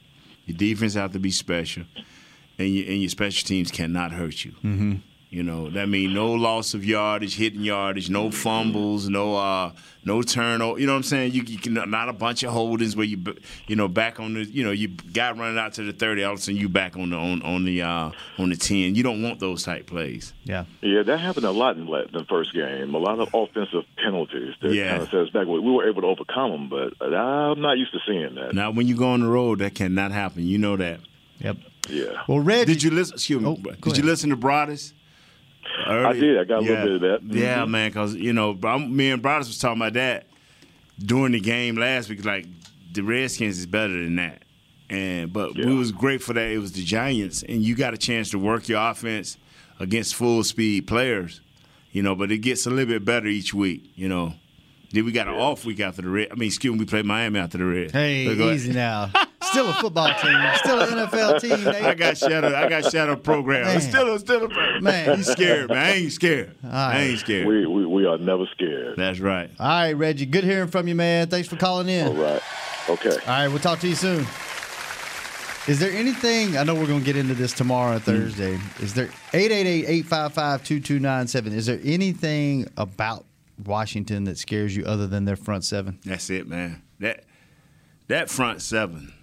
your 0.46 0.56
defense 0.58 0.94
have 0.94 1.12
to 1.14 1.20
be 1.20 1.32
special, 1.32 1.86
and 2.60 2.70
you, 2.70 2.84
and 2.86 3.02
your 3.02 3.10
special 3.10 3.48
teams 3.48 3.72
cannot 3.72 4.12
hurt 4.12 4.46
you. 4.46 4.52
Mm-hmm. 4.64 4.94
You 5.34 5.42
know 5.42 5.70
that 5.72 5.90
means 5.90 6.14
no 6.14 6.32
loss 6.32 6.76
of 6.76 6.86
yardage, 6.86 7.36
hitting 7.38 7.62
yardage, 7.64 8.08
no 8.10 8.30
fumbles, 8.30 9.10
no 9.10 9.36
uh, 9.36 9.72
no 10.06 10.22
turnover. 10.22 10.80
You 10.80 10.86
know 10.86 10.94
what 10.94 10.98
I'm 10.98 11.04
saying? 11.04 11.34
You, 11.34 11.42
you 11.42 11.58
can 11.58 11.74
not 11.74 12.08
a 12.08 12.14
bunch 12.14 12.44
of 12.44 12.52
holdings 12.52 12.96
where 12.96 13.06
you 13.06 13.18
b- 13.18 13.38
you 13.66 13.76
know 13.76 13.88
back 13.88 14.20
on 14.20 14.36
the 14.36 14.46
you 14.46 14.64
know 14.64 14.70
you 14.70 14.90
got 14.90 15.36
running 15.38 15.58
out 15.58 15.74
to 15.74 15.84
the 15.84 15.92
30, 15.92 16.24
all 16.24 16.34
of 16.34 16.38
a 16.40 16.42
sudden 16.44 16.62
you 16.62 16.70
back 16.70 16.96
on 16.98 17.10
the 17.10 17.16
on 17.18 17.42
on 17.42 17.66
the 17.66 17.82
uh, 17.82 18.12
on 18.38 18.50
the 18.50 18.56
10. 18.56 18.94
You 18.94 19.02
don't 19.02 19.24
want 19.24 19.40
those 19.40 19.64
type 19.64 19.88
plays. 19.88 20.34
Yeah. 20.44 20.66
Yeah, 20.82 21.02
that 21.02 21.20
happened 21.20 21.46
a 21.48 21.52
lot 21.52 21.78
in 21.78 21.86
the 21.88 22.26
first 22.30 22.54
game. 22.54 22.94
A 22.94 22.98
lot 23.00 23.20
of 23.20 23.30
offensive 23.34 23.86
penalties 23.98 24.54
that 24.62 24.72
Yeah. 24.72 24.92
kind 24.92 25.02
of 25.02 25.10
set 25.10 25.20
us 25.22 25.30
back. 25.32 25.48
We 25.48 25.60
were 25.60 25.90
able 25.90 26.02
to 26.04 26.08
overcome 26.10 26.52
them, 26.52 26.70
but 26.70 26.94
I'm 27.02 27.60
not 27.60 27.80
used 27.80 27.92
to 27.94 28.00
seeing 28.06 28.36
that. 28.36 28.54
Now, 28.54 28.70
when 28.70 28.88
you 28.88 28.96
go 28.96 29.10
on 29.10 29.22
the 29.22 29.28
road, 29.28 29.60
that 29.60 29.74
cannot 29.74 30.12
happen. 30.12 30.46
You 30.46 30.60
know 30.60 30.78
that. 30.78 31.00
Yep. 31.40 31.58
Yeah. 31.90 32.22
Well, 32.28 32.40
Reggie, 32.40 32.74
Did 32.74 32.84
you 32.84 32.92
listen? 32.92 33.16
Excuse 33.16 33.42
me. 33.42 33.50
Oh, 33.50 33.56
did 33.56 33.82
go 33.82 33.94
you 33.94 34.04
listen 34.04 34.30
to 34.30 34.38
Broaddus? 34.38 34.94
I 35.86 36.14
did. 36.14 36.40
I 36.40 36.44
got 36.44 36.60
a 36.60 36.62
little 36.62 36.86
bit 36.86 36.96
of 36.96 37.02
that. 37.02 37.28
Mhm. 37.28 37.40
Yeah, 37.40 37.66
man. 37.66 37.90
Because 37.90 38.16
you 38.16 38.34
know, 38.34 38.58
I'm, 38.64 38.96
me 38.96 39.12
and 39.12 39.22
Broaddus 39.24 39.48
was 39.48 39.58
talking 39.60 39.82
about 39.82 39.94
that 39.94 40.28
during 41.04 41.32
the 41.34 41.40
game 41.40 41.76
last 41.76 42.10
week. 42.10 42.24
Like 42.26 42.46
the 42.94 43.02
Redskins 43.02 43.58
is 43.60 43.66
better 43.66 43.94
than 43.94 44.16
that, 44.18 44.44
and 44.90 45.32
but 45.34 45.56
we 45.56 45.76
was 45.76 45.92
great 45.92 46.22
for 46.22 46.34
that. 46.34 46.52
It 46.52 46.60
was 46.60 46.74
the 46.74 46.84
Giants, 46.84 47.44
and 47.44 47.62
you 47.64 47.76
got 47.76 47.94
a 47.94 47.98
chance 47.98 48.30
to 48.32 48.40
work 48.40 48.68
your 48.70 48.80
offense 48.88 49.38
against 49.80 50.16
full 50.16 50.44
speed 50.44 50.88
players. 50.88 51.42
You 51.92 52.02
know, 52.04 52.16
but 52.16 52.32
it 52.32 52.40
gets 52.40 52.66
a 52.66 52.70
little 52.70 52.86
bit 52.94 53.06
better 53.06 53.28
each 53.28 53.54
week. 53.54 53.92
You 53.96 54.10
know. 54.10 54.34
Then 54.92 55.06
we 55.06 55.12
got 55.12 55.28
an 55.28 55.34
off 55.34 55.66
week 55.66 55.80
after 55.80 56.04
the 56.04 56.08
Red. 56.10 56.28
I 56.32 56.36
mean, 56.36 56.46
excuse 56.50 56.72
me, 56.72 56.78
we 56.78 56.86
played 56.86 57.04
Miami 57.06 57.40
after 57.40 57.58
the 57.58 57.66
Red. 57.66 57.92
hey, 57.92 58.28
But 58.28 58.38
go 58.38 58.44
ahead. 58.44 58.56
easy 58.58 58.74
now. 58.74 59.10
Still 59.54 59.70
a 59.70 59.74
football 59.74 60.14
team. 60.20 60.40
Still 60.58 60.82
an 60.82 60.90
NFL 60.90 61.40
team. 61.40 61.64
Nate. 61.64 61.84
I 61.84 61.94
got 61.94 62.18
shadow. 62.18 62.56
I 62.56 62.68
got 62.68 62.92
shadow 62.92 63.16
program. 63.16 63.66
Man. 63.66 63.78
It's 63.78 63.88
still, 63.88 64.14
it's 64.14 64.24
still 64.24 64.46
a 64.46 64.82
Man. 64.82 65.18
He's 65.18 65.32
scared, 65.32 65.70
man. 65.70 65.78
I 65.78 65.92
ain't 65.92 66.12
scared. 66.12 66.56
I 66.64 67.00
ain't 67.02 67.20
scared. 67.20 67.48
We, 67.48 67.66
we 67.66 67.86
we 67.86 68.06
are 68.06 68.18
never 68.18 68.46
scared. 68.48 68.98
That's 68.98 69.20
right. 69.20 69.50
All 69.60 69.68
right, 69.68 69.94
Reggie. 69.94 70.26
Good 70.26 70.44
hearing 70.44 70.70
from 70.70 70.88
you, 70.88 70.96
man. 70.96 71.28
Thanks 71.28 71.48
for 71.48 71.56
calling 71.56 71.88
in. 71.88 72.08
All 72.08 72.14
right. 72.14 72.42
Okay. 72.90 73.12
All 73.12 73.28
right, 73.28 73.48
we'll 73.48 73.60
talk 73.60 73.80
to 73.80 73.88
you 73.88 73.96
soon. 73.96 74.26
Is 75.66 75.80
there 75.80 75.92
anything, 75.92 76.58
I 76.58 76.64
know 76.64 76.76
we're 76.76 76.88
going 76.88 77.00
to 77.00 77.06
get 77.06 77.16
into 77.16 77.34
this 77.34 77.54
tomorrow, 77.54 77.98
mm. 77.98 78.02
Thursday. 78.02 78.60
Is 78.82 78.94
there 78.94 79.10
888 79.34 79.86
855 79.88 80.64
2297? 80.66 81.54
Is 81.54 81.66
there 81.68 81.80
anything 81.86 82.68
about 82.76 83.24
Washington 83.66 84.26
that 84.26 84.38
scares 84.38 84.76
you 84.76 84.84
other 84.84 85.08
than 85.08 85.24
their 85.24 85.38
front 85.38 85.64
seven? 85.64 86.00
That's 86.04 86.30
it, 86.30 86.48
man. 86.48 86.82
That 87.00 87.24
that 88.08 88.30
front 88.30 88.62
seven 88.62 89.14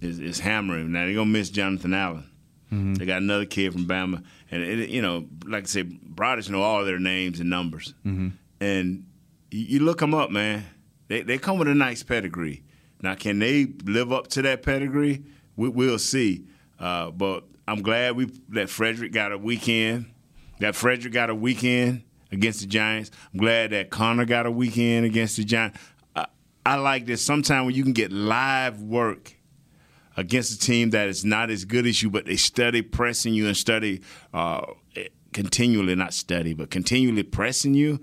is, 0.00 0.18
is 0.18 0.40
hammering. 0.40 0.92
Now 0.92 1.04
they're 1.04 1.14
gonna 1.14 1.26
miss 1.26 1.50
Jonathan 1.50 1.94
Allen. 1.94 2.24
They 2.70 3.06
got 3.06 3.22
another 3.22 3.46
kid 3.46 3.72
from 3.72 3.86
Bama, 3.86 4.22
and 4.50 4.62
it, 4.62 4.90
you 4.90 5.00
know, 5.00 5.26
like 5.46 5.64
I 5.64 5.66
said, 5.66 5.90
Broaddus 6.14 6.50
know 6.50 6.60
all 6.62 6.84
their 6.84 6.98
names 6.98 7.40
and 7.40 7.48
numbers. 7.48 7.94
Mm-hmm. 8.04 8.28
And 8.60 9.06
you, 9.50 9.64
you 9.64 9.78
look 9.80 10.00
them 10.00 10.14
up, 10.14 10.30
man. 10.30 10.66
They 11.08 11.22
they 11.22 11.38
come 11.38 11.58
with 11.58 11.68
a 11.68 11.74
nice 11.74 12.02
pedigree. 12.02 12.62
Now, 13.00 13.14
can 13.14 13.38
they 13.38 13.66
live 13.84 14.12
up 14.12 14.26
to 14.28 14.42
that 14.42 14.62
pedigree? 14.62 15.24
We, 15.56 15.70
we'll 15.70 15.98
see. 15.98 16.44
Uh, 16.78 17.10
but 17.10 17.44
I'm 17.66 17.80
glad 17.80 18.16
we 18.16 18.26
that 18.50 18.68
Frederick 18.68 19.12
got 19.12 19.32
a 19.32 19.38
weekend. 19.38 20.12
That 20.60 20.74
Frederick 20.74 21.14
got 21.14 21.30
a 21.30 21.34
weekend 21.34 22.02
against 22.30 22.60
the 22.60 22.66
Giants. 22.66 23.10
I'm 23.32 23.40
glad 23.40 23.70
that 23.70 23.88
Connor 23.88 24.26
got 24.26 24.44
a 24.44 24.50
weekend 24.50 25.06
against 25.06 25.38
the 25.38 25.44
Giants. 25.44 25.78
I, 26.14 26.26
I 26.66 26.74
like 26.76 27.06
this. 27.06 27.24
Sometimes 27.24 27.64
when 27.64 27.74
you 27.74 27.82
can 27.82 27.94
get 27.94 28.12
live 28.12 28.82
work 28.82 29.37
against 30.18 30.52
a 30.52 30.58
team 30.58 30.90
that 30.90 31.08
is 31.08 31.24
not 31.24 31.48
as 31.48 31.64
good 31.64 31.86
as 31.86 32.02
you, 32.02 32.10
but 32.10 32.26
they 32.26 32.36
study 32.36 32.82
pressing 32.82 33.32
you 33.32 33.46
and 33.46 33.56
study 33.56 34.02
uh, 34.34 34.66
continually, 35.32 35.94
not 35.94 36.12
study, 36.12 36.54
but 36.54 36.70
continually 36.70 37.22
pressing 37.22 37.72
you. 37.72 38.00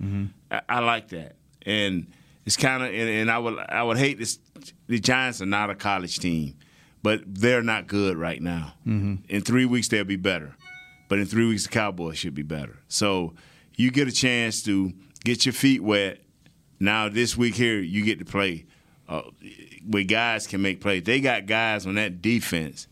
I, 0.50 0.62
I 0.70 0.80
like 0.80 1.10
that, 1.10 1.36
and 1.66 2.08
it's 2.46 2.56
kind 2.56 2.84
of, 2.84 2.90
and, 2.90 3.10
and 3.10 3.30
I 3.30 3.38
would, 3.38 3.60
I 3.60 3.84
would 3.84 3.98
hate 3.98 4.18
this. 4.18 4.40
The 4.88 5.00
Giants 5.00 5.42
are 5.42 5.46
not 5.46 5.70
a 5.70 5.76
college 5.76 6.20
team, 6.20 6.56
but 7.04 7.22
they're 7.26 7.62
not 7.62 7.88
good 7.88 8.16
right 8.18 8.42
now. 8.42 8.76
Mm-hmm. 8.88 9.26
In 9.28 9.42
three 9.42 9.66
weeks, 9.66 9.90
they'll 9.90 10.06
be 10.06 10.16
better, 10.16 10.56
but 11.10 11.20
in 11.20 11.26
three 11.26 11.48
weeks, 11.48 11.64
the 11.64 11.70
Cowboys 11.70 12.18
should 12.18 12.34
be 12.34 12.44
better. 12.44 12.80
So 12.88 13.34
you 13.76 13.92
get 13.92 14.08
a 14.08 14.14
chance 14.14 14.64
to 14.64 14.94
get 15.26 15.46
your 15.46 15.54
feet 15.54 15.84
wet. 15.84 16.22
Now 16.80 17.10
this 17.10 17.36
week 17.36 17.56
here, 17.56 17.80
you 17.80 18.06
get 18.06 18.20
to 18.20 18.26
play 18.26 18.68
uh, 19.08 19.22
where 19.88 20.04
guys 20.04 20.48
can 20.48 20.62
make 20.62 20.82
plays. 20.82 21.04
They 21.04 21.22
got 21.22 21.46
guys 21.46 21.86
on 21.86 21.96
that 21.96 22.22
defense 22.22 22.88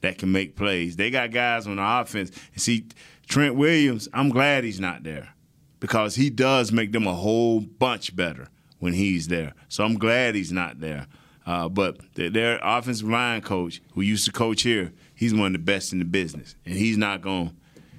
that 0.00 0.18
can 0.18 0.32
make 0.32 0.56
plays. 0.56 0.96
They 0.96 1.10
got 1.10 1.30
guys 1.32 1.66
on 1.66 1.76
the 1.76 2.00
offense. 2.00 2.30
And 2.52 2.60
see, 2.60 2.86
Trent 3.28 3.56
Williams, 3.56 4.08
I'm 4.12 4.28
glad 4.28 4.64
he's 4.64 4.80
not 4.80 5.02
there 5.02 5.34
because 5.80 6.14
he 6.14 6.30
does 6.30 6.72
make 6.72 6.92
them 6.92 7.06
a 7.06 7.14
whole 7.14 7.60
bunch 7.60 8.14
better 8.14 8.48
when 8.78 8.92
he's 8.92 9.28
there. 9.28 9.54
So 9.68 9.84
I'm 9.84 9.98
glad 9.98 10.34
he's 10.34 10.52
not 10.52 10.80
there. 10.80 11.06
Uh, 11.46 11.68
but 11.68 11.98
their, 12.14 12.58
offensive 12.62 13.08
line 13.08 13.40
coach, 13.40 13.80
who 13.92 14.00
used 14.00 14.26
to 14.26 14.32
coach 14.32 14.62
here, 14.62 14.92
he's 15.14 15.32
one 15.32 15.46
of 15.46 15.52
the 15.52 15.58
best 15.60 15.92
in 15.92 16.00
the 16.00 16.04
business, 16.04 16.56
and 16.64 16.74
he's 16.74 16.96
not 16.96 17.20
going. 17.20 17.56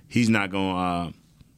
He's 0.09 0.29
not 0.29 0.51
going 0.51 0.75
uh, 0.75 1.11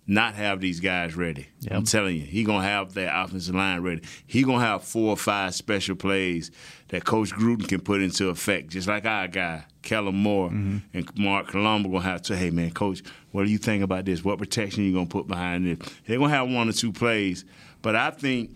not 0.09 0.33
have 0.33 0.59
these 0.59 0.79
guys 0.79 1.15
ready. 1.15 1.47
I'm 1.69 1.83
telling 1.83 2.15
you, 2.15 2.23
he's 2.23 2.47
gonna 2.47 2.67
have 2.67 2.95
that 2.95 3.15
offensive 3.15 3.53
line 3.53 3.81
ready. 3.81 4.01
He's 4.25 4.43
gonna 4.43 4.65
have 4.65 4.83
four 4.83 5.11
or 5.11 5.17
five 5.17 5.53
special 5.53 5.95
plays 5.95 6.49
that 6.87 7.05
Coach 7.05 7.31
Gruden 7.31 7.67
can 7.67 7.79
put 7.79 8.01
into 8.01 8.29
effect, 8.29 8.69
just 8.69 8.87
like 8.87 9.05
our 9.05 9.27
guy, 9.27 9.65
Kellen 9.83 10.15
Moore 10.15 10.49
mm-hmm. 10.49 10.77
and 10.97 11.15
Marc 11.15 11.49
Colombo 11.49 11.89
gonna 11.89 12.01
have 12.01 12.23
to, 12.23 12.35
hey 12.35 12.49
man, 12.49 12.71
coach, 12.71 13.03
what 13.31 13.45
do 13.45 13.51
you 13.51 13.59
think 13.59 13.83
about 13.83 14.05
this? 14.05 14.23
What 14.23 14.39
protection 14.39 14.83
you 14.83 14.93
gonna 14.93 15.05
put 15.05 15.27
behind 15.27 15.67
this? 15.67 15.89
They're 16.07 16.17
gonna 16.17 16.33
have 16.33 16.49
one 16.49 16.67
or 16.67 16.73
two 16.73 16.91
plays. 16.91 17.45
But 17.83 17.95
I 17.95 18.09
think 18.09 18.49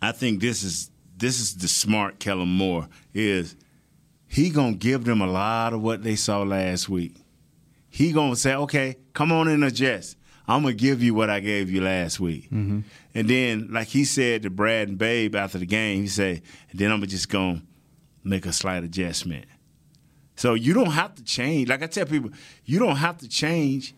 I 0.00 0.12
think 0.12 0.40
this 0.40 0.62
is 0.62 0.92
this 1.16 1.40
is 1.40 1.56
the 1.56 1.66
smart 1.66 2.20
Kellen 2.20 2.48
Moore 2.48 2.88
is 3.12 3.56
he 4.28 4.50
gonna 4.50 4.76
give 4.76 5.04
them 5.04 5.20
a 5.20 5.26
lot 5.26 5.72
of 5.72 5.82
what 5.82 6.04
they 6.04 6.14
saw 6.14 6.42
last 6.42 6.88
week. 6.88 7.16
He 7.90 8.12
gonna 8.12 8.36
say, 8.36 8.54
okay, 8.54 8.96
come 9.12 9.32
on 9.32 9.48
in 9.48 9.54
and 9.54 9.64
adjust. 9.64 10.16
I'm 10.46 10.62
gonna 10.62 10.74
give 10.74 11.02
you 11.02 11.14
what 11.14 11.28
I 11.28 11.40
gave 11.40 11.70
you 11.70 11.82
last 11.82 12.20
week. 12.20 12.44
Mm-hmm. 12.44 12.80
And 13.14 13.28
then, 13.28 13.68
like 13.70 13.88
he 13.88 14.04
said 14.04 14.42
to 14.42 14.50
Brad 14.50 14.88
and 14.88 14.98
Babe 14.98 15.34
after 15.34 15.58
the 15.58 15.66
game, 15.66 16.02
he 16.02 16.08
said, 16.08 16.42
and 16.70 16.78
then 16.78 16.90
I'm 16.90 17.04
just 17.06 17.28
gonna 17.28 17.62
make 18.24 18.46
a 18.46 18.52
slight 18.52 18.84
adjustment. 18.84 19.46
So 20.36 20.54
you 20.54 20.72
don't 20.72 20.92
have 20.92 21.14
to 21.16 21.24
change. 21.24 21.68
Like 21.68 21.82
I 21.82 21.86
tell 21.86 22.06
people, 22.06 22.30
you 22.64 22.78
don't 22.78 22.96
have 22.96 23.18
to 23.18 23.28
change, 23.28 23.94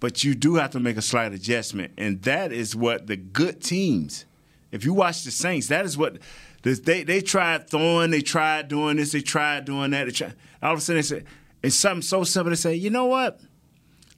but 0.00 0.24
you 0.24 0.34
do 0.34 0.54
have 0.56 0.70
to 0.70 0.80
make 0.80 0.96
a 0.96 1.02
slight 1.02 1.32
adjustment. 1.32 1.92
And 1.98 2.22
that 2.22 2.52
is 2.52 2.74
what 2.74 3.06
the 3.06 3.16
good 3.16 3.60
teams, 3.60 4.24
if 4.70 4.84
you 4.84 4.94
watch 4.94 5.24
the 5.24 5.30
Saints, 5.30 5.68
that 5.68 5.84
is 5.84 5.98
what 5.98 6.18
they 6.62 7.04
they 7.04 7.20
tried 7.20 7.68
throwing, 7.68 8.10
they 8.10 8.22
tried 8.22 8.68
doing 8.68 8.96
this, 8.96 9.12
they 9.12 9.20
tried 9.20 9.64
doing 9.64 9.90
that. 9.90 10.06
They 10.06 10.12
tried, 10.12 10.34
all 10.62 10.72
of 10.72 10.78
a 10.78 10.80
sudden 10.80 10.98
they 10.98 11.02
say, 11.02 11.24
it's 11.62 11.76
something 11.76 12.02
so 12.02 12.24
simple. 12.24 12.50
to 12.50 12.56
say, 12.56 12.74
you 12.74 12.90
know 12.90 13.06
what? 13.06 13.40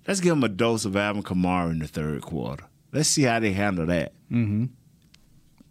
Let's 0.06 0.20
give 0.20 0.30
them 0.30 0.44
a 0.44 0.48
dose 0.48 0.84
of 0.84 0.96
Alvin 0.96 1.22
Kamara 1.22 1.70
in 1.70 1.78
the 1.78 1.88
third 1.88 2.22
quarter. 2.22 2.64
Let's 2.92 3.08
see 3.08 3.22
how 3.22 3.40
they 3.40 3.52
handle 3.52 3.86
that. 3.86 4.12
Mm-hmm. 4.30 4.66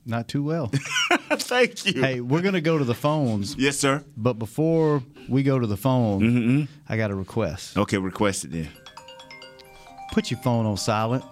Not 0.06 0.28
too 0.28 0.44
well. 0.44 0.68
Thank 1.32 1.86
you. 1.86 2.02
Hey, 2.02 2.20
we're 2.20 2.42
going 2.42 2.56
to 2.56 2.62
go 2.62 2.78
to 2.78 2.84
the 2.84 2.94
phones. 2.96 3.56
Yes, 3.56 3.78
sir. 3.80 4.04
But 4.18 4.34
before 4.34 5.02
we 5.30 5.44
go 5.44 5.60
to 5.60 5.68
the 5.68 5.78
phone, 5.78 6.22
Mm-hmm. 6.22 6.64
I 6.90 6.98
got 6.98 7.12
a 7.12 7.16
request. 7.16 7.78
Okay, 7.78 7.98
request 7.98 8.44
it 8.46 8.52
then. 8.52 8.70
Put 10.12 10.30
your 10.30 10.40
phone 10.42 10.66
on 10.66 10.78
silent. 10.78 11.24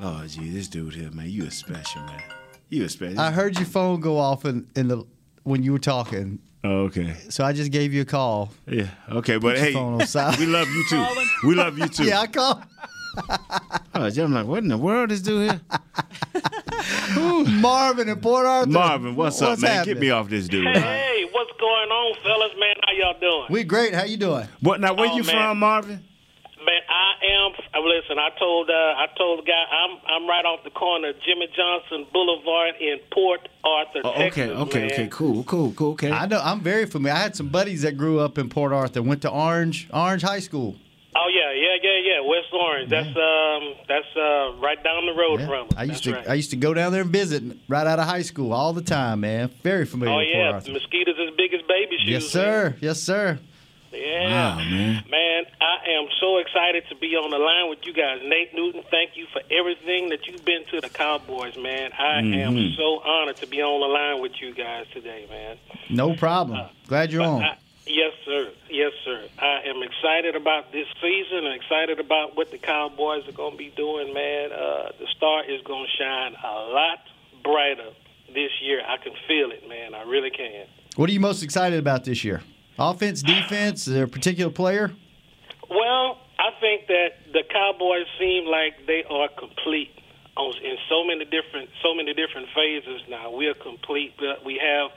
Oh, 0.00 0.24
gee, 0.26 0.50
this 0.50 0.68
dude 0.68 0.94
here, 0.94 1.10
man, 1.10 1.28
you 1.28 1.44
a 1.46 1.50
special 1.50 2.02
man. 2.02 2.22
You 2.68 2.84
a 2.84 2.88
special. 2.88 3.20
I 3.20 3.30
heard 3.32 3.56
your 3.56 3.66
phone 3.66 4.00
go 4.00 4.16
off 4.18 4.44
in, 4.44 4.68
in 4.76 4.88
the 4.88 5.04
when 5.42 5.62
you 5.62 5.72
were 5.72 5.78
talking. 5.78 6.38
Oh, 6.62 6.82
okay. 6.84 7.16
So 7.30 7.44
I 7.44 7.52
just 7.52 7.70
gave 7.70 7.94
you 7.94 8.02
a 8.02 8.04
call. 8.04 8.52
Yeah. 8.66 8.88
Okay, 9.10 9.38
but 9.38 9.56
hey, 9.58 9.72
phone 9.72 10.00
on 10.00 10.06
silent. 10.06 10.38
we 10.38 10.46
love 10.46 10.68
you 10.68 10.84
too. 10.88 11.06
we 11.44 11.54
love 11.54 11.78
you 11.78 11.88
too. 11.88 12.04
Yeah, 12.04 12.20
I 12.20 12.26
called. 12.26 12.62
Oh, 13.92 14.06
I'm 14.06 14.32
like, 14.32 14.46
what 14.46 14.62
in 14.62 14.68
the 14.68 14.78
world 14.78 15.10
is 15.10 15.20
dude 15.20 15.50
here? 15.50 15.60
Marvin 17.60 18.08
in 18.08 18.20
Port 18.20 18.46
Arthur. 18.46 18.70
Marvin, 18.70 19.16
what's, 19.16 19.42
up, 19.42 19.58
man? 19.58 19.70
happening? 19.70 19.94
Get 19.96 20.00
me 20.00 20.10
off 20.10 20.28
this 20.30 20.48
dude. 20.48 20.64
Hey, 20.66 21.28
what's 21.32 21.50
going 21.58 21.90
on, 21.90 22.14
fellas? 22.22 22.52
Man, 22.58 22.74
how 22.86 22.92
y'all 22.92 23.20
doing? 23.20 23.46
We 23.50 23.64
great. 23.64 23.92
How 23.94 24.04
you 24.04 24.16
doing? 24.16 24.46
What 24.60 24.80
now? 24.80 24.94
Where 24.94 25.10
Oh, 25.10 25.16
you 25.16 25.24
man. 25.24 25.32
from, 25.34 25.58
Marvin? 25.58 26.04
Man, 26.64 26.82
I 26.88 27.10
am. 27.44 27.52
uh, 27.74 27.80
Listen, 27.86 28.18
I 28.18 28.28
told 28.38 28.68
uh, 28.68 28.72
I 28.74 29.06
told 29.16 29.40
the 29.40 29.42
guy 29.44 29.64
I'm 29.72 29.98
I'm 30.06 30.28
right 30.28 30.44
off 30.44 30.62
the 30.64 30.70
corner 30.70 31.08
of 31.10 31.16
Jimmy 31.26 31.48
Johnson 31.56 32.06
Boulevard 32.12 32.74
in 32.80 32.98
Port 33.12 33.48
Arthur, 33.64 34.00
Oh, 34.04 34.12
Texas. 34.12 34.50
okay, 34.50 34.50
okay, 34.54 34.80
man. 34.80 34.92
okay, 34.92 35.08
cool, 35.10 35.42
cool, 35.44 35.72
cool. 35.72 35.92
Okay. 35.92 36.10
I 36.12 36.26
know. 36.26 36.40
I'm 36.42 36.60
very 36.60 36.86
familiar. 36.86 37.16
I 37.16 37.20
had 37.22 37.34
some 37.36 37.48
buddies 37.48 37.82
that 37.82 37.96
grew 37.96 38.20
up 38.20 38.36
in 38.38 38.48
Port 38.50 38.72
Arthur. 38.72 39.02
Went 39.02 39.22
to 39.22 39.30
Orange 39.30 39.88
Orange 39.92 40.22
High 40.22 40.40
School. 40.40 40.76
Oh 41.16 41.28
yeah, 41.34 41.50
yeah, 41.52 41.76
yeah, 41.82 42.14
yeah. 42.14 42.20
West 42.28 42.52
Orange. 42.52 42.88
That's 42.90 43.08
um, 43.08 43.74
that's 43.88 44.16
uh, 44.16 44.52
right 44.60 44.82
down 44.84 45.06
the 45.06 45.14
road 45.14 45.40
from 45.40 45.66
us. 45.68 45.72
I 45.76 45.84
used 45.84 45.94
That's 45.94 46.00
to 46.02 46.12
right. 46.12 46.28
I 46.28 46.34
used 46.34 46.50
to 46.50 46.56
go 46.56 46.72
down 46.74 46.92
there 46.92 47.00
and 47.02 47.10
visit 47.10 47.42
right 47.68 47.86
out 47.86 47.98
of 47.98 48.06
high 48.06 48.22
school 48.22 48.52
all 48.52 48.72
the 48.74 48.82
time, 48.82 49.20
man. 49.20 49.50
Very 49.62 49.86
familiar 49.86 50.14
Oh 50.14 50.18
with 50.18 50.26
Port 50.32 50.36
yeah, 50.44 50.52
Arthur. 50.52 50.72
mosquitoes 50.72 51.16
as 51.18 51.34
big 51.36 51.52
as 51.54 51.62
baby 51.62 51.96
shoes. 51.98 52.08
Yes, 52.08 52.26
sir. 52.26 52.76
Yes, 52.80 53.00
sir. 53.02 53.38
Yeah, 53.92 54.28
Wow, 54.30 54.56
man. 54.58 55.04
Man, 55.10 55.44
I 55.60 55.90
am 55.98 56.06
so 56.20 56.38
excited 56.38 56.84
to 56.90 56.94
be 56.96 57.16
on 57.16 57.30
the 57.30 57.38
line 57.38 57.68
with 57.70 57.80
you 57.84 57.92
guys. 57.92 58.20
Nate 58.24 58.54
Newton, 58.54 58.82
thank 58.90 59.16
you 59.16 59.26
for 59.32 59.42
everything 59.50 60.10
that 60.10 60.26
you've 60.26 60.44
been 60.44 60.64
to 60.70 60.80
the 60.80 60.88
Cowboys, 60.88 61.56
man. 61.56 61.90
I 61.98 62.18
am 62.20 62.54
Mhm. 62.56 62.76
so 62.76 63.00
honored 63.00 63.36
to 63.38 63.46
be 63.48 63.60
on 63.62 63.80
the 63.80 63.86
line 63.88 64.20
with 64.20 64.40
you 64.40 64.54
guys 64.54 64.86
today, 64.92 65.26
man. 65.28 65.56
No 65.88 66.14
problem. 66.14 66.68
Glad 66.86 67.10
you're 67.10 67.22
on. 67.22 67.42
I, 67.42 67.56
yes, 67.86 68.12
sir. 68.24 68.50
Yes, 68.70 68.92
sir. 69.04 69.24
I 69.40 69.62
am 69.66 69.82
excited 69.82 70.36
about 70.36 70.70
this 70.70 70.86
season 71.02 71.46
and 71.46 71.54
excited 71.54 71.98
about 71.98 72.36
what 72.36 72.52
the 72.52 72.58
Cowboys 72.58 73.26
are 73.26 73.32
going 73.32 73.52
to 73.52 73.58
be 73.58 73.70
doing, 73.76 74.14
man. 74.14 74.52
Uh, 74.52 74.92
the 75.00 75.06
star 75.16 75.42
is 75.44 75.60
going 75.62 75.84
to 75.86 75.90
shine 76.02 76.36
a 76.44 76.52
lot 76.70 77.00
brighter 77.42 77.90
this 78.32 78.52
year. 78.62 78.82
I 78.86 78.98
can 78.98 79.14
feel 79.26 79.50
it, 79.50 79.68
man. 79.68 79.94
I 79.94 80.02
really 80.02 80.30
can. 80.30 80.66
What 80.94 81.10
are 81.10 81.12
you 81.12 81.18
most 81.20 81.42
excited 81.42 81.78
about 81.80 82.04
this 82.04 82.22
year? 82.22 82.42
Offense, 82.80 83.22
defense? 83.22 83.86
Is 83.86 83.92
there 83.92 84.04
a 84.04 84.08
particular 84.08 84.50
player? 84.50 84.90
Well, 85.68 86.16
I 86.38 86.50
think 86.60 86.86
that 86.88 87.30
the 87.30 87.44
Cowboys 87.52 88.06
seem 88.18 88.46
like 88.46 88.86
they 88.86 89.04
are 89.04 89.28
complete 89.28 89.92
on, 90.36 90.54
in 90.64 90.76
so 90.88 91.04
many 91.04 91.26
different 91.26 91.68
so 91.82 91.94
many 91.94 92.14
different 92.14 92.48
phases 92.56 93.02
now. 93.08 93.36
We 93.36 93.48
are 93.48 93.54
complete. 93.54 94.14
but 94.18 94.44
We 94.46 94.56
have 94.64 94.90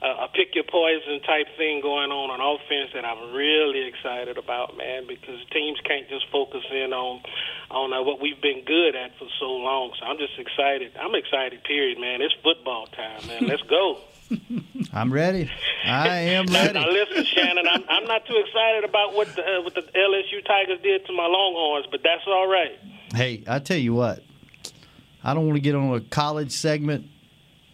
a 0.00 0.28
pick 0.32 0.54
your 0.54 0.64
poison 0.64 1.20
type 1.20 1.46
thing 1.58 1.82
going 1.82 2.10
on 2.10 2.30
on 2.30 2.40
offense 2.40 2.90
that 2.94 3.04
I'm 3.04 3.34
really 3.34 3.86
excited 3.86 4.38
about, 4.38 4.78
man. 4.78 5.06
Because 5.06 5.36
teams 5.52 5.78
can't 5.84 6.08
just 6.08 6.24
focus 6.32 6.64
in 6.72 6.94
on 6.94 7.20
on 7.70 7.92
uh, 7.92 8.02
what 8.02 8.22
we've 8.22 8.40
been 8.40 8.64
good 8.64 8.96
at 8.96 9.12
for 9.18 9.28
so 9.38 9.52
long. 9.52 9.92
So 10.00 10.06
I'm 10.06 10.16
just 10.16 10.38
excited. 10.38 10.96
I'm 10.96 11.14
excited. 11.14 11.62
Period, 11.64 12.00
man. 12.00 12.22
It's 12.22 12.34
football 12.42 12.86
time, 12.86 13.26
man. 13.28 13.46
Let's 13.46 13.62
go. 13.68 14.00
I'm 14.92 15.12
ready. 15.12 15.50
I 15.84 16.08
am 16.18 16.46
ready. 16.46 16.74
now 16.74 16.88
listen, 16.88 17.24
Shannon, 17.24 17.66
I'm, 17.66 17.84
I'm 17.88 18.04
not 18.04 18.26
too 18.26 18.36
excited 18.44 18.84
about 18.84 19.14
what 19.14 19.34
the, 19.34 19.42
uh, 19.42 19.62
what 19.62 19.74
the 19.74 19.82
LSU 19.82 20.44
Tigers 20.46 20.80
did 20.82 21.06
to 21.06 21.12
my 21.12 21.26
Longhorns, 21.26 21.86
but 21.90 22.00
that's 22.02 22.22
all 22.26 22.46
right. 22.48 22.78
Hey, 23.14 23.42
I 23.46 23.58
tell 23.58 23.78
you 23.78 23.94
what. 23.94 24.22
I 25.24 25.34
don't 25.34 25.46
want 25.46 25.56
to 25.56 25.60
get 25.60 25.74
on 25.74 25.94
a 25.94 26.00
college 26.00 26.52
segment, 26.52 27.06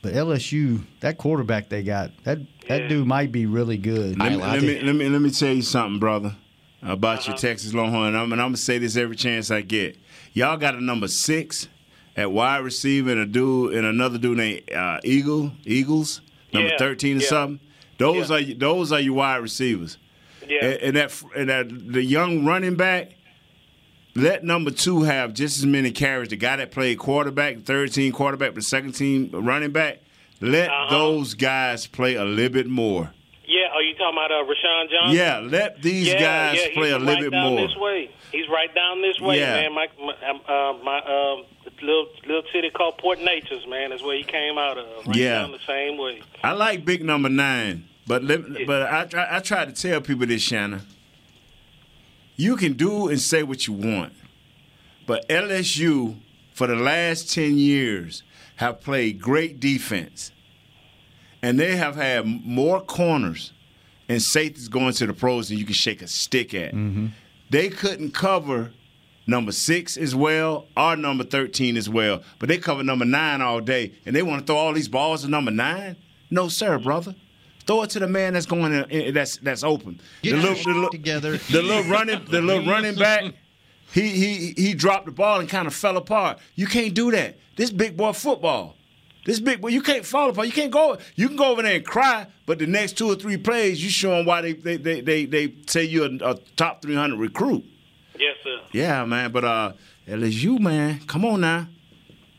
but 0.03 0.15
LSU, 0.15 0.85
that 1.01 1.19
quarterback 1.19 1.69
they 1.69 1.83
got, 1.83 2.11
that 2.25 2.39
that 2.69 2.89
dude 2.89 3.07
might 3.07 3.33
be 3.33 3.47
really 3.47 3.77
good. 3.77 4.19
Let 4.19 4.33
me, 4.33 4.39
let 4.39 4.63
me 4.63 4.81
let 4.81 4.95
me 4.95 5.09
let 5.09 5.21
me 5.21 5.31
tell 5.31 5.53
you 5.53 5.63
something, 5.63 5.99
brother, 5.99 6.35
about 6.83 7.27
your 7.27 7.37
Texas 7.37 7.75
Longhorn. 7.75 8.15
I'm, 8.15 8.33
and 8.33 8.41
I'm 8.41 8.49
gonna 8.49 8.57
say 8.57 8.79
this 8.79 8.97
every 8.97 9.17
chance 9.17 9.51
I 9.51 9.61
get. 9.61 9.99
Y'all 10.33 10.57
got 10.57 10.75
a 10.75 10.81
number 10.83 11.09
six 11.09 11.69
at 12.17 12.31
wide 12.33 12.59
receiver 12.59 13.11
and 13.11 13.21
a 13.21 13.27
dude 13.27 13.75
and 13.75 13.87
another 13.87 14.19
dude 14.19 14.37
named 14.39 14.73
uh, 14.73 15.01
Eagle 15.05 15.53
Eagles, 15.65 16.23
number 16.55 16.71
Yeah, 16.71 16.79
thirteen 16.79 17.19
or 17.19 17.21
yeah. 17.21 17.29
something. 17.29 17.61
Those 17.99 18.31
are 18.31 18.43
those 18.43 18.93
are 18.93 19.01
your 19.01 19.15
wide 19.15 19.37
receivers. 19.43 19.99
Yeah. 20.49 20.65
And, 20.65 20.83
and 20.83 20.97
that 20.97 21.23
and 21.37 21.49
that 21.51 21.93
the 21.93 22.03
young 22.03 22.45
running 22.45 22.77
back. 22.77 23.13
Let 24.17 24.45
number 24.45 24.71
two 24.71 25.03
have 25.03 25.35
just 25.35 25.59
as 25.59 25.67
many 25.67 25.91
carries. 25.91 26.29
The 26.29 26.37
guy 26.37 26.55
that 26.57 26.71
played 26.71 26.99
quarterback, 27.01 27.63
third 27.63 27.93
team 27.93 28.13
quarterback, 28.13 28.55
the 28.55 28.63
second 28.63 28.93
team 28.93 29.31
running 29.33 29.73
back. 29.73 30.03
Let 30.41 30.69
Uh-huh. 30.71 30.91
those 30.97 31.35
guys 31.35 31.89
play 31.89 32.15
a 32.15 32.25
little 32.25 32.53
bit 32.53 32.69
more. 32.69 33.11
Yeah, 33.47 33.75
are 33.75 33.83
you 33.83 33.95
talking 33.95 34.17
about 34.17 34.31
uh, 34.31 34.45
Roschon 34.45 34.89
Johnson? 34.91 35.17
Yeah, 35.17 35.41
let 35.41 35.83
these 35.83 36.07
yeah, 36.09 36.21
guys 36.21 36.59
yeah, 36.61 36.75
play 36.75 36.87
he's 36.87 36.95
a 36.95 36.99
little 36.99 37.15
right 37.15 37.21
bit 37.23 37.31
down 37.33 37.55
more. 37.55 37.67
This 37.67 37.77
way, 37.77 38.11
he's 38.31 38.49
right 38.49 38.73
down 38.75 39.03
this 39.03 39.21
way, 39.21 39.39
Yeah. 39.41 39.55
man. 39.69 39.73
My 39.75 39.87
my, 39.99 40.13
uh, 40.13 40.73
my 40.85 40.99
um, 40.99 41.45
little 41.85 42.09
little 42.27 42.43
city 42.53 42.71
called 42.71 42.99
Port 42.99 43.19
Neches, 43.19 43.69
man, 43.69 43.93
is 43.93 44.03
where 44.03 44.17
he 44.17 44.25
came 44.25 44.59
out 44.59 44.79
of. 44.79 45.07
Right 45.07 45.17
Yeah. 45.17 45.41
down 45.43 45.53
the 45.53 45.59
same 45.67 45.97
way. 45.99 46.23
I 46.43 46.53
like 46.53 46.85
big 46.85 47.05
number 47.05 47.29
nine, 47.29 47.89
but 48.07 48.23
let, 48.25 48.67
but 48.67 48.83
I 48.83 49.05
try, 49.05 49.27
I 49.31 49.41
try 49.41 49.65
to 49.65 49.73
tell 49.73 50.01
people 50.01 50.27
this, 50.27 50.43
Shannon. 50.43 50.83
You 52.37 52.57
can 52.57 52.73
do 52.73 53.09
and 53.09 53.21
say 53.21 53.43
what 53.43 53.67
you 53.67 53.73
want, 53.75 54.13
but 55.07 55.29
LSU 55.29 56.17
for 56.53 56.67
the 56.67 56.75
last 56.77 57.33
ten 57.33 57.57
years 57.59 58.23
have 58.57 58.81
played 58.81 59.21
great 59.21 59.61
defense, 59.61 60.33
and 61.43 61.59
they 61.59 61.77
have 61.77 61.95
had 61.97 62.27
more 62.27 62.81
corners 62.81 63.53
and 64.09 64.21
safeties 64.21 64.69
going 64.69 64.93
to 64.95 65.07
the 65.07 65.13
pros 65.15 65.49
than 65.49 65.59
you 65.59 65.65
can 65.65 65.75
shake 65.75 66.03
a 66.03 66.07
stick 66.09 66.55
at. 66.55 66.75
Mm-hmm. 66.75 67.07
They 67.51 67.69
couldn't 67.69 68.13
cover 68.15 68.73
number 69.27 69.53
six 69.53 69.97
as 69.97 70.15
well 70.15 70.67
or 70.77 70.97
number 70.97 71.25
13 71.25 71.77
as 71.77 71.89
well, 71.89 72.23
but 72.39 72.49
they 72.49 72.59
cover 72.59 72.83
number 72.83 73.05
nine 73.05 73.41
all 73.41 73.61
day, 73.61 73.93
and 74.07 74.15
they 74.15 74.23
want 74.23 74.41
to 74.41 74.47
throw 74.47 74.57
all 74.57 74.73
these 74.73 74.89
balls 74.89 75.23
to 75.23 75.29
number 75.29 75.51
nine? 75.51 75.97
No, 76.31 76.49
sir, 76.49 76.79
brother. 76.79 77.15
Throw 77.67 77.83
it 77.83 77.91
to 77.91 77.99
the 77.99 78.09
man 78.09 78.35
that's 78.35 78.47
going 78.47 78.73
in, 78.73 79.15
that's 79.15 79.39
that's 79.39 79.65
open. 79.65 80.01
Get 80.23 80.33
the 80.33 80.37
little, 80.37 80.55
the 80.55 80.71
little, 80.71 80.91
together. 80.91 81.39
The 81.51 81.63
little 81.63 81.85
running 81.85 82.25
the 82.27 82.43
little 82.43 82.67
running 82.71 82.95
back. 82.95 83.33
He 83.93 84.09
he 84.09 84.55
he 84.57 84.75
dropped 84.75 85.07
the 85.07 85.13
ball 85.13 85.41
and 85.41 85.49
kind 85.49 85.67
of 85.67 85.75
fell 85.75 85.97
apart. 85.97 86.41
You 86.57 86.67
can't 86.67 86.95
do 86.95 87.11
that. 87.13 87.39
This 87.57 87.71
big 87.71 87.97
boy 87.97 88.13
football. 88.13 88.77
This 89.25 89.41
big 89.41 89.63
boy, 89.63 89.69
you 89.69 89.81
can't 89.81 90.05
fall 90.05 90.29
apart. 90.29 90.47
You 90.47 90.53
can't 90.53 90.71
go. 90.71 90.99
You 91.15 91.29
can 91.29 91.37
go 91.37 91.53
over 91.53 91.63
there 91.63 91.77
and 91.77 91.87
cry, 91.87 92.27
but 92.45 92.59
the 92.59 92.67
next 92.67 92.99
two 92.99 93.11
or 93.11 93.15
three 93.15 93.39
plays, 93.39 93.83
you 93.83 93.89
show 93.89 94.11
them 94.11 94.27
why 94.27 94.43
they 94.43 94.53
they 94.53 94.77
they 94.77 95.01
they, 95.01 95.25
they 95.25 95.55
say 95.67 95.85
you're 95.85 96.07
a, 96.07 96.33
a 96.33 96.35
top 96.57 96.83
three 96.83 96.95
hundred 96.95 97.19
recruit. 97.19 97.65
Yes, 98.19 98.37
sir. 98.43 98.61
Yeah, 98.73 99.05
man. 99.05 99.33
But 99.33 99.45
uh, 99.45 99.73
LSU, 100.09 100.59
man, 100.61 101.01
come 101.07 101.25
on 101.25 101.41
now. 101.41 101.67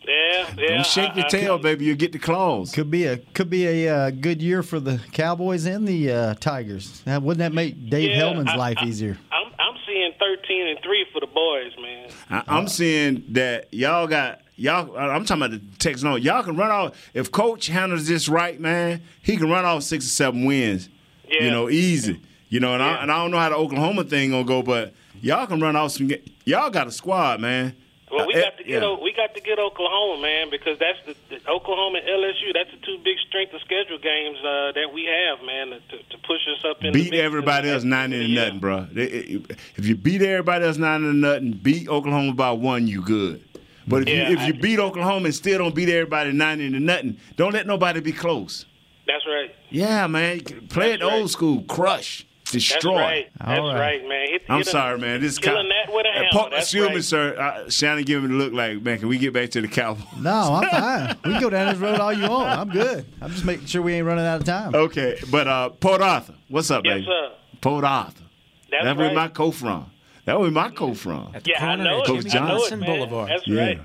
Yeah, 0.08 0.54
yeah. 0.58 0.68
Don't 0.76 0.86
shake 0.86 1.12
I- 1.12 1.16
your 1.16 1.26
I- 1.26 1.30
tail, 1.30 1.58
baby. 1.58 1.86
You 1.86 1.96
get 1.96 2.12
the 2.12 2.20
claws. 2.20 2.72
Could 2.72 2.92
be 2.92 3.06
a 3.06 3.18
could 3.18 3.50
be 3.50 3.66
a 3.66 3.90
uh, 3.96 4.10
good 4.12 4.42
year 4.42 4.62
for 4.64 4.80
the 4.80 5.00
Cowboys 5.14 5.66
and 5.66 5.88
the 5.88 6.12
uh, 6.12 6.34
Tigers. 6.36 7.02
Now, 7.06 7.20
wouldn't 7.20 7.40
that 7.40 7.54
make 7.54 7.90
Dave 7.90 8.12
Yeah, 8.12 8.18
Helman's 8.18 8.50
I- 8.52 8.56
life 8.56 8.78
I- 8.80 8.86
easier? 8.86 9.18
I'm 9.32 9.52
I'm 9.60 9.76
seeing 9.88 10.12
13 10.20 10.68
and 10.68 10.80
three 10.84 11.06
for 11.12 11.20
the 11.22 11.28
boys, 11.28 11.72
man. 11.82 12.10
I, 12.30 12.44
I'm 12.48 12.68
seeing 12.68 13.24
that 13.30 13.74
y'all 13.74 14.06
got 14.08 14.42
y'all. 14.56 14.96
I'm 14.96 15.26
talking 15.26 15.44
about 15.44 15.52
the 15.60 15.62
Texas. 15.80 16.04
No, 16.04 16.16
y'all 16.18 16.44
can 16.44 16.56
run 16.56 16.70
off. 16.70 17.10
If 17.16 17.32
Coach 17.32 17.68
handles 17.68 18.08
this 18.08 18.30
right, 18.30 18.60
man, 18.60 19.02
he 19.24 19.38
can 19.38 19.50
run 19.50 19.66
off 19.66 19.82
six 19.84 20.06
or 20.06 20.10
seven 20.10 20.46
wins. 20.46 20.88
Yeah. 21.28 21.46
You 21.46 21.52
know, 21.52 21.70
easy. 21.70 22.22
You 22.50 22.60
know, 22.60 22.76
and, 22.76 22.84
I, 22.84 23.02
and 23.02 23.12
I 23.12 23.18
don't 23.18 23.32
know 23.32 23.40
how 23.40 23.50
the 23.50 23.56
Oklahoma 23.56 24.04
thing 24.04 24.30
gonna 24.30 24.44
go, 24.44 24.62
but 24.62 24.94
y'all 25.22 25.48
can 25.48 25.60
run 25.60 25.76
off 25.76 25.92
some. 25.92 26.10
Y'all 26.46 26.70
got 26.70 26.88
a 26.88 26.92
squad, 26.92 27.40
man. 27.40 27.76
Well, 28.12 28.28
we 28.28 28.36
Uh, 28.36 28.42
got 28.42 28.58
to 28.58 28.64
get 28.64 28.82
yeah. 28.84 28.96
We 29.02 29.14
got 29.14 29.34
to 29.34 29.42
get 29.42 29.58
Oklahoma, 29.60 30.22
man, 30.22 30.50
because 30.52 30.78
that's 30.80 31.00
the, 31.06 31.16
the 31.36 31.50
Oklahoma 31.50 31.98
and 32.00 32.08
LSU. 32.08 32.54
That's 32.54 32.70
the 32.72 32.78
two 32.86 32.98
big 33.04 33.18
strength 33.28 33.54
of 33.54 33.62
schedule 33.62 33.98
games 33.98 34.38
uh, 34.40 34.72
that 34.74 34.94
we 34.94 35.06
have, 35.06 35.44
man, 35.46 35.72
to, 35.90 35.98
to 35.98 36.18
push 36.20 36.42
us 36.48 36.64
up 36.70 36.78
in 36.84 36.94
the 36.94 37.04
beat 37.10 37.14
everybody 37.16 37.70
else 37.70 37.84
ninety 37.84 38.28
to 38.28 38.34
nothing, 38.34 38.60
bro. 38.60 38.88
If 38.94 39.86
you 39.86 39.96
beat 39.96 40.22
everybody 40.22 40.66
else 40.66 40.78
ninety 40.78 41.08
to 41.08 41.14
nothing, 41.14 41.52
beat 41.54 41.90
Oklahoma 41.90 42.34
by 42.34 42.52
one, 42.52 42.88
you 42.88 43.02
good. 43.02 43.44
But 43.88 44.04
if 44.04 44.10
Yeah, 44.10 44.30
you 44.30 44.34
if 44.36 44.40
I- 44.40 44.48
you 44.48 44.54
beat 44.54 44.80
Oklahoma 44.80 45.26
and 45.26 45.36
still 45.36 45.58
don't 45.58 45.76
beat 45.76 45.90
everybody 45.90 46.32
ninety 46.32 46.70
to 46.72 46.80
nothing, 46.80 47.18
don't 47.38 47.54
let 47.54 47.66
nobody 47.68 48.00
be 48.02 48.12
close. 48.14 48.66
That's 49.08 49.26
right. 49.28 49.54
Yeah, 49.72 50.06
man, 50.08 50.40
play 50.70 50.94
it 50.94 51.02
old 51.04 51.30
school, 51.32 51.64
crush, 51.64 52.26
destroy. 52.52 52.96
That's 52.96 53.02
right. 53.02 53.32
That's 53.40 53.62
right. 53.80 54.08
man. 54.08 54.28
Hit, 54.30 54.42
I'm 54.50 54.58
hit 54.60 54.68
a- 54.68 54.70
sorry, 54.70 55.00
man. 55.00 55.22
This 55.22 55.38
kill 55.38 55.54
a 55.54 55.56
cow- 55.58 55.62
net 55.64 55.94
with 55.94 56.06
a 56.06 56.12
hammer. 56.14 56.28
Paul- 56.32 56.50
That's 56.52 56.64
excuse 56.64 56.90
me, 56.90 57.02
sir. 57.02 57.38
Uh, 57.38 57.70
Shannon 57.70 58.04
giving 58.04 58.30
me 58.30 58.38
the 58.38 58.44
look 58.44 58.54
like, 58.54 58.82
man. 58.82 59.00
Can 59.00 59.08
we 59.08 59.18
get 59.18 59.34
back 59.34 59.50
to 59.52 59.62
the 59.62 59.68
Cowboys? 59.68 60.04
No, 60.20 60.32
I'm 60.62 60.70
fine. 61.08 61.18
we 61.26 61.32
can 61.34 61.42
go 61.42 61.50
down 61.50 61.72
this 61.74 61.78
road 61.80 62.00
all 62.00 62.14
you 62.14 62.30
want. 62.30 62.50
I'm 62.58 62.70
good. 62.70 63.06
I'm 63.22 63.32
just 63.32 63.46
making 63.46 63.66
sure 63.68 63.82
we 63.82 63.94
ain't 63.94 64.06
running 64.08 64.26
out 64.26 64.40
of 64.42 64.46
time. 64.46 64.74
Okay, 64.76 65.18
but 65.32 65.48
uh, 65.48 65.70
Port 65.70 66.02
Arthur, 66.02 66.36
what's 66.50 66.72
up, 66.72 66.84
Yes, 66.86 66.96
baby? 66.96 67.06
sir. 67.08 67.32
Port 67.62 67.84
Arthur. 67.86 68.24
That's 68.72 68.98
where 68.98 69.08
right. 69.08 69.16
my 69.16 69.28
co 69.30 69.52
from. 69.52 69.92
That 70.26 70.40
where 70.40 70.52
my 70.52 70.70
co 70.70 70.94
from. 70.94 71.34
Yeah, 71.46 71.66
I 71.66 71.76
know 71.76 72.02
it. 72.02 72.06
Coach 72.08 72.26
I 72.26 72.28
it, 72.28 72.32
Johnson 72.32 72.80
man. 72.80 72.90
Boulevard. 72.90 73.30
That's 73.30 73.48
Yeah. 73.48 73.62
right. 73.64 73.82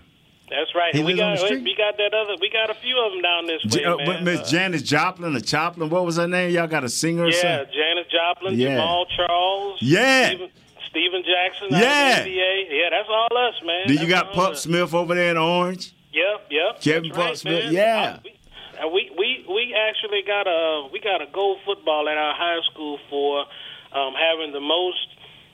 That's 0.50 0.74
right. 0.74 0.94
He 0.94 1.02
we 1.02 1.14
lives 1.14 1.20
on 1.20 1.34
got 1.36 1.40
the 1.40 1.46
street? 1.46 1.62
we 1.64 1.74
got 1.76 1.96
that 1.96 2.12
other. 2.12 2.34
We 2.40 2.50
got 2.50 2.70
a 2.70 2.74
few 2.74 2.98
of 2.98 3.12
them 3.12 3.22
down 3.22 3.46
this 3.46 3.62
way, 3.64 3.70
J- 3.70 3.84
uh, 3.84 3.96
man. 3.98 4.24
Miss 4.24 4.40
Uh, 4.40 4.44
Janis 4.50 4.82
Joplin 4.82 5.36
or 5.36 5.40
Choplin, 5.40 5.88
what 5.90 6.04
was 6.04 6.16
her 6.16 6.26
name? 6.26 6.50
Y'all 6.50 6.66
got 6.66 6.82
a 6.84 6.88
singer 6.88 7.24
or 7.24 7.28
yeah? 7.30 7.64
Janis 7.64 8.06
Joplin, 8.10 8.58
Yeah. 8.58 8.78
Jamaal 8.78 9.06
Charles, 9.16 9.78
Yeah. 9.80 10.26
Steven, 10.28 10.50
Stephen 10.90 11.22
Jackson, 11.24 11.68
Yeah. 11.70 12.24
NBA. 12.26 12.66
Yeah, 12.70 12.90
that's 12.90 13.08
all 13.08 13.28
us, 13.38 13.54
man. 13.64 13.82
Then 13.86 13.98
you 13.98 14.08
got 14.08 14.32
Pup 14.32 14.52
us. 14.52 14.62
Smith 14.62 14.92
over 14.92 15.14
there 15.14 15.30
in 15.30 15.36
Orange. 15.38 15.92
Yep, 16.12 16.46
yep. 16.50 16.80
Kevin 16.80 17.10
That's 17.14 17.16
right, 17.16 17.32
Bucksmith, 17.54 17.64
man. 17.66 17.72
yeah. 17.72 18.18
Uh, 18.82 18.88
we 18.88 19.08
we 19.16 19.44
we 19.48 19.74
actually 19.78 20.22
got 20.26 20.48
a 20.48 20.88
we 20.92 20.98
got 20.98 21.22
a 21.22 21.26
gold 21.32 21.58
football 21.64 22.08
at 22.08 22.18
our 22.18 22.34
high 22.34 22.58
school 22.72 22.98
for 23.08 23.44
um, 23.92 24.14
having 24.18 24.52
the 24.52 24.58
most 24.60 25.06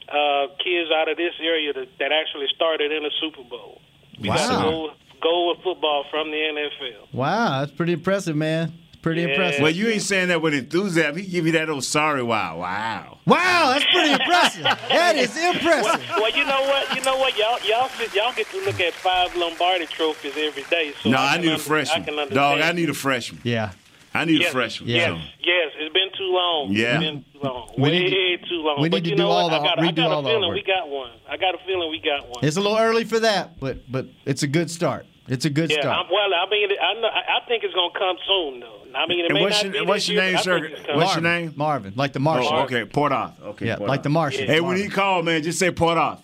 uh, 0.09 0.47
kids 0.65 0.89
out 0.97 1.09
of 1.11 1.17
this 1.19 1.35
area 1.43 1.73
that, 1.75 1.89
that 1.99 2.13
actually 2.13 2.47
started 2.55 2.93
in 2.93 3.05
a 3.05 3.11
Super 3.21 3.43
Bowl. 3.43 3.83
We 4.21 4.29
got 4.29 4.39
Wow. 4.39 4.59
a 4.59 4.63
gold, 4.71 4.91
gold 5.23 5.57
football 5.63 6.05
from 6.11 6.31
the 6.31 6.37
NFL. 6.37 7.09
Wow, 7.13 7.61
that's 7.61 7.73
pretty 7.73 7.93
impressive, 7.93 8.37
man. 8.37 8.73
Pretty 9.03 9.23
impressive. 9.23 9.63
Well, 9.63 9.71
you 9.71 9.87
ain't 9.87 10.03
saying 10.03 10.29
that 10.29 10.43
with 10.43 10.53
enthusiasm. 10.53 11.17
He 11.17 11.27
give 11.29 11.47
you 11.47 11.53
that 11.53 11.69
old 11.71 11.85
sorry 11.85 12.25
wow. 12.25 12.59
Wow. 12.59 13.19
Wow, 13.25 13.71
that's 13.73 13.85
pretty 13.93 14.11
impressive. 14.13 14.63
That 14.65 15.15
is 15.17 15.37
impressive. 15.37 16.03
Well, 16.11 16.23
well, 16.23 16.31
you 16.37 16.45
know 16.45 16.63
what? 16.63 16.97
You 16.97 17.03
know 17.03 17.17
what? 17.17 17.39
Y'all 17.39 17.59
y'all 17.65 17.89
y'all 18.13 18.33
get 18.35 18.49
to 18.51 18.65
look 18.65 18.81
at 18.81 18.93
five 18.95 19.37
Lombardi 19.37 19.87
trophies 19.87 20.33
every 20.37 20.65
day. 20.65 20.93
So 21.03 21.11
no, 21.11 21.19
I, 21.19 21.21
I, 21.21 21.33
can 21.35 21.41
need 21.43 21.49
a 21.49 21.53
under- 21.53 21.63
freshman. 21.63 22.03
I 22.03 22.05
can. 22.27 22.35
Dog, 22.35 22.61
I 22.61 22.73
need 22.73 22.91
a 22.91 22.95
freshman. 22.95 23.41
Yeah. 23.45 23.71
I 24.17 24.25
need 24.25 24.41
yes, 24.41 24.51
a 24.51 24.53
freshman. 24.53 24.89
Yes, 24.91 25.09
so. 25.09 25.15
yes, 25.45 25.73
it's 25.79 25.93
been 25.93 26.11
too 26.17 26.31
long. 26.33 26.69
Yeah. 26.71 26.95
It's 27.01 27.05
been 27.05 27.25
too 27.33 27.41
long. 27.47 27.71
We 27.77 27.83
Way 27.83 27.91
need 28.01 28.11
to- 28.11 28.49
too 28.49 28.63
long. 28.63 28.81
we 28.81 28.89
but 28.89 28.97
need 28.99 29.05
to 29.05 29.11
you 29.11 29.17
do 29.17 29.23
all 29.27 29.45
what? 29.51 29.53
I 29.55 29.59
the- 29.59 29.65
got, 29.65 29.79
I 29.81 29.91
got 29.93 30.11
all 30.13 30.21
a 30.27 30.29
feeling 30.29 30.51
artwork. 30.51 30.55
we 30.55 30.63
got 30.63 30.89
one. 30.89 31.11
I 31.29 31.37
got 31.37 31.55
a 31.55 31.59
feeling 31.67 31.91
we 31.91 32.01
got 32.01 32.29
one. 32.29 32.45
It's 32.45 32.57
a 32.57 32.61
little 32.61 32.79
early 32.79 33.05
for 33.05 33.21
that, 33.21 33.61
but 33.61 33.91
but 33.91 34.07
it's 34.25 34.43
a 34.43 34.47
good 34.47 34.71
start. 34.71 35.07
It's 35.29 35.45
a 35.45 35.51
good 35.51 35.71
yeah, 35.71 35.81
start. 35.81 36.07
I'm, 36.07 36.13
well, 36.13 36.31
I 36.35 36.49
mean, 36.49 36.69
I 36.71 36.95
know, 37.01 37.09
I 37.09 37.39
I 37.43 37.47
think 37.49 37.65
it's 37.65 37.75
gonna 37.75 37.91
come 37.99 38.17
soon, 38.27 38.61
though. 38.61 38.73
I 38.95 39.07
mean, 39.07 39.21
it 39.21 39.25
And 39.27 39.35
may 39.35 39.43
what's 39.43 39.63
not 39.63 39.75
your- 39.75 39.85
be 39.85 39.89
what's 39.89 40.09
your 40.09 40.23
year, 40.23 40.33
name, 40.33 40.43
sir? 40.43 40.61
think 40.61 40.73
it's 40.73 40.87
coming. 40.87 40.97
What's 41.01 41.15
your 41.15 41.23
name? 41.23 41.53
Marvin, 41.57 41.93
like 41.97 42.13
the 42.13 42.21
oh, 42.21 42.23
Martian. 42.23 42.53
Oh, 42.55 42.63
okay, 42.63 42.85
Port 42.85 43.13
Arthur. 43.13 43.45
Okay, 43.49 43.67
Yeah, 43.67 43.77
Port 43.77 43.89
like 43.89 43.99
Arthur. 43.99 44.03
the 44.05 44.09
Martian. 44.11 44.47
Hey, 44.47 44.61
when 44.61 44.77
he 44.77 44.89
call, 44.89 45.23
man, 45.23 45.43
just 45.43 45.59
say 45.59 45.71
Port 45.71 45.99
Arthur. 45.99 46.23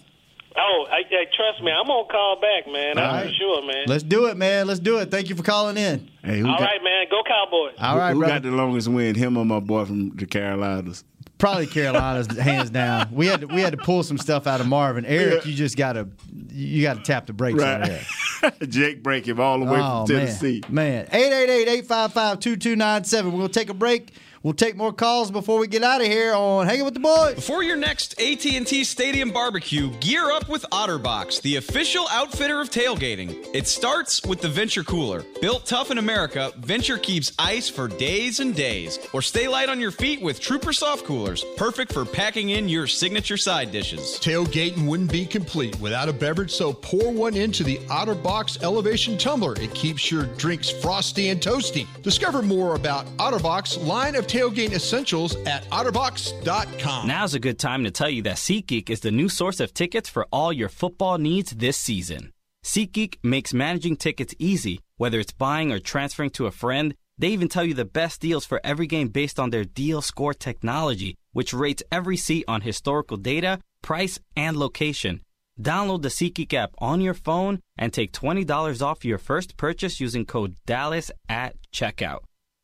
Oh, 0.57 0.87
I, 0.91 0.97
I, 0.99 1.25
trust 1.35 1.63
me, 1.63 1.71
I'm 1.73 1.87
gonna 1.87 2.07
call 2.09 2.39
back, 2.41 2.67
man. 2.71 2.99
All 2.99 3.13
That's 3.13 3.27
right. 3.27 3.35
sure, 3.39 3.63
man. 3.67 3.85
Let's 3.87 4.03
do 4.03 4.27
it, 4.27 4.37
man. 4.37 4.67
Let's 4.67 4.81
do 4.81 4.99
it. 4.99 5.11
Thank 5.11 5.29
you 5.31 5.37
for 5.37 5.43
calling 5.43 5.77
in. 5.77 6.11
Hey, 6.23 6.41
who 6.41 6.49
All 6.49 6.59
got, 6.59 6.65
right, 6.65 6.83
man. 6.85 7.07
Go 7.11 7.23
Cowboys. 7.27 7.75
All 7.79 7.97
right, 7.97 8.13
who 8.13 8.19
brother. 8.19 8.35
got 8.35 8.43
the 8.43 8.51
longest 8.51 8.89
win? 8.89 9.15
Him 9.15 9.37
or 9.39 9.45
my 9.45 9.61
boy 9.61 9.85
from 9.87 10.11
the 10.17 10.27
Carolinas? 10.27 11.05
Probably 11.39 11.67
Carolina's 11.67 12.27
hands 12.39 12.71
down. 12.71 13.09
We 13.13 13.27
had 13.27 13.41
to, 13.41 13.47
we 13.49 13.63
had 13.63 13.73
to 13.73 13.79
pull 13.79 14.03
some 14.05 14.19
stuff 14.19 14.47
out 14.47 14.61
of 14.61 14.67
Marvin. 14.69 15.05
Eric, 15.07 15.45
you 15.47 15.55
just 15.55 15.77
gotta 15.77 16.09
you 16.51 16.83
gotta 16.83 17.01
tap 17.03 17.27
the 17.27 17.33
brakes 17.33 17.61
on 17.63 17.81
Right. 17.81 18.01
there. 18.43 18.53
Jake 18.69 19.03
break 19.03 19.27
him 19.27 19.41
all 19.41 19.59
the 19.59 19.65
way 19.65 19.81
Oh, 19.83 20.07
from. 20.07 20.17
Tennessee. 20.17 20.63
Man, 20.69 21.07
888-855-2297. 21.07 23.25
We're 23.25 23.31
gonna 23.31 23.49
take 23.49 23.71
a 23.71 23.75
break. 23.75 24.13
We'll 24.43 24.55
take 24.55 24.77
more 24.77 24.93
calls 24.93 25.31
before 25.31 25.61
we 25.61 25.69
get 25.69 25.85
out 25.85 26.01
of 26.01 26.09
here 26.09 26.35
on 26.35 26.67
Hanging 26.67 26.85
with 26.85 26.95
the 26.95 27.01
Boys. 27.01 27.37
Before 27.37 27.63
your 27.63 27.77
next 27.77 28.21
AT&T 28.21 28.83
Stadium 28.83 29.31
barbecue, 29.31 29.91
gear 30.01 30.33
up 30.33 30.49
with 30.49 30.65
OtterBox, 30.73 31.43
the 31.43 31.57
official 31.57 32.09
outfitter 32.11 32.61
of 32.61 32.69
tailgating. 32.69 33.47
It 33.55 33.69
starts 33.69 34.21
with 34.25 34.41
the 34.41 34.49
Venture 34.49 34.83
Cooler. 34.83 35.25
Built 35.41 35.65
tough 35.65 35.93
in 35.93 35.99
America, 35.99 36.51
Venture 36.59 36.99
keeps 36.99 37.31
ice 37.39 37.69
for 37.69 37.87
days 37.87 38.41
and 38.41 38.53
days. 38.53 38.99
Or 39.13 39.23
stay 39.23 39.47
light 39.47 39.69
on 39.69 39.79
your 39.79 39.93
feet 39.93 40.21
with 40.21 40.41
Trooper 40.41 40.73
Soft 40.73 41.05
Coolers, 41.05 41.45
perfect 41.57 41.93
for 41.93 42.05
packing 42.05 42.51
in 42.51 42.69
your 42.69 42.89
signature 42.89 43.37
side 43.37 43.71
dishes. 43.71 44.19
Tailgating 44.21 44.89
wouldn't 44.89 45.13
be 45.13 45.25
complete 45.25 45.79
without 45.79 46.09
a 46.09 46.13
beverage, 46.13 46.51
so 46.51 46.73
pour 46.73 47.13
one 47.13 47.37
into 47.37 47.63
the 47.63 47.77
OtterBox 47.87 48.61
Elevation 48.65 49.17
Tumbler. 49.17 49.55
It 49.61 49.73
keeps 49.73 50.11
your 50.11 50.25
drinks 50.37 50.69
frosty 50.69 51.29
and 51.29 51.41
toasty. 51.41 51.87
Discover 52.03 52.43
more 52.43 52.75
about 52.75 53.07
OtterBox 53.19 53.87
line 53.87 54.17
of 54.17 54.27
tailgate 54.33 54.73
essentials 54.73 55.37
at 55.45 55.69
OtterBox.com. 55.69 57.07
Now's 57.07 57.35
a 57.35 57.39
good 57.39 57.59
time 57.59 57.85
to 57.85 57.91
tell 57.91 58.09
you 58.09 58.23
that 58.23 58.37
SeatGeek 58.37 58.89
is 58.89 59.01
the 59.01 59.11
new 59.11 59.29
source 59.29 59.61
of 59.61 59.75
tickets 59.75 60.09
for 60.09 60.27
all 60.33 60.55
your 60.55 60.71
football 60.71 61.19
needs 61.19 61.51
this 61.51 61.77
season. 61.77 62.33
SeatGeek 62.65 63.17
makes 63.23 63.53
managing 63.53 63.97
tickets 63.97 64.35
easy, 64.39 64.81
whether 64.97 65.21
it's 65.21 65.33
buying 65.35 65.71
or 65.71 65.79
transferring 65.79 66.31
to 66.31 66.47
a 66.47 66.51
friend. 66.51 66.95
They 67.19 67.29
even 67.29 67.49
tell 67.49 67.65
you 67.65 67.75
the 67.75 67.85
best 67.85 68.23
deals 68.23 68.47
for 68.47 68.59
every 68.65 68.87
game 68.87 69.09
based 69.09 69.39
on 69.39 69.51
their 69.51 69.65
deal 69.65 70.01
score 70.01 70.33
technology, 70.33 71.15
which 71.33 71.53
rates 71.53 71.83
every 71.93 72.17
seat 72.17 72.47
on 72.49 72.63
historical 72.63 73.19
data, 73.19 73.61
price, 73.83 74.19
and 74.35 74.57
location. 74.57 75.21
Download 75.61 76.01
the 76.01 76.09
SeatGeek 76.09 76.55
app 76.55 76.71
on 76.79 77.03
your 77.03 77.15
phone 77.15 77.61
and 77.77 77.93
take 77.93 78.13
$20 78.13 78.81
off 78.81 79.05
your 79.05 79.19
first 79.19 79.59
purchase 79.59 80.01
using 80.01 80.25
code 80.25 80.57
DALLAS 80.65 81.11
at 81.29 81.57
checkout. 81.71 82.21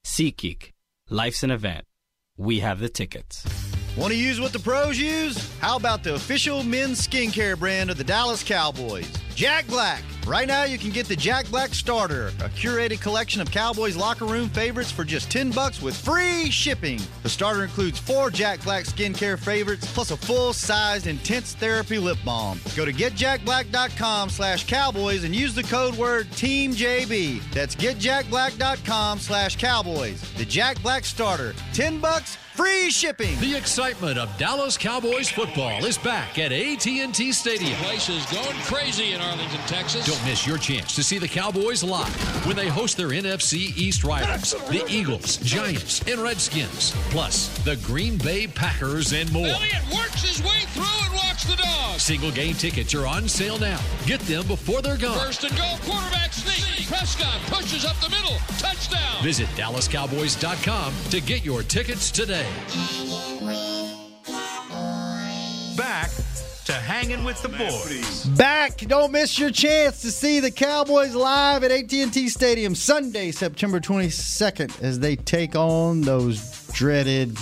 SeatGeek. 0.07 0.71
Life's 1.11 1.43
an 1.43 1.51
event. 1.51 1.87
We 2.37 2.61
have 2.61 2.81
the 2.81 2.91
tickets. 2.91 3.43
Want 3.97 4.13
to 4.13 4.19
use 4.19 4.43
what 4.43 4.53
the 4.53 4.59
pros 4.59 4.99
use? 4.99 5.59
How 5.59 5.77
about 5.77 6.05
the 6.05 6.15
official 6.15 6.63
men's 6.63 7.07
skincare 7.07 7.59
brand 7.59 7.89
of 7.89 7.97
the 7.97 8.05
Dallas 8.05 8.43
Cowboys? 8.43 9.11
Jack 9.35 9.67
Black. 9.69 10.03
Right 10.29 10.47
now, 10.47 10.65
you 10.65 10.77
can 10.77 10.91
get 10.91 11.07
the 11.07 11.17
Jack 11.17 11.49
Black 11.49 11.73
Starter, 11.73 12.27
a 12.41 12.51
curated 12.51 13.01
collection 13.01 13.41
of 13.41 13.51
Cowboys 13.51 13.97
locker 13.97 14.27
room 14.27 14.51
favorites 14.51 14.93
for 14.93 15.03
just 15.03 15.31
10 15.31 15.53
bucks 15.53 15.81
with 15.81 15.97
free 15.97 16.51
shipping. 16.51 17.01
The 17.23 17.31
starter 17.31 17.65
includes 17.65 17.99
four 17.99 18.29
Jack 18.29 18.63
Black 18.63 18.85
skincare 18.85 19.39
favorites 19.39 19.91
plus 19.91 20.11
a 20.11 20.19
full-sized 20.19 21.07
intense 21.07 21.55
therapy 21.55 21.99
lip 21.99 22.19
balm. 22.27 22.61
Go 22.77 22.85
to 22.85 22.93
getjackblack.com 22.93 24.29
slash 24.29 24.67
cowboys 24.67 25.25
and 25.25 25.35
use 25.35 25.55
the 25.55 25.63
code 25.63 25.95
word 25.95 26.27
TEAMJB. 26.33 27.51
That's 27.55 27.75
getjackblack.com 27.75 29.21
slash 29.21 29.57
cowboys. 29.57 30.21
The 30.35 30.45
Jack 30.45 30.83
Black 30.83 31.07
Starter. 31.07 31.55
10 31.73 32.01
bucks, 32.01 32.37
free 32.59 32.91
shipping. 32.91 33.39
The 33.39 33.57
excitement 33.57 34.19
of 34.19 34.37
Dallas 34.37 34.77
Cowboys 34.77 35.31
football 35.31 35.85
is 35.85 35.97
back 35.97 36.39
at 36.41 36.51
AT&T 36.51 37.33
Stadium. 37.33 37.79
Place 37.79 38.09
is 38.09 38.27
going 38.27 38.57
crazy 38.65 39.13
in 39.13 39.21
Arlington, 39.21 39.61
Texas. 39.69 40.05
Don't 40.05 40.18
miss 40.25 40.47
your 40.47 40.59
chance 40.59 40.95
to 40.95 41.03
see 41.03 41.19
the 41.19 41.29
Cowboys 41.29 41.83
live 41.83 42.47
when 42.47 42.57
they 42.57 42.69
host 42.69 42.97
their 42.97 43.09
NFC 43.09 43.77
East 43.77 44.05
rivals, 44.05 44.53
the 44.69 44.85
Eagles, 44.89 45.37
Giants, 45.39 46.01
and 46.07 46.21
Redskins, 46.21 46.93
plus 47.11 47.49
the 47.65 47.77
Green 47.77 48.17
Bay 48.19 48.47
Packers 48.47 49.13
and 49.13 49.31
more. 49.33 49.47
Elliott 49.47 49.83
works 49.93 50.23
his 50.23 50.43
way 50.43 50.61
through 50.69 50.85
and 51.05 51.15
walks 51.15 51.45
the 51.45 51.57
dog. 51.57 51.99
Single 51.99 52.31
game 52.31 52.55
tickets 52.55 52.95
are 52.95 53.07
on 53.07 53.29
sale 53.29 53.59
now. 53.59 53.81
Get 54.07 54.21
them 54.21 54.47
before 54.47 54.83
they're 54.83 54.97
gone. 54.97 55.19
First 55.19 55.45
and 55.45 55.57
goal, 55.57 55.77
quarterback 55.83 56.33
sneak. 56.33 56.87
Prescott 56.89 57.41
pushes 57.47 57.85
up 57.85 57.97
the 58.01 58.09
middle. 58.09 58.37
Touchdown. 58.59 59.23
Visit 59.23 59.49
DallasCowboys.com 59.49 60.95
to 61.11 61.21
get 61.21 61.45
your 61.45 61.63
tickets 61.63 62.11
today. 62.11 62.47
Back 65.77 66.11
to 66.69 66.75
hanging 66.75 67.25
with 67.25 67.41
the 67.41 67.49
boys. 67.49 68.27
Back. 68.37 68.77
Don't 68.77 69.11
miss 69.11 69.39
your 69.39 69.51
chance 69.51 70.03
to 70.03 70.11
see 70.11 70.39
the 70.39 70.51
Cowboys 70.51 71.15
live 71.15 71.65
at 71.65 71.71
AT&T 71.71 72.29
Stadium 72.29 72.75
Sunday, 72.75 73.31
September 73.31 73.81
22nd 73.81 74.83
as 74.83 75.01
they 75.01 75.17
take 75.17 75.57
on 75.57 76.03
those 76.03 76.67
dreaded 76.75 77.39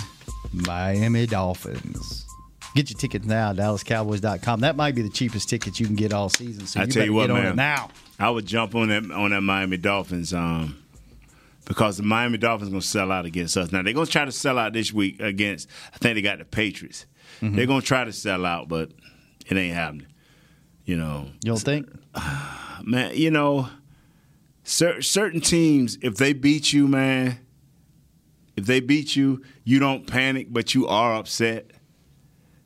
Miami 0.53 1.25
Dolphins. 1.25 2.25
Get 2.73 2.89
your 2.89 2.97
tickets 2.97 3.25
now, 3.25 3.51
DallasCowboys.com. 3.51 4.61
That 4.61 4.77
might 4.77 4.95
be 4.95 5.01
the 5.01 5.09
cheapest 5.09 5.49
tickets 5.49 5.77
you 5.77 5.87
can 5.87 5.95
get 5.97 6.13
all 6.13 6.29
season. 6.29 6.65
So 6.65 6.79
I 6.79 6.83
you 6.85 6.91
tell 6.93 7.03
you 7.03 7.11
what, 7.11 7.27
get 7.27 7.31
on 7.31 7.43
man. 7.43 7.51
it 7.51 7.55
now. 7.57 7.89
I 8.17 8.29
would 8.29 8.45
jump 8.45 8.75
on 8.75 8.87
that 8.87 9.11
on 9.11 9.31
that 9.31 9.41
Miami 9.41 9.75
Dolphins 9.75 10.33
um, 10.33 10.81
because 11.65 11.97
the 11.97 12.03
Miami 12.03 12.37
Dolphins 12.37 12.69
going 12.69 12.79
to 12.79 12.87
sell 12.87 13.11
out 13.11 13.25
against 13.25 13.57
us. 13.57 13.73
Now 13.73 13.83
they're 13.83 13.91
going 13.91 14.05
to 14.05 14.11
try 14.11 14.23
to 14.23 14.31
sell 14.31 14.57
out 14.57 14.71
this 14.71 14.93
week 14.93 15.19
against. 15.19 15.67
I 15.93 15.97
think 15.97 16.15
they 16.15 16.21
got 16.21 16.37
the 16.37 16.45
Patriots. 16.45 17.05
Mm-hmm. 17.41 17.57
They're 17.57 17.65
going 17.65 17.81
to 17.81 17.85
try 17.87 18.05
to 18.05 18.13
sell 18.13 18.45
out, 18.45 18.69
but 18.69 18.91
it 19.47 19.57
ain't 19.57 19.75
happening. 19.75 20.07
You 20.85 20.97
know, 20.97 21.27
You 21.43 21.51
don't 21.51 21.57
think? 21.59 21.89
man. 22.83 23.11
You 23.15 23.31
know, 23.31 23.69
cer- 24.63 25.01
certain 25.01 25.41
teams, 25.41 25.97
if 26.01 26.15
they 26.15 26.33
beat 26.33 26.71
you, 26.71 26.87
man, 26.87 27.39
if 28.55 28.65
they 28.65 28.79
beat 28.79 29.15
you, 29.15 29.43
you 29.63 29.79
don't 29.79 30.07
panic, 30.07 30.47
but 30.49 30.73
you 30.73 30.87
are 30.87 31.15
upset. 31.15 31.71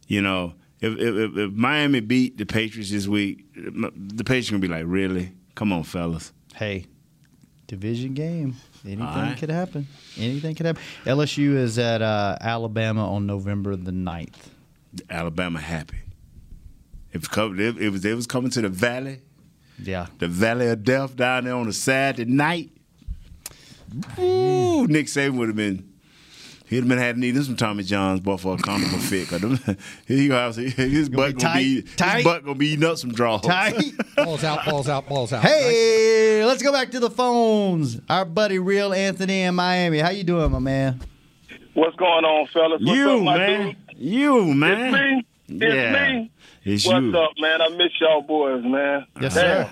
You 0.07 0.21
know, 0.21 0.53
if 0.79 0.97
if, 0.97 1.37
if 1.37 1.51
Miami 1.53 1.99
beat 1.99 2.37
the 2.37 2.45
Patriots 2.45 2.91
this 2.91 3.07
week, 3.07 3.45
the 3.55 4.23
Patriots 4.23 4.49
gonna 4.49 4.61
be 4.61 4.67
like, 4.67 4.85
really? 4.87 5.33
Come 5.55 5.73
on, 5.73 5.83
fellas. 5.83 6.31
Hey, 6.55 6.85
division 7.67 8.13
game. 8.13 8.55
Anything 8.83 9.05
right. 9.05 9.37
could 9.37 9.49
happen. 9.49 9.87
Anything 10.17 10.55
could 10.55 10.65
happen. 10.65 10.81
LSU 11.05 11.55
is 11.55 11.77
at 11.77 12.01
uh, 12.01 12.37
Alabama 12.41 13.13
on 13.13 13.27
November 13.27 13.75
the 13.75 13.91
9th. 13.91 14.49
Alabama 15.09 15.59
happy. 15.59 15.97
If 17.13 17.29
co- 17.29 17.53
if, 17.57 17.77
if 17.79 17.95
they 18.01 18.13
was 18.13 18.25
coming 18.27 18.51
to 18.51 18.61
the 18.61 18.69
Valley, 18.69 19.19
Yeah. 19.81 20.07
the 20.19 20.27
Valley 20.27 20.67
of 20.69 20.83
Death 20.83 21.15
down 21.15 21.43
there 21.45 21.55
on 21.55 21.67
a 21.67 21.73
Saturday 21.73 22.29
night, 22.31 22.69
ooh, 24.19 24.87
Nick 24.87 25.07
Saban 25.07 25.37
would 25.37 25.47
have 25.49 25.55
been. 25.55 25.87
He'd 26.67 26.77
have 26.77 26.87
been 26.87 26.99
had 26.99 27.15
to 27.15 27.19
need 27.19 27.35
him 27.35 27.43
some 27.43 27.57
Tommy 27.57 27.83
John's, 27.83 28.21
boy, 28.21 28.37
for 28.37 28.55
a 28.55 28.57
comical 28.57 28.97
fit. 28.97 29.27
'cause 29.27 29.41
them- 29.41 29.59
he 30.07 30.29
gonna 30.29 30.39
have, 30.39 30.55
his 30.55 31.09
butt 31.09 31.35
be 31.35 31.41
gonna 31.43 31.57
be 31.59 31.81
tight, 31.81 31.97
tight. 31.97 32.15
his 32.17 32.23
butt 32.23 32.45
gonna 32.45 32.55
be 32.57 32.67
eating 32.69 32.85
up 32.85 32.97
some 32.97 33.11
draws. 33.11 33.41
Tight. 33.41 33.91
balls 34.15 34.45
out, 34.45 34.63
balls 34.65 34.87
out, 34.87 35.09
balls 35.09 35.33
out. 35.33 35.41
Hey, 35.43 36.41
let's 36.45 36.63
go 36.63 36.71
back 36.71 36.91
to 36.91 37.01
the 37.01 37.09
phones. 37.09 37.99
Our 38.09 38.23
buddy, 38.23 38.57
Real 38.57 38.93
Anthony 38.93 39.41
in 39.41 39.55
Miami. 39.55 39.99
How 39.99 40.11
you 40.11 40.23
doing, 40.23 40.49
my 40.49 40.59
man? 40.59 41.01
What's 41.73 41.95
going 41.97 42.23
on, 42.23 42.47
fellas? 42.47 42.81
What's 42.81 42.97
You 42.97 43.11
up, 43.17 43.21
my 43.23 43.37
man, 43.37 43.67
dude? 43.89 43.97
you 43.97 44.45
man, 44.53 44.81
It's 44.81 44.93
me. 45.49 45.65
It's 45.67 45.75
Yeah. 45.75 46.13
me. 46.13 46.31
It's 46.63 46.85
What's 46.85 47.03
you. 47.03 47.17
up, 47.17 47.31
man? 47.39 47.61
I 47.61 47.69
miss 47.69 47.91
y'all 47.99 48.21
boys, 48.21 48.63
man. 48.63 49.05
Yes, 49.19 49.33
Damn. 49.33 49.65
sir. 49.67 49.69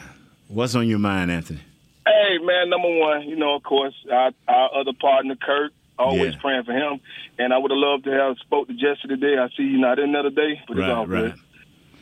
What's 0.48 0.74
on 0.76 0.88
your 0.88 1.00
mind, 1.00 1.32
Anthony? 1.32 1.60
Hey, 2.06 2.38
man, 2.44 2.70
number 2.70 2.90
one, 3.00 3.30
you 3.30 3.36
know, 3.36 3.56
of 3.56 3.64
course, 3.64 3.94
our, 4.12 4.32
our 4.48 4.80
other 4.82 4.94
partner, 5.00 5.36
Kurt, 5.40 5.72
always 6.00 6.34
Yeah. 6.34 6.40
praying 6.42 6.64
for 6.64 6.72
him. 6.74 7.00
And 7.38 7.54
I 7.54 7.58
would 7.60 7.70
have 7.70 7.78
loved 7.78 8.06
to 8.06 8.12
have 8.12 8.38
spoke 8.40 8.68
to 8.68 8.74
Jesse 8.74 9.08
today. 9.08 9.38
I 9.38 9.48
see 9.56 9.64
you 9.64 9.78
not 9.78 10.00
in 10.00 10.12
there 10.12 10.24
today, 10.24 10.60
but 10.68 10.78
it's 10.78 10.82
Right, 10.82 10.90
all 10.92 11.06
right. 11.06 11.34
good. 11.34 11.40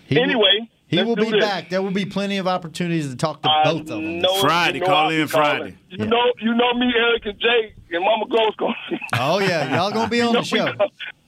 He 0.08 0.22
anyway, 0.22 0.70
He 0.88 1.04
will 1.04 1.18
be 1.18 1.30
this. 1.32 1.42
back. 1.42 1.70
There 1.70 1.82
will 1.82 1.92
be 1.92 2.06
plenty 2.06 2.38
of 2.38 2.48
opportunities 2.48 3.10
to 3.10 3.18
talk 3.18 3.42
to 3.42 3.50
both 3.66 3.82
of 3.82 3.88
them. 3.88 4.22
Friday, 4.40 4.76
you 4.80 4.86
know 4.86 4.86
call 4.88 5.10
in 5.10 5.28
calling. 5.28 5.28
Friday. 5.28 5.78
You 5.90 6.06
know, 6.06 6.32
you 6.40 6.54
know 6.56 6.74
me, 6.76 6.94
Eric 6.96 7.26
and 7.26 7.38
Jay, 7.42 7.74
and 7.92 8.06
Mama 8.06 8.26
Gross 8.30 8.56
going. 8.56 8.74
Oh 9.20 9.40
yeah, 9.40 9.76
y'all 9.76 9.92
gonna 9.92 10.10
be 10.10 10.22
on 10.22 10.34
the 10.34 10.44
show. 10.44 10.74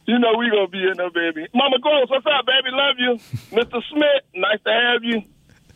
You 0.09 0.17
know 0.17 0.33
we 0.39 0.49
gonna 0.49 0.67
be 0.67 0.81
in 0.81 0.97
there, 0.97 1.11
baby. 1.11 1.45
Mama 1.53 1.77
Gross, 1.77 2.09
what's 2.09 2.25
up, 2.25 2.43
baby? 2.43 2.69
Love 2.71 2.95
you, 2.97 3.13
Mr. 3.55 3.79
Smith. 3.91 4.23
Nice 4.33 4.57
to 4.65 4.71
have 4.73 5.03
you, 5.03 5.21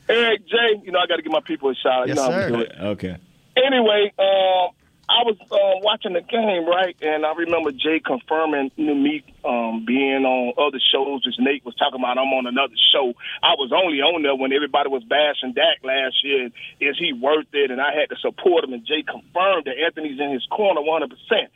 Eric 0.09 0.47
Jay. 0.47 0.81
You 0.83 0.91
know 0.91 0.97
I 0.97 1.05
got 1.05 1.17
to 1.17 1.21
give 1.21 1.31
my 1.31 1.41
people 1.45 1.69
a 1.69 1.75
shout. 1.75 2.01
out. 2.01 2.07
you 2.07 2.15
know 2.15 2.31
how 2.31 2.45
we 2.45 2.51
do 2.51 2.59
it. 2.61 2.71
Okay. 2.79 3.17
Anyway, 3.55 4.11
um, 4.17 4.69
I 5.09 5.27
was 5.27 5.35
uh, 5.51 5.83
watching 5.83 6.13
the 6.13 6.21
game, 6.21 6.65
right, 6.65 6.95
and 7.01 7.25
I 7.25 7.33
remember 7.33 7.71
Jay 7.71 7.99
confirming 7.99 8.71
know, 8.77 8.95
me 8.95 9.23
um, 9.43 9.83
being 9.85 10.23
on 10.23 10.53
other 10.57 10.79
shows. 10.79 11.27
As 11.27 11.35
Nate 11.39 11.65
was 11.65 11.75
talking 11.75 11.99
about, 11.99 12.17
I'm 12.17 12.31
on 12.31 12.47
another 12.47 12.75
show. 12.91 13.13
I 13.43 13.59
was 13.59 13.71
only 13.75 13.99
on 13.99 14.23
there 14.23 14.35
when 14.35 14.53
everybody 14.53 14.87
was 14.87 15.03
bashing 15.03 15.53
Dak 15.53 15.83
last 15.83 16.23
year. 16.23 16.47
Is 16.79 16.95
he 16.97 17.11
worth 17.11 17.51
it? 17.51 17.69
And 17.69 17.81
I 17.81 17.91
had 17.93 18.15
to 18.15 18.17
support 18.21 18.63
him. 18.63 18.71
And 18.71 18.87
Jay 18.87 19.03
confirmed 19.03 19.65
that 19.65 19.75
Anthony's 19.75 20.19
in 20.19 20.31
his 20.31 20.47
corner 20.49 20.81
100. 20.81 21.09
percent 21.11 21.51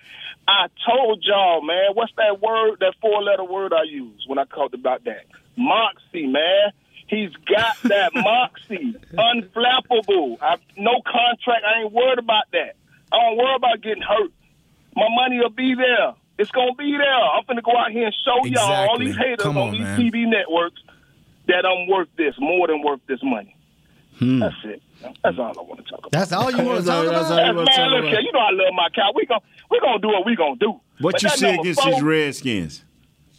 I 0.48 0.68
told 0.86 1.24
y'all, 1.24 1.62
man, 1.62 1.92
what's 1.94 2.14
that 2.18 2.42
word? 2.42 2.80
That 2.80 2.96
four-letter 3.02 3.44
word 3.44 3.74
I 3.74 3.84
used 3.84 4.24
when 4.28 4.40
I 4.40 4.46
talked 4.46 4.74
about 4.74 5.04
that? 5.06 5.26
Moxie, 5.58 6.28
man. 6.28 6.72
He's 7.08 7.32
got 7.48 7.76
that 7.84 8.12
moxie, 8.16 8.96
unflappable. 9.12 10.38
I, 10.42 10.58
no 10.78 11.02
contract. 11.04 11.64
I 11.66 11.84
ain't 11.84 11.92
worried 11.92 12.20
about 12.20 12.46
that. 12.52 12.76
I 13.12 13.18
don't 13.18 13.38
worry 13.38 13.56
about 13.56 13.82
getting 13.82 14.04
hurt. 14.04 14.32
My 14.96 15.08
money 15.16 15.40
will 15.40 15.50
be 15.50 15.76
there. 15.76 16.14
It's 16.40 16.52
gonna 16.52 16.74
be 16.76 16.92
there. 16.98 17.14
I'm 17.14 17.44
finna 17.46 17.64
go 17.64 17.76
out 17.76 17.92
here 17.92 18.06
and 18.08 18.16
show 18.26 18.46
y'all 18.46 18.90
all 18.90 19.00
these 19.00 19.16
haters 19.18 19.38
Come 19.40 19.58
on, 19.58 19.70
on, 19.70 19.72
these 19.74 19.82
man. 19.82 20.00
TV 20.00 20.28
networks 20.28 20.82
that 21.48 21.66
I'm 21.66 21.88
worth 21.88 22.10
this, 22.18 22.36
more 22.40 22.68
than 22.68 22.82
worth 22.84 23.00
this 23.08 23.20
money. 23.24 23.56
Hmm. 24.20 24.40
That's 24.40 24.56
it. 24.66 24.82
That's 25.24 25.38
all 25.38 25.54
I 25.58 25.62
want 25.62 25.78
to 25.84 25.90
talk 25.90 26.00
about. 26.00 26.12
That's 26.12 26.32
all 26.32 26.52
you 26.52 26.58
want 26.64 26.80
to 26.80 26.84
That's 26.84 26.90
all- 26.90 27.04
talk 27.06 27.14
that's 27.14 27.28
about. 27.28 27.40
all 27.40 27.46
you 27.48 27.56
wanna 27.56 27.66
man, 27.66 27.76
talk 27.78 27.90
look 27.92 28.00
about. 28.00 28.10
here, 28.12 28.20
you 28.22 28.32
know 28.32 28.40
I 28.40 28.50
love 28.52 28.74
my 28.74 28.90
cow. 28.90 29.12
We 29.16 29.26
gon' 29.26 29.40
we 29.72 29.80
gonna 29.80 30.00
do 30.00 30.08
what 30.10 30.26
we 30.26 30.36
gonna 30.36 30.56
do. 30.58 30.72
What 31.00 31.14
But 31.14 31.24
you 31.24 31.30
that 31.30 31.38
see 31.38 31.46
number 31.48 31.62
against 31.62 31.82
four- 31.82 31.92
these 31.94 32.02
Redskins? 32.02 32.84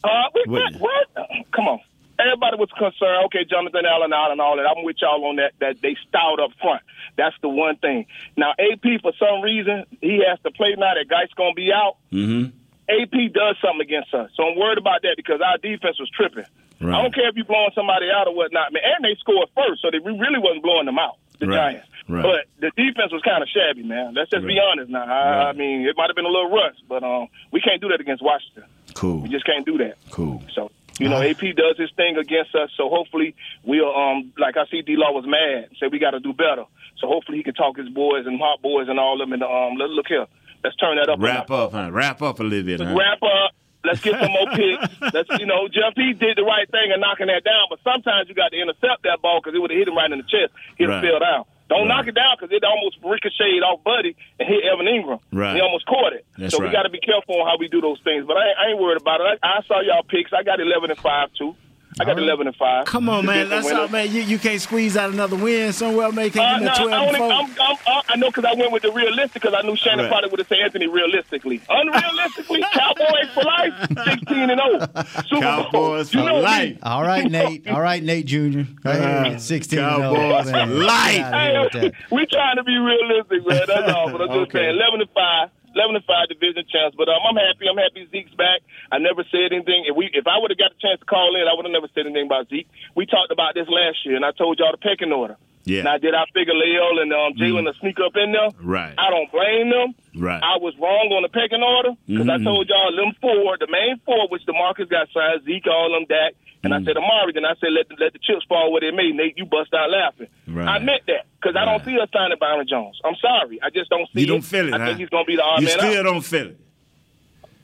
uh, 0.04 0.08
we, 0.34 0.42
What- 0.46 0.72
what? 0.74 0.80
what? 1.16 1.28
Come 1.52 1.68
on. 1.68 1.80
Everybody 2.18 2.56
was 2.58 2.70
concerned. 2.76 3.26
Okay, 3.26 3.44
Jonathan 3.48 3.86
Allen 3.86 4.12
out 4.12 4.32
and 4.32 4.40
all 4.40 4.56
that. 4.56 4.66
I'm 4.66 4.84
with 4.84 4.96
y'all 5.00 5.24
on 5.26 5.36
that. 5.36 5.52
That 5.60 5.80
they 5.80 5.96
stout 6.08 6.40
up 6.40 6.50
front. 6.60 6.82
That's 7.16 7.36
the 7.42 7.48
one 7.48 7.76
thing. 7.76 8.06
Now 8.36 8.52
AP 8.58 9.00
for 9.02 9.12
some 9.18 9.40
reason 9.42 9.84
he 10.00 10.22
has 10.28 10.38
to 10.42 10.50
play 10.50 10.74
now. 10.76 10.94
That 10.94 11.08
guy's 11.08 11.32
gonna 11.36 11.54
be 11.54 11.72
out. 11.72 11.96
Mm-hmm. 12.12 12.50
AP 12.88 13.32
does 13.32 13.56
something 13.62 13.82
against 13.82 14.14
us, 14.14 14.30
so 14.34 14.48
I'm 14.48 14.56
worried 14.58 14.78
about 14.78 15.02
that 15.02 15.14
because 15.16 15.40
our 15.44 15.58
defense 15.58 16.00
was 16.00 16.08
tripping. 16.10 16.46
Right. 16.80 16.94
I 16.94 17.02
don't 17.02 17.14
care 17.14 17.28
if 17.28 17.36
you 17.36 17.44
blowing 17.44 17.70
somebody 17.74 18.06
out 18.08 18.28
or 18.28 18.34
whatnot, 18.34 18.72
man. 18.72 18.82
And 18.82 19.04
they 19.04 19.14
scored 19.20 19.48
first, 19.54 19.82
so 19.82 19.90
they 19.90 19.98
we 19.98 20.12
really 20.18 20.38
wasn't 20.38 20.62
blowing 20.62 20.86
them 20.86 20.98
out. 20.98 21.18
The 21.38 21.46
Right. 21.46 21.54
Giants. 21.78 21.88
Right. 22.08 22.22
But 22.22 22.46
the 22.58 22.70
defense 22.74 23.12
was 23.12 23.20
kind 23.22 23.42
of 23.42 23.48
shabby, 23.50 23.82
man. 23.82 24.14
Let's 24.14 24.30
just 24.30 24.46
be 24.46 24.58
honest 24.58 24.90
now. 24.90 25.04
I, 25.04 25.50
I 25.50 25.52
mean, 25.52 25.86
it 25.86 25.94
might 25.96 26.08
have 26.08 26.16
been 26.16 26.24
a 26.24 26.28
little 26.32 26.50
rust, 26.50 26.82
but 26.88 27.04
um, 27.04 27.28
we 27.52 27.60
can't 27.60 27.80
do 27.82 27.88
that 27.88 28.00
against 28.00 28.22
Washington. 28.24 28.64
Cool. 28.94 29.20
We 29.20 29.28
just 29.28 29.44
can't 29.44 29.66
do 29.66 29.76
that. 29.78 29.96
Cool. 30.10 30.42
So 30.54 30.70
you 30.98 31.08
know, 31.08 31.22
AP 31.22 31.40
does 31.56 31.76
his 31.78 31.90
thing 31.96 32.16
against 32.16 32.54
us. 32.54 32.70
So 32.76 32.88
hopefully 32.88 33.34
we'll 33.64 33.94
um 33.94 34.32
like 34.38 34.56
I 34.56 34.66
see 34.70 34.82
D 34.82 34.96
Law 34.96 35.12
was 35.12 35.24
mad, 35.26 35.70
said 35.78 35.92
we 35.92 35.98
got 35.98 36.10
to 36.12 36.20
do 36.20 36.32
better. 36.32 36.64
So 36.98 37.06
hopefully 37.06 37.38
he 37.38 37.44
can 37.44 37.54
talk 37.54 37.76
his 37.76 37.88
boys 37.88 38.26
and 38.26 38.38
hot 38.40 38.60
boys 38.62 38.88
and 38.88 38.98
all 38.98 39.14
of 39.22 39.28
them. 39.28 39.32
And 39.32 39.42
um, 39.42 39.76
let, 39.78 39.90
look 39.90 40.06
here, 40.08 40.26
let's 40.64 40.74
turn 40.76 40.96
that 40.96 41.08
up. 41.08 41.20
Wrap 41.20 41.50
up, 41.50 41.72
huh? 41.72 41.90
Wrap 41.92 42.22
up 42.22 42.40
a 42.40 42.42
little 42.42 42.66
bit, 42.66 42.80
huh? 42.80 42.94
wrap 42.96 43.22
up. 43.22 43.52
Let's 43.84 44.00
get 44.00 44.18
some 44.20 44.32
more 44.32 44.46
picks. 44.56 45.14
Let's, 45.14 45.30
you 45.38 45.46
know, 45.46 45.68
Jeff 45.68 45.94
P 45.94 46.12
did 46.12 46.36
the 46.36 46.42
right 46.42 46.68
thing 46.68 46.90
in 46.92 46.98
knocking 47.00 47.28
that 47.28 47.44
down, 47.44 47.66
but 47.70 47.78
sometimes 47.84 48.28
you 48.28 48.34
got 48.34 48.50
to 48.50 48.60
intercept 48.60 49.04
that 49.04 49.22
ball 49.22 49.40
because 49.40 49.54
it 49.56 49.60
would 49.60 49.70
have 49.70 49.78
hit 49.78 49.86
him 49.86 49.96
right 49.96 50.10
in 50.10 50.18
the 50.18 50.24
chest. 50.24 50.52
He'd 50.76 50.90
have 50.90 51.00
Right. 51.00 51.08
fell 51.10 51.20
down. 51.20 51.44
Don't 51.68 51.80
Right. 51.86 51.88
knock 51.88 52.06
it 52.08 52.14
down 52.14 52.36
because 52.38 52.50
it 52.50 52.64
almost 52.64 52.96
ricocheted 53.04 53.62
off 53.62 53.84
Buddy 53.84 54.16
and 54.40 54.48
hit 54.48 54.64
Evan 54.64 54.86
Engram. 54.86 55.20
Right. 55.32 55.54
He 55.56 55.60
almost 55.60 55.84
caught 55.86 56.12
it. 56.14 56.24
That's 56.38 56.54
so 56.56 56.62
we 56.64 56.70
got 56.70 56.84
to 56.84 56.90
be 56.90 56.98
careful 57.00 57.40
on 57.40 57.46
how 57.46 57.56
we 57.58 57.68
do 57.68 57.80
those 57.80 58.00
things. 58.02 58.24
But 58.26 58.36
I, 58.38 58.46
I 58.56 58.70
ain't 58.70 58.80
worried 58.80 59.00
about 59.00 59.20
it. 59.20 59.38
I, 59.42 59.58
I 59.58 59.62
saw 59.68 59.80
y'all 59.80 60.02
picks. 60.02 60.32
I 60.32 60.42
got 60.42 60.60
11 60.60 60.90
and 60.90 60.98
5, 60.98 61.28
too. 61.36 61.54
I 62.00 62.04
got 62.04 62.18
11 62.18 62.46
and 62.46 62.56
5. 62.56 62.84
Come 62.86 63.08
on, 63.08 63.26
man. 63.26 63.48
That's 63.48 63.66
winner. 63.66 63.80
all, 63.80 63.88
man. 63.88 64.10
You, 64.12 64.22
you 64.22 64.38
can't 64.38 64.60
squeeze 64.60 64.96
out 64.96 65.10
another 65.12 65.36
win 65.36 65.72
somewhere, 65.72 66.12
man. 66.12 66.26
Uh, 66.26 66.30
can't 66.30 66.62
no, 66.64 66.72
give 66.74 66.78
me 66.78 66.84
a 66.84 66.88
12 66.88 66.92
I, 66.92 66.96
and 66.96 67.06
only, 67.06 67.18
4. 67.18 67.32
I'm, 67.32 67.46
I'm, 67.60 67.76
I, 67.86 68.02
I 68.10 68.16
know 68.16 68.28
because 68.28 68.44
I 68.44 68.54
went 68.54 68.72
with 68.72 68.82
the 68.82 68.92
realistic 68.92 69.42
because 69.42 69.54
I 69.56 69.66
knew 69.66 69.76
Shannon 69.76 70.04
Right. 70.04 70.10
probably 70.10 70.30
would 70.30 70.38
have 70.40 70.48
said 70.48 70.58
Anthony 70.64 70.86
realistically. 70.86 71.58
Unrealistically, 71.68 72.60
Cowboys 72.72 73.30
for 73.34 73.42
life, 73.42 73.74
16 74.18 74.50
and 74.50 74.60
0. 74.60 74.88
Super 75.28 75.40
Bowl. 75.40 75.40
Cowboys 75.40 76.14
You 76.14 76.20
for 76.20 76.26
know 76.26 76.36
me. 76.36 76.42
life. 76.42 76.78
All 76.82 77.02
right, 77.02 77.30
Nate. 77.30 77.68
All 77.68 77.80
right, 77.80 78.02
Nate 78.02 78.26
Jr. 78.26 78.60
Hey, 78.84 79.34
Uh, 79.34 79.38
16 79.38 79.78
Cowboys 79.78 80.46
and 80.46 80.46
0. 80.48 80.52
Man, 80.56 80.68
for 80.68 80.74
life. 80.74 81.14
get 81.16 81.34
outta 81.34 81.80
here 81.80 81.92
we 82.10 82.26
trying 82.26 82.56
to 82.56 82.64
be 82.64 82.76
realistic, 82.78 83.46
man. 83.46 83.62
That's 83.66 83.92
all. 83.92 84.10
But 84.12 84.22
I'm 84.22 84.28
just 84.28 84.40
Okay. 84.50 84.58
saying, 84.58 84.76
11 84.76 85.00
and 85.02 85.10
5. 85.10 85.50
11 85.78 85.94
and 85.96 86.04
5 86.04 86.28
division 86.28 86.66
chance, 86.66 86.92
but 86.98 87.06
um, 87.08 87.22
I'm 87.22 87.38
happy. 87.38 87.70
I'm 87.70 87.78
happy 87.78 88.02
Zeke's 88.10 88.34
back. 88.34 88.60
I 88.90 88.98
never 88.98 89.22
said 89.30 89.54
anything. 89.54 89.86
If 89.86 89.94
we, 89.94 90.10
if 90.12 90.26
I 90.26 90.36
would 90.42 90.50
have 90.50 90.58
got 90.58 90.74
a 90.74 90.80
chance 90.82 90.98
to 90.98 91.06
call 91.06 91.38
in, 91.38 91.46
I 91.46 91.54
would 91.54 91.64
have 91.64 91.72
never 91.72 91.86
said 91.94 92.04
anything 92.10 92.26
about 92.26 92.50
Zeke. 92.50 92.66
We 92.98 93.06
talked 93.06 93.30
about 93.30 93.54
this 93.54 93.68
last 93.70 94.02
year, 94.04 94.16
and 94.18 94.24
I 94.26 94.32
told 94.34 94.58
y'all 94.58 94.74
the 94.74 94.82
pecking 94.82 95.12
order. 95.14 95.38
Yeah. 95.68 95.82
Now, 95.82 95.98
did 95.98 96.14
I 96.16 96.24
figure 96.32 96.54
Leo 96.56 96.96
and 96.98 97.12
um, 97.12 97.36
Jaylon 97.36 97.68
to 97.70 97.78
sneak 97.78 98.00
up 98.00 98.16
in 98.16 98.32
there? 98.32 98.48
Right. 98.58 98.94
I 98.96 99.10
don't 99.10 99.30
blame 99.30 99.68
them. 99.68 99.92
Right. 100.16 100.40
I 100.42 100.56
was 100.56 100.72
wrong 100.80 101.12
on 101.12 101.20
the 101.22 101.28
pecking 101.28 101.60
order 101.62 101.92
because 102.08 102.24
Mhm. 102.26 102.40
I 102.40 102.42
told 102.42 102.66
y'all 102.72 102.88
them 102.96 103.12
four, 103.20 103.58
the 103.60 103.68
main 103.68 104.00
four, 104.06 104.28
which 104.32 104.42
DeMarcus 104.48 104.88
got 104.88 105.08
signed, 105.12 105.44
Zeke, 105.44 105.66
all 105.68 105.92
them, 105.92 106.06
Dak, 106.08 106.32
and 106.68 106.74
Mm. 106.76 106.82
I 106.82 106.84
said 106.84 106.96
Amari. 106.96 107.32
Then 107.32 107.44
I 107.44 107.54
said 107.60 107.72
let 107.72 107.88
the, 107.88 107.96
let 107.98 108.12
the 108.12 108.18
chips 108.20 108.44
fall 108.48 108.70
where 108.72 108.80
they 108.80 108.90
may. 108.92 109.10
Nate, 109.12 109.36
you 109.36 109.46
bust 109.46 109.72
out 109.74 109.90
laughing. 109.90 110.28
Right. 110.46 110.68
I 110.68 110.78
meant 110.78 111.02
that 111.06 111.26
because 111.40 111.56
I 111.56 111.64
don't 111.64 111.84
see 111.84 111.98
us 111.98 112.08
signing 112.12 112.36
Byron 112.38 112.66
Jones. 112.68 113.00
I'm 113.04 113.16
sorry, 113.16 113.58
I 113.62 113.70
just 113.70 113.88
don't 113.90 114.06
see 114.12 114.20
You 114.20 114.26
don't 114.26 114.44
it. 114.44 114.44
feel 114.44 114.68
it, 114.68 114.74
I 114.74 114.78
huh? 114.78 114.86
think 114.86 114.98
he's 115.00 115.08
going 115.08 115.24
to 115.24 115.28
be 115.28 115.36
the 115.36 115.42
odd 115.42 115.60
You 115.60 115.66
man 115.66 115.78
still 115.78 115.98
out. 115.98 116.02
don't 116.04 116.20
feel 116.24 116.46
it. 116.48 116.60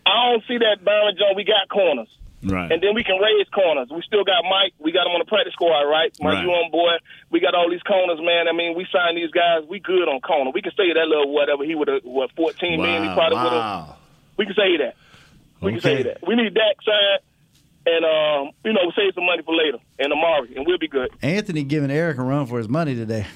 I 0.06 0.30
don't 0.32 0.44
see 0.46 0.58
that 0.58 0.84
Byron 0.84 1.16
Jones. 1.18 1.36
We 1.36 1.44
got 1.44 1.68
corners. 1.68 2.08
Right. 2.44 2.70
And 2.70 2.82
then 2.82 2.92
we 2.94 3.02
can 3.02 3.16
raise 3.16 3.48
corners. 3.48 3.88
We 3.90 4.02
still 4.06 4.22
got 4.22 4.44
Mike. 4.44 4.74
We 4.78 4.92
got 4.92 5.06
him 5.06 5.12
on 5.16 5.20
the 5.20 5.24
practice 5.24 5.54
squad, 5.54 5.80
right? 5.88 6.12
Mike, 6.20 6.34
Right. 6.34 6.44
you 6.44 6.50
on 6.52 6.70
board. 6.70 7.00
We 7.30 7.40
got 7.40 7.54
all 7.54 7.70
these 7.70 7.80
corners, 7.82 8.18
man. 8.20 8.48
I 8.48 8.52
mean, 8.52 8.76
we 8.76 8.86
signed 8.92 9.16
these 9.16 9.30
guys. 9.30 9.64
We 9.66 9.80
good 9.80 10.08
on 10.08 10.20
corner. 10.20 10.50
We 10.52 10.60
can 10.60 10.72
say 10.76 10.92
that 10.92 11.08
little 11.08 11.32
whatever 11.32 11.64
he 11.64 11.74
would 11.74 11.88
have, 11.88 12.04
what, 12.04 12.32
14 12.36 12.80
million 12.82 13.02
he 13.02 13.08
Wow, 13.08 13.14
probably 13.14 13.36
would 13.38 13.52
have. 13.52 13.62
wow. 13.88 13.96
We 14.36 14.44
can 14.44 14.54
say 14.56 14.76
that. 14.76 14.94
We 15.62 15.72
can 15.72 15.80
say 15.80 16.02
that. 16.02 16.18
We 16.26 16.34
need 16.36 16.52
Dak 16.52 16.76
signed 16.84 17.20
and, 17.86 18.04
um, 18.04 18.52
you 18.64 18.72
know, 18.72 18.90
save 18.96 19.14
some 19.14 19.24
money 19.26 19.42
for 19.44 19.54
later 19.54 19.78
and 19.98 20.12
Amari, 20.12 20.56
and 20.56 20.66
we'll 20.66 20.78
be 20.78 20.88
good. 20.88 21.10
Anthony 21.22 21.64
giving 21.64 21.90
Eric 21.90 22.18
a 22.18 22.22
run 22.22 22.46
for 22.46 22.58
his 22.58 22.68
money 22.68 22.94
today. 22.94 23.26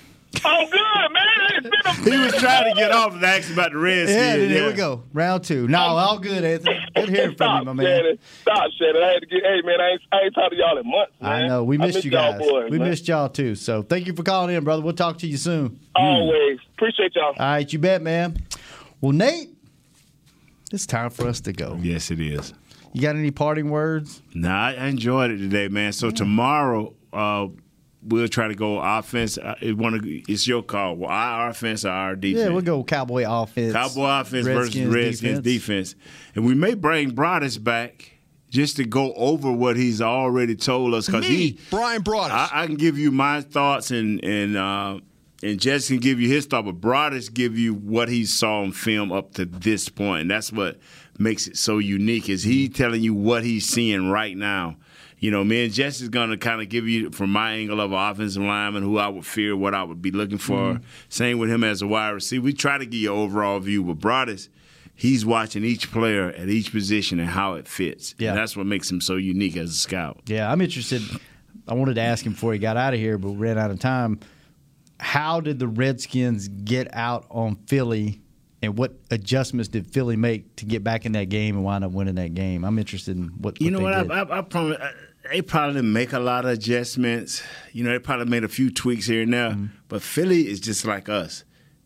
I'm 0.45 0.69
good, 0.69 1.13
man. 1.13 1.25
It's 1.57 1.63
been 1.69 1.73
a 1.87 1.93
He 2.19 2.25
was 2.25 2.35
trying 2.35 2.73
to 2.73 2.79
get 2.79 2.91
off 2.93 3.15
and 3.15 3.25
ask 3.25 3.51
about 3.53 3.73
the 3.73 3.79
Redskins. 3.79 4.17
Yeah, 4.17 4.37
then 4.37 4.51
here 4.51 4.67
we 4.67 4.73
go. 4.75 5.03
Round 5.13 5.43
two. 5.43 5.67
No, 5.69 5.79
all 5.79 6.19
good, 6.19 6.45
Anthony. 6.45 6.79
Good 6.95 7.09
hearing 7.09 7.35
from 7.37 7.59
you, 7.61 7.65
my 7.65 7.73
man. 7.73 7.87
Shannon. 7.87 8.19
Stop, 8.43 8.71
Shannon. 8.79 9.03
I 9.03 9.07
had 9.13 9.21
to 9.21 9.27
get, 9.27 9.43
hey, 9.43 9.61
man, 9.65 9.81
I 9.81 9.91
ain't, 9.93 10.01
I 10.13 10.17
ain't 10.25 10.35
talked 10.35 10.53
to 10.53 10.57
y'all 10.57 10.77
in 10.79 10.89
months, 10.89 11.13
man. 11.21 11.33
I 11.33 11.47
know. 11.49 11.65
We 11.65 11.77
I 11.79 11.87
missed 11.87 11.97
miss 11.97 12.05
you 12.05 12.11
y'all 12.13 12.33
guys. 12.33 12.41
boys, 12.41 12.71
we 12.71 12.79
man. 12.79 12.89
missed 12.91 13.09
y'all 13.09 13.29
too. 13.31 13.55
So 13.55 13.83
thank 13.83 14.07
you 14.07 14.13
for 14.15 14.23
calling 14.23 14.55
in, 14.55 14.63
brother. 14.65 14.83
We'll 14.83 14.93
talk 14.93 15.19
to 15.19 15.27
you 15.27 15.39
soon. 15.39 15.81
Always. 15.97 16.59
Appreciate 16.77 17.13
y'all. 17.17 17.29
All 17.29 17.35
right, 17.39 17.73
you 17.73 17.79
bet, 17.79 18.03
man. 18.03 18.37
Well, 19.01 19.13
Nate, 19.13 19.49
it's 20.73 20.87
time 20.87 21.11
for 21.11 21.27
us 21.27 21.41
to 21.43 21.53
go. 21.53 21.79
Yes, 21.81 22.11
it 22.11 22.21
is. 22.21 22.53
You 22.93 23.03
got 23.03 23.17
any 23.17 23.31
parting 23.31 23.71
words? 23.71 24.23
Nah, 24.35 24.67
I 24.69 24.73
I 24.75 24.87
enjoyed 24.87 25.31
it 25.31 25.39
today, 25.39 25.69
man. 25.69 25.93
So 25.93 26.11
tomorrow, 26.11 26.95
uh, 27.13 27.49
we'll 28.03 28.29
try 28.29 28.49
to 28.49 28.55
go 28.55 28.81
offense. 28.81 29.39
Uh, 29.39 29.55
It 29.61 29.77
one, 29.77 30.01
it's 30.29 30.47
your 30.47 30.63
call. 30.63 30.97
Well, 30.97 31.11
our 31.11 31.51
offense 31.51 31.85
or 31.85 31.91
our 31.91 32.17
defense? 32.17 32.45
Yeah, 32.47 32.53
we'll 32.53 32.63
go 32.63 32.83
Cowboy 32.85 33.25
offense. 33.29 33.73
Cowboy 33.73 34.21
offense 34.21 34.47
versus 34.47 34.75
Redskins 34.75 34.95
Redskins 34.95 35.41
defense. 35.41 35.95
And 36.35 36.47
we 36.47 36.55
may 36.55 36.75
bring 36.75 37.13
Broaddus 37.13 37.63
back 37.63 38.13
just 38.51 38.77
to 38.77 38.85
go 38.85 39.13
over 39.15 39.53
what 39.53 39.77
he's 39.77 40.01
already 40.01 40.57
told 40.57 40.95
us 40.95 41.07
because 41.07 41.27
he 41.27 41.59
Bryan 41.71 42.03
Broaddus. 42.03 42.31
I, 42.31 42.49
I 42.63 42.67
can 42.67 42.77
give 42.77 42.97
you 42.99 43.11
my 43.11 43.43
thoughts 43.43 43.91
and 43.91 44.25
and 44.25 44.57
uh, 44.57 45.01
and 45.43 45.61
Jess 45.61 45.89
can 45.89 45.99
give 45.99 46.19
you 46.19 46.29
his 46.29 46.47
thought, 46.47 46.65
but 46.65 46.81
Broaddus 46.81 47.33
give 47.33 47.59
you 47.59 47.75
what 47.75 48.09
he 48.09 48.25
saw 48.25 48.63
on 48.63 48.73
film 48.73 49.13
up 49.13 49.35
to 49.35 49.45
this 49.45 49.89
point, 49.89 50.23
and 50.23 50.31
that's 50.31 50.51
what 50.53 50.79
makes 51.19 51.47
it 51.47 51.57
so 51.57 51.79
unique. 51.79 52.29
Is 52.29 52.43
he 52.45 52.69
telling 52.69 53.03
you 53.03 53.15
what 53.15 53.45
he's 53.45 53.67
seeing 53.67 54.11
right 54.11 54.37
now? 54.37 54.77
You 55.21 55.33
know, 55.33 55.43
me 55.43 55.65
and 55.65 55.73
Jess 55.73 56.01
is 56.01 56.09
going 56.09 56.31
to 56.31 56.37
kind 56.37 56.63
of 56.63 56.69
give 56.69 56.87
you 56.87 57.11
from 57.11 57.31
my 57.31 57.53
angle 57.55 57.81
of 57.81 57.91
an 57.93 57.99
offensive 57.99 58.43
lineman 58.43 58.85
who 58.85 58.99
I 58.99 59.09
would 59.09 59.27
fear, 59.27 59.57
what 59.57 59.75
I 59.75 59.83
would 59.83 60.01
be 60.01 60.13
looking 60.13 60.39
for. 60.39 60.75
Mhm. 60.75 60.83
Same 61.09 61.39
with 61.39 61.51
him 61.51 61.65
as 61.65 61.83
a 61.83 61.89
wide 61.89 62.11
receiver. 62.11 62.45
We 62.45 62.53
try 62.53 62.79
to 62.79 62.87
give 62.87 63.01
you 63.01 63.13
an 63.13 63.19
overall 63.19 63.59
view, 63.59 63.83
but 63.83 63.99
Broaddus, 63.99 64.49
he's 64.95 65.27
watching 65.27 65.65
each 65.65 65.91
player 65.91 66.29
at 66.31 66.49
each 66.49 66.71
position 66.71 67.19
and 67.19 67.31
how 67.31 67.55
it 67.55 67.67
fits. 67.67 68.15
Yeah. 68.19 68.29
And 68.31 68.39
that's 68.39 68.57
what 68.57 68.67
makes 68.67 68.89
him 68.89 69.01
so 69.01 69.17
unique 69.17 69.57
as 69.57 69.71
a 69.71 69.75
scout. 69.75 70.21
Yeah, 70.27 70.51
I'm 70.53 70.61
interested. 70.61 71.03
I 71.67 71.75
wanted 71.75 71.95
to 71.95 72.01
ask 72.01 72.25
him 72.25 72.33
before 72.33 72.53
he 72.53 72.61
got 72.61 72.77
out 72.77 72.95
of 72.95 73.01
here, 73.01 73.19
but 73.19 73.31
ran 73.31 73.59
out 73.59 73.71
of 73.73 73.81
time. 73.81 74.21
how 75.01 75.41
did 75.41 75.59
the 75.61 75.69
Redskins 75.69 76.49
get 76.49 76.89
out 76.93 77.25
on 77.31 77.55
Philly, 77.69 78.21
and 78.63 78.77
what 78.77 78.95
adjustments 79.11 79.69
did 79.69 79.87
Philly 79.87 80.17
make 80.17 80.57
to 80.57 80.65
get 80.65 80.83
back 80.83 81.07
in 81.07 81.13
that 81.13 81.29
game 81.29 81.57
and 81.57 81.65
wind 81.65 81.85
up 81.85 81.93
winning 81.93 82.17
that 82.17 82.35
game? 82.35 82.65
I'm 82.65 82.79
interested 82.79 83.17
in 83.17 83.29
what 83.39 83.61
You 83.61 83.71
know 83.71 83.81
what? 83.81 84.03
did. 84.03 84.11
I, 84.11 84.23
I, 84.23 84.39
I 84.39 84.43
promise. 84.43 84.79
I, 84.81 84.93
they 85.31 85.43
probably 85.43 85.75
didn't 85.75 85.93
make 85.93 86.13
a 86.13 86.19
lot 86.19 86.45
of 86.45 86.53
adjustments. 86.53 87.43
You 87.73 87.85
know, 87.85 87.91
they 87.91 87.99
probably 87.99 88.27
made 88.27 88.45
a 88.45 88.49
few 88.49 88.71
tweaks 88.71 89.07
here 89.07 89.23
and 89.23 89.33
there. 89.33 89.57
But 89.89 90.03
Philly 90.03 90.49
is 90.49 90.59
just 90.61 90.85
like 90.87 91.09
us. 91.09 91.45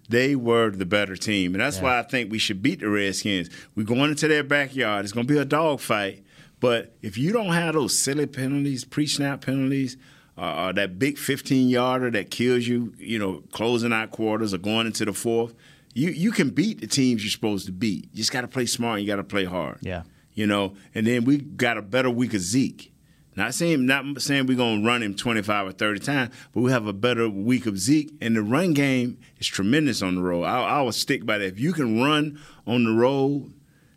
They 0.08 0.36
were 0.36 0.70
the 0.70 0.84
better 0.86 1.16
team, 1.16 1.54
and 1.54 1.60
that's 1.62 1.80
why 1.80 1.98
I 1.98 2.02
think 2.02 2.30
we 2.30 2.38
should 2.38 2.62
beat 2.62 2.80
the 2.80 2.88
Redskins. 2.88 3.48
We're 3.74 3.86
going 3.86 4.10
into 4.10 4.28
their 4.28 4.44
backyard. 4.44 5.04
It's 5.04 5.12
going 5.12 5.26
to 5.26 5.32
be 5.32 5.38
a 5.38 5.44
dogfight. 5.44 6.24
But 6.60 6.94
if 7.02 7.16
you 7.18 7.32
don't 7.32 7.52
have 7.52 7.74
those 7.74 7.98
silly 7.98 8.26
penalties, 8.26 8.84
pre-snap 8.84 9.44
penalties, 9.44 9.96
uh, 10.36 10.70
that 10.72 10.98
big 10.98 11.16
15-yarder 11.16 12.10
that 12.12 12.30
kills 12.30 12.66
you, 12.66 12.94
you 12.98 13.18
know, 13.18 13.42
closing 13.52 13.92
out 13.92 14.10
quarters 14.10 14.52
or 14.54 14.58
going 14.58 14.86
into 14.86 15.04
the 15.04 15.12
fourth, 15.12 15.54
you 15.94 16.10
you 16.10 16.30
can 16.32 16.50
beat 16.50 16.80
the 16.80 16.86
teams 16.86 17.22
you're 17.24 17.30
supposed 17.30 17.66
to 17.66 17.72
beat. 17.72 18.08
You 18.12 18.18
just 18.18 18.32
got 18.32 18.42
to 18.42 18.48
play 18.48 18.66
smart. 18.66 18.98
and 18.98 19.06
You 19.06 19.12
got 19.12 19.16
to 19.16 19.24
play 19.24 19.44
hard 19.44 19.78
Yeah. 19.82 20.02
you 20.34 20.46
know. 20.46 20.74
And 20.94 21.06
then 21.06 21.24
we 21.24 21.38
got 21.38 21.76
a 21.78 21.82
better 21.82 22.10
week 22.10 22.34
of 22.34 22.40
Zeke. 22.40 22.88
Not 23.34 23.54
saying 23.54 23.86
not 23.86 24.20
saying 24.20 24.46
we're 24.46 24.58
gonna 24.58 24.84
run 24.84 25.02
him 25.02 25.14
25 25.14 25.66
or 25.68 25.72
30 25.72 26.00
times, 26.00 26.34
but 26.52 26.60
we 26.60 26.70
have 26.70 26.86
a 26.86 26.92
better 26.92 27.30
week 27.30 27.64
of 27.64 27.78
Zeke. 27.78 28.12
And 28.20 28.36
the 28.36 28.42
run 28.42 28.74
game 28.74 29.16
is 29.38 29.46
tremendous 29.46 30.02
on 30.02 30.16
the 30.16 30.20
road. 30.22 30.42
I, 30.44 30.62
I 30.62 30.82
will 30.82 30.92
stick 30.92 31.24
by 31.24 31.38
that. 31.38 31.46
If 31.46 31.58
you 31.58 31.72
can 31.72 31.98
run 31.98 32.38
on 32.66 32.84
the 32.84 32.90
road 32.92 33.52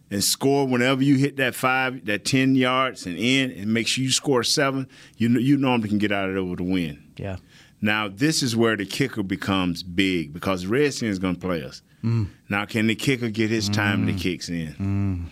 and 0.09 0.23
score 0.23 0.65
whenever 0.65 1.03
you 1.03 1.15
hit 1.17 1.35
that 1.37 1.53
five, 1.53 2.05
that 2.05 2.23
10 2.23 2.55
yards 2.55 3.05
and 3.05 3.17
in, 3.17 3.51
and 3.51 3.73
make 3.73 3.87
sure 3.87 4.03
you 4.05 4.11
score 4.11 4.41
seven, 4.43 4.87
you 5.17 5.27
you 5.39 5.57
normally 5.57 5.89
can 5.89 5.97
get 5.97 6.13
out 6.13 6.29
of 6.29 6.35
there 6.35 6.43
with 6.43 6.61
a 6.61 6.63
win. 6.63 7.03
Yeah. 7.17 7.35
Now 7.85 8.07
this 8.07 8.41
is 8.41 8.55
where 8.55 8.75
the 8.75 8.85
kicker 8.85 9.21
becomes 9.23 9.83
big 9.83 10.33
because 10.33 10.65
Redskins 10.65 11.11
is 11.11 11.19
gonna 11.19 11.37
play 11.37 11.63
us. 11.63 11.81
Mm. 12.03 12.27
Now 12.49 12.65
can 12.65 12.87
the 12.87 12.95
kicker 12.95 13.29
get 13.29 13.49
his 13.51 13.69
time 13.69 14.05
that 14.07 14.17
kicks 14.17 14.49
in? 14.49 15.29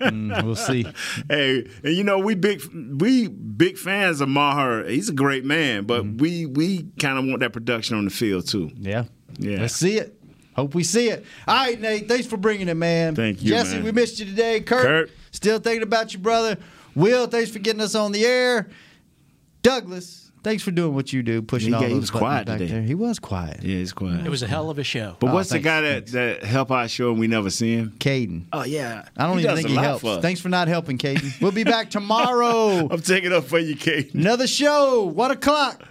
Mm, 0.00 0.44
we'll 0.44 0.56
see. 0.56 0.86
hey, 1.28 1.66
and 1.82 1.94
you 1.94 2.04
know 2.04 2.18
we 2.18 2.34
big 2.34 2.62
we 3.00 3.28
big 3.28 3.78
fans 3.78 4.20
of 4.20 4.28
Maher. 4.28 4.84
He's 4.84 5.08
a 5.08 5.12
great 5.14 5.44
man, 5.44 5.84
but 5.84 6.04
Mm-hmm. 6.04 6.16
we 6.18 6.46
we 6.46 6.82
kind 7.00 7.18
of 7.18 7.24
want 7.24 7.40
that 7.40 7.52
production 7.52 7.96
on 7.96 8.04
the 8.04 8.10
field 8.10 8.46
too. 8.46 8.70
Yeah. 8.76 9.04
Yeah. 9.38 9.60
Let's 9.62 9.74
see 9.76 9.96
it. 9.98 10.20
Hope 10.54 10.74
we 10.74 10.84
see 10.84 11.08
it. 11.08 11.24
All 11.48 11.56
right, 11.56 11.80
Nate. 11.80 12.08
Thanks 12.08 12.26
for 12.26 12.36
bringing 12.36 12.68
it, 12.68 12.74
man. 12.74 13.14
Thank 13.16 13.42
you, 13.42 13.48
Jesse, 13.50 13.76
man. 13.76 13.84
we 13.84 13.90
missed 13.92 14.20
you 14.20 14.26
today. 14.26 14.60
Kurt, 14.60 14.82
Kurt. 14.84 15.10
still 15.32 15.58
thinking 15.58 15.82
about 15.82 16.12
you, 16.12 16.20
brother. 16.20 16.58
Will, 16.94 17.26
thanks 17.26 17.50
for 17.50 17.58
getting 17.58 17.80
us 17.80 17.94
on 17.96 18.12
the 18.12 18.24
air. 18.24 18.68
Douglas, 19.62 20.23
thanks 20.44 20.62
for 20.62 20.70
doing 20.70 20.94
what 20.94 21.12
you 21.12 21.22
do, 21.24 21.42
pushing 21.42 21.70
He 21.70 21.74
all 21.74 21.80
got- 21.80 21.88
he 21.88 21.94
those 21.94 22.00
was 22.02 22.10
buttons 22.12 22.20
quiet 22.20 22.46
back 22.46 22.58
today. 22.58 22.72
there. 22.72 22.82
He 22.82 22.94
was 22.94 23.18
quiet. 23.18 23.60
Yeah, 23.62 23.76
he's 23.78 23.92
quiet. 23.92 24.24
It 24.24 24.30
was 24.30 24.42
a 24.42 24.46
hell 24.46 24.70
of 24.70 24.78
a 24.78 24.84
show. 24.84 25.16
But 25.18 25.30
Oh, 25.30 25.34
what's 25.34 25.50
thanks, 25.50 25.62
the 25.64 25.68
guy 25.68 25.80
that, 25.80 26.06
that 26.08 26.44
help 26.44 26.70
our 26.70 26.86
show 26.86 27.10
and 27.10 27.18
we 27.18 27.26
never 27.26 27.50
see 27.50 27.74
him? 27.74 27.94
Caden. 27.98 28.44
Oh 28.52 28.62
yeah, 28.64 29.06
I 29.16 29.26
don't 29.26 29.38
He 29.38 29.44
even 29.44 29.56
think 29.56 29.68
he 29.68 29.74
lot 29.74 29.84
helps. 29.84 30.02
for. 30.02 30.20
Thanks 30.20 30.40
for 30.40 30.48
not 30.50 30.68
helping, 30.68 30.98
Caden. 30.98 31.40
We'll 31.40 31.50
be 31.52 31.64
back 31.64 31.90
tomorrow. 31.90 32.86
I'm 32.90 33.00
taking 33.02 33.32
up 33.32 33.44
for 33.44 33.58
you, 33.58 33.74
Kate. 33.74 34.14
Another 34.14 34.46
show, 34.46 35.02
What 35.04 35.32
o'clock. 35.32 35.82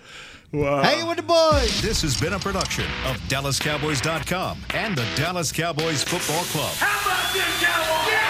Wow. 0.52 0.84
Hanging 0.84 1.08
with 1.08 1.18
the 1.18 1.24
boys. 1.24 1.82
This 1.82 2.04
has 2.04 2.16
been 2.22 2.34
a 2.34 2.38
production 2.40 2.86
of 3.08 3.18
DallasCowboys.com 3.28 4.60
and 4.76 4.96
the 4.96 5.04
Dallas 5.16 5.52
Cowboys 5.52 6.04
Football 6.04 6.44
Club. 6.44 6.72
How 6.76 7.02
about 7.02 7.34
this, 7.34 7.64
Cowboys? 7.64 8.23